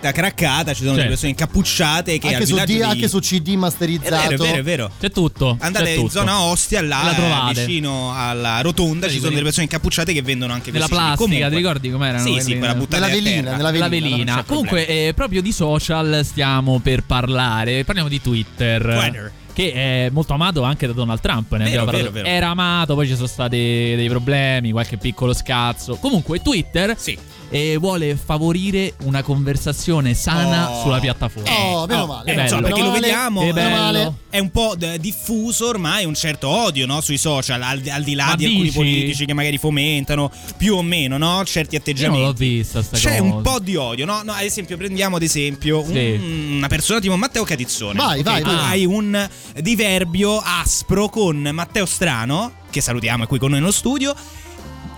[0.00, 1.08] musicassetta craccata ci sono delle Certo.
[1.10, 4.28] persone incappucciate che al anche su, D- degli- anche su CD È masterizzato.
[4.28, 4.90] vero, è vero, è vero.
[4.98, 5.56] C'è tutto.
[5.60, 6.10] Andate c'è in tutto.
[6.10, 7.64] zona Ostia, là La trovate.
[7.66, 11.48] vicino alla rotonda, ci sono delle persone incappucciate che vendono anche Nella plastica, Comunque.
[11.50, 12.24] ti ricordi com'erano?
[12.24, 14.34] Sì, sì, quella buttata Nella velina, nella velina, velina.
[14.36, 17.84] c'è Comunque, eh, proprio di social stiamo per parlare.
[17.84, 18.82] Parliamo di Twitter.
[18.82, 19.32] Twitter.
[19.52, 21.50] Che è molto amato anche da Donald Trump.
[21.52, 22.10] Ne Vero, abbiamo parlato.
[22.12, 22.28] vero, vero.
[22.36, 25.96] Era amato, poi ci sono stati dei problemi, qualche piccolo scazzo.
[25.96, 26.96] Comunque, Twitter
[27.50, 30.82] eh, vuole favorire una conversazione sana Oh.
[30.82, 31.50] sulla piattaforma.
[31.50, 32.32] Oh, meno Oh, male.
[32.32, 32.60] eh, male.
[32.62, 33.70] perché lo vediamo, meno bello.
[33.76, 34.12] male.
[34.30, 38.14] è un po' d- diffuso ormai un certo odio no, sui social, al, al di
[38.14, 38.76] là Ma di alcuni dici?
[38.76, 42.18] politici che magari fomentano più o meno no, certi Io atteggiamenti.
[42.20, 43.22] non l'ho vista sta C'è cosa.
[43.22, 44.22] un po' di odio, no?
[44.22, 46.54] No, ad esempio, prendiamo ad esempio un- Sì.
[46.56, 47.94] una persona tipo Matteo Catizzone.
[47.98, 48.24] Vai, ok?
[48.24, 48.54] vai, vai.
[48.56, 49.28] Hai un
[49.60, 54.14] diverbio aspro con Matteo Strano, che salutiamo, è qui con noi nello studio.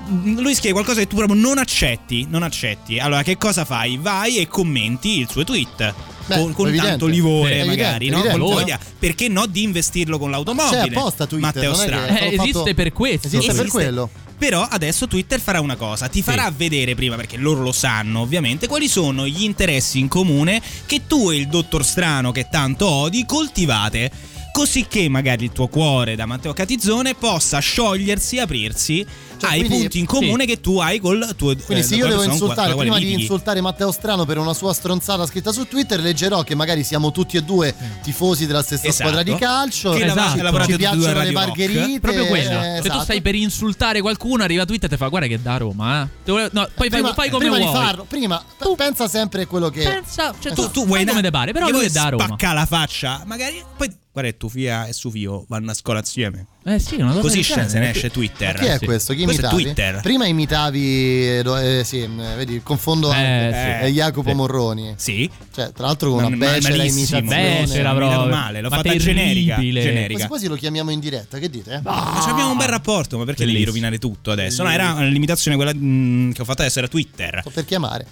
[0.09, 2.99] Lui scrive qualcosa che tu proprio non accetti, non accetti.
[2.99, 3.99] Allora, che cosa fai?
[4.01, 5.95] Vai e commenti il suo tweet.
[6.27, 8.35] Beh, con con tanto livore, Sì, magari, evidente, no?
[8.35, 8.55] Evidente.
[8.55, 8.79] voglia.
[8.99, 10.89] Perché no di investirlo con l'automobile?
[10.89, 12.07] C'è apposta Twitter, Matteo Strano.
[12.07, 13.27] Eh, fatto- esiste per questo.
[13.27, 14.11] Esiste per quello.
[14.39, 18.67] Però adesso Twitter farà una cosa, ti farà vedere prima, perché loro lo sanno ovviamente,
[18.67, 23.25] quali sono gli interessi in comune che tu e il dottor Strano, che tanto odi,
[23.25, 24.11] coltivate.
[24.53, 29.07] Così che magari il tuo cuore da Matteo Catizzone possa sciogliersi, aprirsi
[29.49, 32.23] ai quindi- punti in comune che tu hai col tuo Quindi eh, se io devo
[32.23, 36.55] insultare, prima di insultare Matteo Strano per una sua stronzata scritta su Twitter, leggerò che
[36.55, 39.11] magari siamo tutti e due tifosi della stessa Esatto.
[39.11, 39.93] squadra di calcio.
[39.93, 41.47] Che lava- ci, ci piacciono le Radio Rock.
[41.47, 42.01] margherite.
[42.01, 42.61] Proprio quello.
[42.61, 43.03] eh, Se tu esatto.
[43.03, 46.09] stai per insultare qualcuno, arriva Twitter e ti fa: Guarda che è da Roma, eh.
[46.25, 47.71] No, poi fai, prima, fai come prima vuoi.
[47.71, 51.05] di farlo, prima pe- pensa sempre a quello che Pensa, cioè, tu, tu, tu vuoi
[51.05, 52.25] come te pare, però lui è da Roma.
[52.25, 56.47] spacca la faccia, magari poi guarda tu Fia e Sufio vanno a scuola assieme.
[56.65, 58.55] Eh sì, una cosa Così se ne esce Twitter.
[58.55, 58.85] Ma chi è Sì.
[58.85, 59.15] questo?
[59.15, 59.63] Chi Questo è imitavi?
[59.65, 60.01] Twitter.
[60.01, 60.81] Prima imitavi,
[61.27, 63.87] eh, eh, sì, eh, vedi, confondo Eh, anche, sì.
[63.87, 64.35] eh, Jacopo Sì.
[64.37, 64.95] Morroni.
[64.97, 65.31] Sì.
[65.53, 67.23] Cioè, tra l'altro con una becera imitazione.
[67.27, 68.17] Becera, proprio.
[68.19, 69.57] normale, l'ho Ma fatta generica.
[69.57, 70.07] generica.
[70.13, 71.81] Quasi quasi lo chiamiamo in diretta, che dite?
[71.83, 73.75] Ma ci abbiamo un bel rapporto, ma perché devi Bellissimo.
[73.75, 74.63] rovinare tutto adesso?
[74.63, 77.39] No, era l'imitazione quella mm, che ho fatto adesso, era Twitter.
[77.41, 78.07] Sto per chiamare.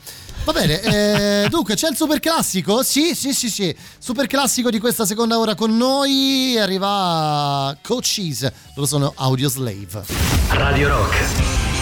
[0.45, 0.81] Va bene,
[1.45, 2.83] eh, dunque c'è il super classico?
[2.83, 3.75] Sì, sì, sì, sì.
[3.99, 6.57] Super classico di questa seconda ora con noi.
[6.59, 10.05] Arriva Coaches, loro sono Audio Slave.
[10.51, 11.17] Radio Rock.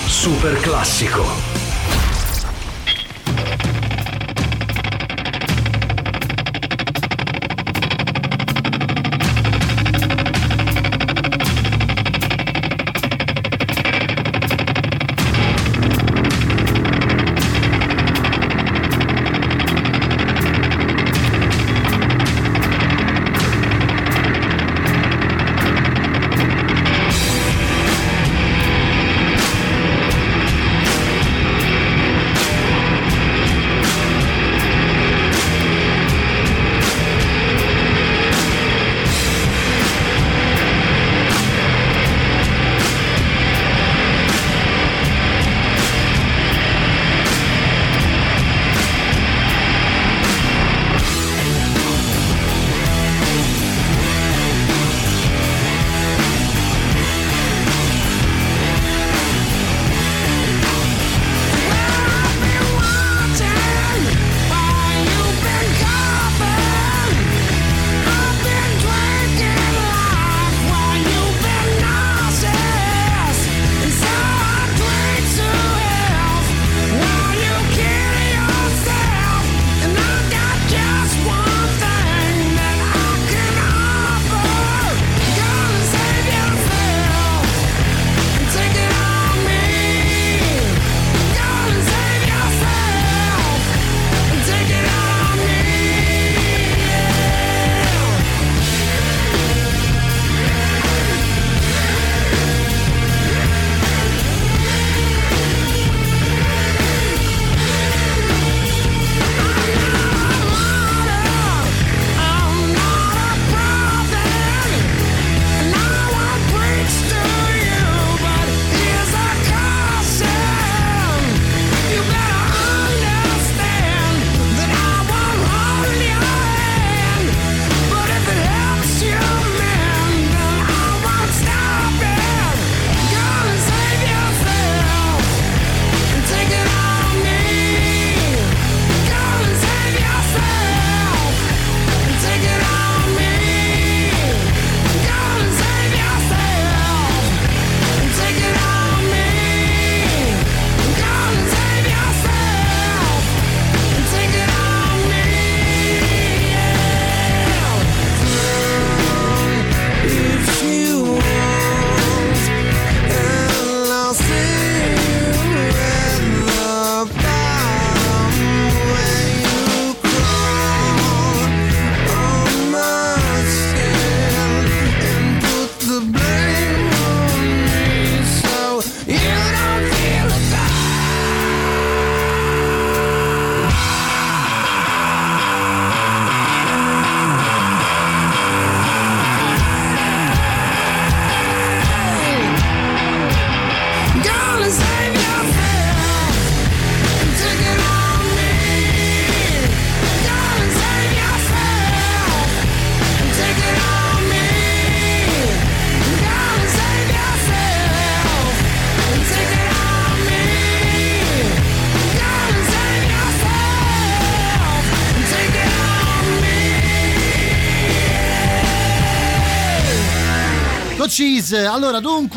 [0.09, 1.68] Super classico.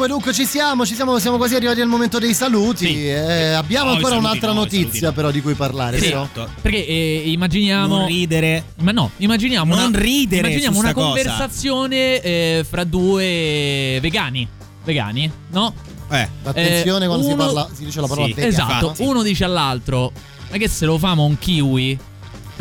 [0.02, 2.88] Dunque, dunque ci siamo, ci siamo, siamo quasi arrivati al momento dei saluti.
[2.88, 3.08] Sì.
[3.08, 6.08] Eh, abbiamo No, ancora saluti un'altra no, notizia, però, di cui parlare, Sì.
[6.08, 6.30] vero?
[6.62, 7.98] Perché eh, immaginiamo.
[7.98, 8.64] Non ridere.
[8.82, 14.48] Ma no, immaginiamo Non una, ridere immaginiamo una conversazione eh, fra due vegani.
[14.84, 15.74] Vegani, no?
[16.10, 16.28] Eh.
[16.44, 18.52] Attenzione Eh, quando si, uno- parla, si dice la parola Sì, vegano.
[18.54, 19.04] Esatto, infatti.
[19.04, 20.12] uno dice all'altro:
[20.50, 22.00] Ma che se lo famo un kiwi?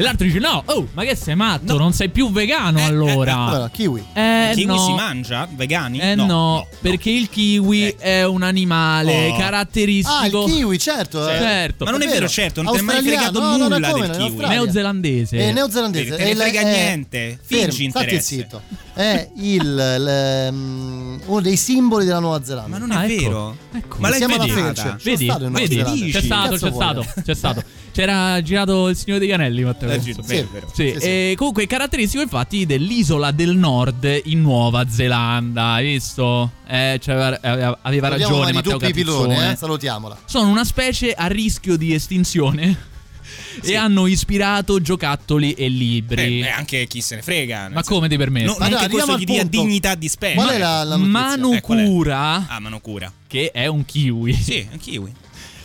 [0.01, 1.77] E l'altro dice: No, oh, ma che sei matto?
[1.77, 3.36] Non sei più vegano Eh, allora.
[3.36, 4.02] Allora, kiwi.
[4.14, 4.78] Eh, kiwi no.
[4.78, 5.47] si mangia?
[5.55, 5.98] Vegani?
[5.98, 9.36] Eh no, perché il kiwi è un animale Oh.
[9.36, 10.16] caratteristico.
[10.18, 11.28] Ah, il kiwi, certo.
[11.28, 11.39] eh.
[11.39, 11.85] Certo.
[11.85, 14.09] Ma non è vero, certo, non ti è mai fregato no, no, nulla no, come,
[14.09, 14.47] del kiwi.
[14.47, 15.36] Neozelandese.
[15.39, 16.16] È neozelandese.
[16.16, 17.39] Te ne frega è- niente.
[17.44, 18.20] Fingi interesse.
[18.22, 18.62] zitto.
[18.94, 22.68] È il, mm, uno dei simboli della Nuova Zelanda.
[22.70, 23.22] Ma non Ah, è ecco.
[23.22, 23.56] vero.
[23.74, 23.97] Ecco.
[23.98, 24.97] Ma l'hai vedata?
[25.02, 27.62] Vedi, vedi, c'è stato, c'è stato, c'è stato.
[28.01, 29.90] C'era girato il Signore degli Anelli, Matteo.
[29.90, 30.01] Eh.
[30.01, 30.85] Sì, Sì, sì.
[31.06, 36.51] e comunque è caratteristico infatti dell'isola del nord in Nuova Zelanda, hai visto?
[36.66, 39.52] Eh, cioè, aveva, ragione Matteo Duppi Pilone, Catizzone.
[39.52, 40.18] eh, salutiamola.
[40.24, 42.74] Sono una specie a rischio di estinzione
[43.62, 46.40] e hanno ispirato giocattoli e libri.
[46.40, 47.68] Eh, eh, anche chi se ne frega.
[47.70, 48.47] Ma come ti permetti?
[48.47, 50.36] No, Ma non dai, che questo gli dia dignità di specie.
[50.36, 50.97] Qual è la, la?
[50.97, 51.85] Manu Eh, qual è?
[51.85, 53.12] Cura, Ah, Manocura.
[53.27, 54.32] che è un kiwi.
[54.32, 55.12] Sì, è un kiwi.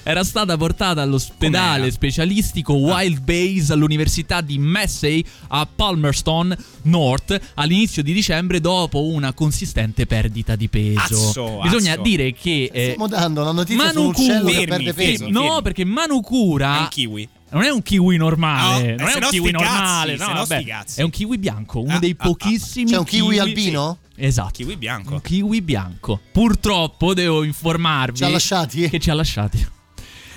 [0.08, 1.92] Era stata portata all'ospedale Com'era?
[1.92, 10.06] specialistico Wild Base all'Università di Massey a Palmerston North all'inizio di dicembre dopo una consistente
[10.06, 11.00] perdita di peso.
[11.00, 12.02] Azzo, Bisogna azzo.
[12.04, 15.12] dire che eh, Stiamo dando una notizia su Manu Cura- che Fermi, perde fermi.
[15.18, 15.30] peso.
[15.30, 17.30] no, perché Manu È un kiwi.
[17.50, 20.64] non è un kiwi normale, Oh, non è un kiwi cazzi, normale, se no, vabbè,
[20.66, 21.00] cazzi.
[21.00, 22.28] è un kiwi bianco, uno Ah, dei ah, ah.
[22.28, 23.98] pochissimi C'è un kiwi albino?
[24.18, 24.52] Esatto.
[24.54, 25.14] Kiwi bianco.
[25.16, 26.20] Un kiwi bianco.
[26.32, 28.88] Purtroppo devo informarvi Ci ha lasciati?
[28.88, 29.74] che ci ha lasciati.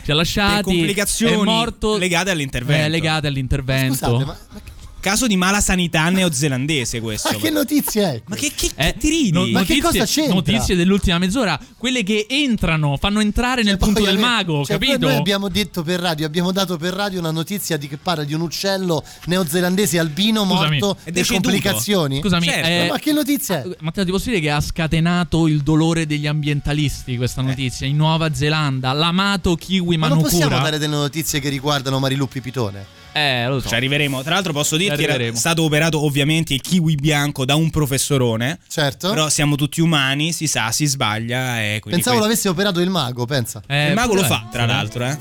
[0.09, 0.63] Ci ha lasciati.
[0.63, 2.83] Per complicazioni è morto legate all'intervento.
[2.87, 3.95] eh, legate all'intervento.
[3.95, 4.61] Scusate, ma, ma-
[5.09, 7.31] Caso di mala sanità neozelandese questo.
[7.33, 8.23] ma che notizia è?
[8.27, 9.31] Ma che, che, Eh, che ti ridi?
[9.31, 10.35] no- Ma che notizie- cosa c'entra?
[10.35, 15.07] Notizie dell'ultima mezz'ora, quelle che entrano, fanno entrare nel punto del ave- mago, cioè, capito?
[15.07, 18.35] Noi abbiamo detto per radio, abbiamo dato per radio una notizia di che parla di
[18.35, 20.79] un uccello neozelandese albino Scusami.
[20.79, 22.21] morto per complicazioni.
[22.21, 23.67] Scusami, Certo, eh, Ma che notizia è?
[23.81, 28.35] Matteo, ti posso dire che ha scatenato il dolore degli ambientalisti questa notizia in Nuova
[28.35, 28.93] Zelanda.
[28.93, 32.97] L'amato kiwi Ma non possiamo dare delle notizie che riguardano Mariluppi Pitone?
[33.19, 33.69] Eh, lo so.
[33.69, 34.23] Ci arriveremo.
[34.23, 35.39] Tra l'altro posso dirti che era arriveremo.
[35.39, 38.59] stato operato ovviamente il kiwi bianco da un professorone.
[38.69, 39.11] Certo.
[39.11, 41.61] Però siamo tutti umani, si sa, si sbaglia.
[41.61, 43.63] E quindi Pensavo que- l'avesse operato il mago, pensa.
[43.67, 45.19] Eh, il mago lo eh, fa, tra l'altro, eh.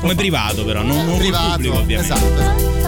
[0.00, 2.12] Come privato, però, non, non Privato, pubblico, ovviamente.
[2.12, 2.85] esatto.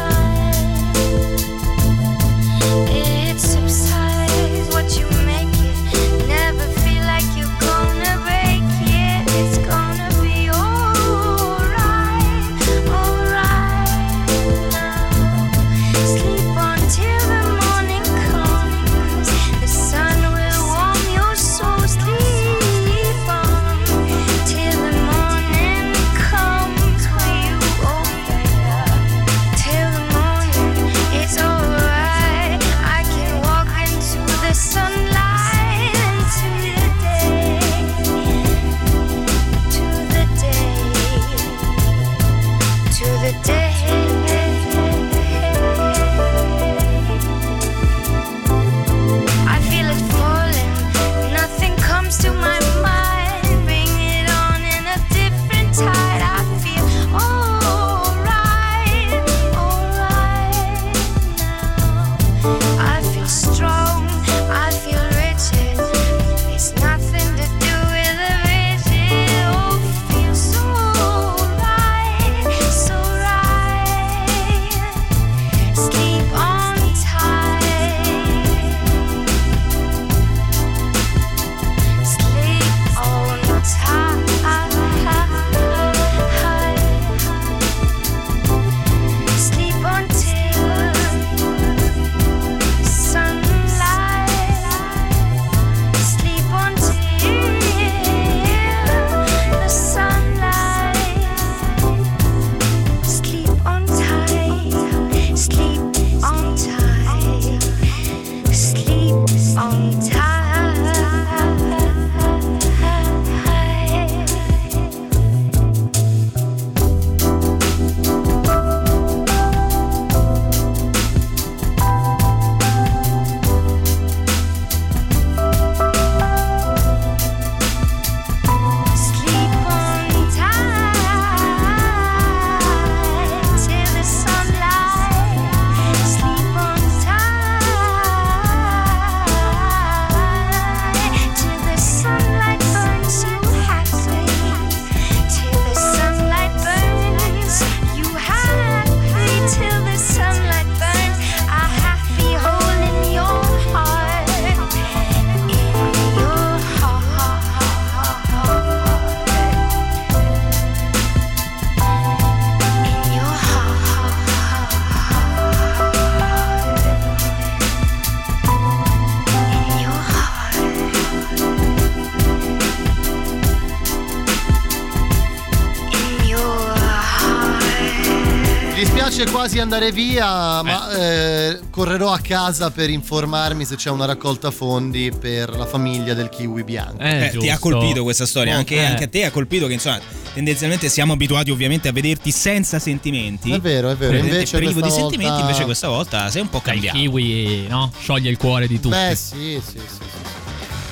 [179.48, 185.10] Quasi andare via, ma eh, correrò a casa per informarmi se c'è una raccolta fondi
[185.18, 187.02] per la famiglia del kiwi bianco.
[187.02, 188.84] Eh, ti ha colpito questa storia, Oh, anche, eh.
[188.84, 190.00] anche a te ha colpito che insomma
[190.34, 193.50] tendenzialmente siamo abituati ovviamente a vederti senza sentimenti.
[193.50, 196.76] È vero, è vero, invece privo di sentimenti, invece questa volta sei un po' Dai,
[196.76, 196.98] il cambiato.
[196.98, 197.90] kiwi, no?
[197.98, 198.94] Scioglie il cuore di tutti.
[198.94, 200.07] Beh, sì, sì, sì.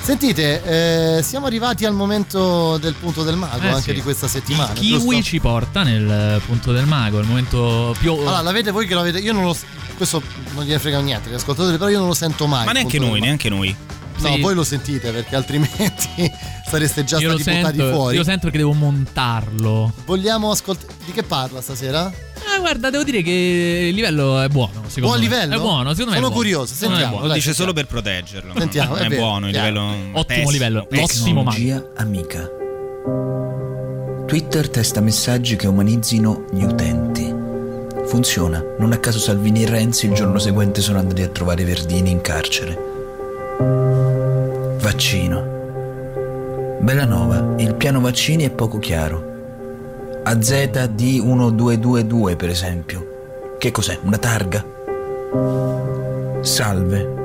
[0.07, 3.93] Sentite, eh, siamo arrivati al momento del punto del mago Eh, anche sì.
[3.93, 4.71] di questa settimana.
[4.71, 5.21] Il kiwi giusto?
[5.21, 8.13] ci porta nel punto del mago, il momento più.
[8.13, 9.19] Allora, l'avete voi che lo avete.
[9.19, 9.53] Io non lo.
[9.97, 10.23] Questo
[10.55, 12.63] non gliene frega niente, gli ascoltatori, però io non lo sento mai.
[12.65, 13.75] Ma neanche noi, neanche noi.
[14.19, 14.41] No, Sì.
[14.41, 16.09] voi lo sentite perché altrimenti
[16.67, 18.15] sareste già io stati buttati sento, fuori.
[18.17, 19.93] io sento perché devo montarlo.
[20.05, 20.93] Vogliamo ascoltare.
[21.05, 22.09] Di che parla stasera?
[22.09, 24.83] Eh, guarda, devo dire che il livello è buono.
[24.87, 25.23] Secondo Buon me.
[25.23, 25.55] livello?
[25.55, 26.17] È buono, secondo me.
[26.17, 27.19] Sono è curioso, è sentiamo.
[27.19, 27.55] Lo dice sentiamo.
[27.57, 28.53] solo per proteggerlo.
[28.57, 29.81] Sentiamo, non è è, vero, buono il livello.
[29.81, 31.05] Ottimo pessimo, livello, ottimo.
[31.07, 32.49] Tecnologia amica.
[34.25, 37.33] Twitter testa messaggi che umanizzino gli utenti.
[38.07, 38.63] Funziona.
[38.79, 42.21] Non a caso Salvini e Renzi il giorno seguente sono andati a trovare Verdini in
[42.21, 42.85] carcere.
[44.89, 46.77] Vaccino.
[46.79, 49.21] Belanova, il piano vaccini è poco chiaro.
[50.23, 53.55] AZD1222 per esempio.
[53.59, 53.99] Che cos'è?
[54.01, 54.63] Una targa?
[56.39, 57.15] Salve.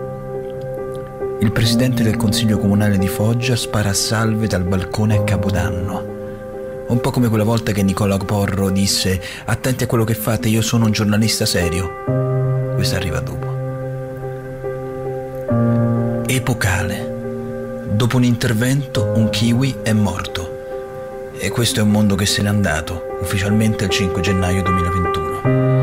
[1.38, 6.04] Il presidente del consiglio comunale di Foggia spara a salve dal balcone a Capodanno.
[6.88, 10.62] Un po' come quella volta che Nicola Porro disse attenti a quello che fate, io
[10.62, 12.72] sono un giornalista serio.
[12.74, 13.50] Questa arriva dopo.
[16.26, 17.11] Epocale.
[17.94, 21.30] Dopo un intervento un kiwi è morto.
[21.38, 25.81] E questo è un mondo che se n'è andato, ufficialmente il 5 gennaio 2021.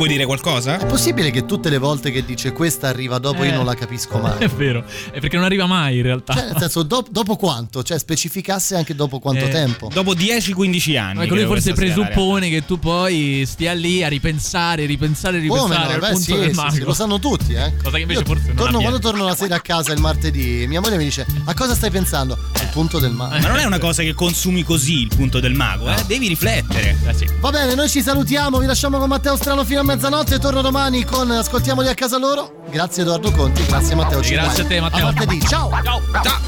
[0.00, 0.78] Vuoi dire qualcosa?
[0.78, 3.54] È possibile che tutte le volte che dice questa arriva dopo io Eh.
[3.54, 4.38] non la capisco mai?
[4.40, 4.82] È vero,
[5.12, 6.32] è perché non arriva mai in realtà.
[6.32, 7.82] Cioè, nel senso, do- dopo quanto?
[7.82, 9.90] Cioè, specificasse anche dopo quanto Eh, tempo.
[9.92, 11.24] Dopo 10-15 anni.
[11.24, 15.92] Ecco, lui forse presuppone che tu poi stia lì a ripensare, ripensare, ripensare Come no?
[15.92, 16.70] al Beh, punto sì, del sì, mago.
[16.76, 17.76] sì, lo sanno tutti, eh.
[17.82, 18.82] Cosa che invece Io forse non torno, avviene.
[18.84, 21.90] quando torno la sera a casa il martedì, mia moglie mi dice: A cosa stai
[21.90, 22.38] pensando?
[22.54, 23.38] Al punto del mago.
[23.38, 26.02] Ma non è una cosa che consumi così il punto del mago, eh?
[26.06, 26.96] Devi riflettere.
[27.40, 30.38] Va bene, noi ci salutiamo, vi lasciamo con Matteo Strano fino a mezzanotte.
[30.38, 32.62] Torno domani con Ascoltiamoli a casa loro.
[32.70, 34.46] Grazie Edoardo Conti, grazie Matteo Cinquani.
[34.46, 35.00] Grazie a te, Matteo.
[35.00, 35.70] A martedì, ciao.
[35.82, 36.38] Ciao.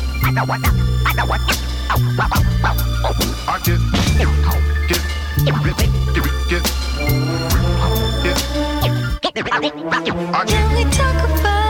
[10.45, 11.62] Can we talk about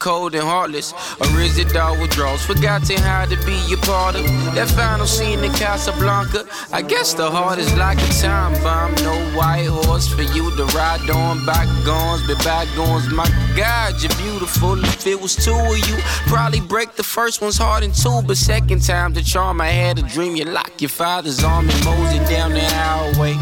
[0.00, 0.92] cold and heartless?
[1.20, 2.44] Or is it all withdrawals?
[2.44, 4.24] Forgotten how to be a part of
[4.54, 6.46] that final scene in Casablanca.
[6.72, 8.94] I guess the heart is like a time bomb.
[9.04, 11.44] No white horse for you to ride on.
[11.46, 13.08] Bygones, be bygones.
[13.12, 14.82] My God, you're beautiful.
[14.84, 15.96] If it was two of you,
[16.26, 18.22] probably break the first one's heart in two.
[18.26, 20.34] But second time, the charm I had a dream.
[20.34, 23.36] You lock your father's arm and mosey down the highway.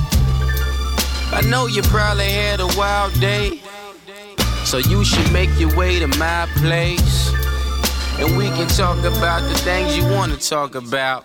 [1.31, 3.61] I know you probably had a wild day.
[4.69, 7.33] So you should make your way to my place.
[8.19, 11.25] And we can talk about the things you want to talk about.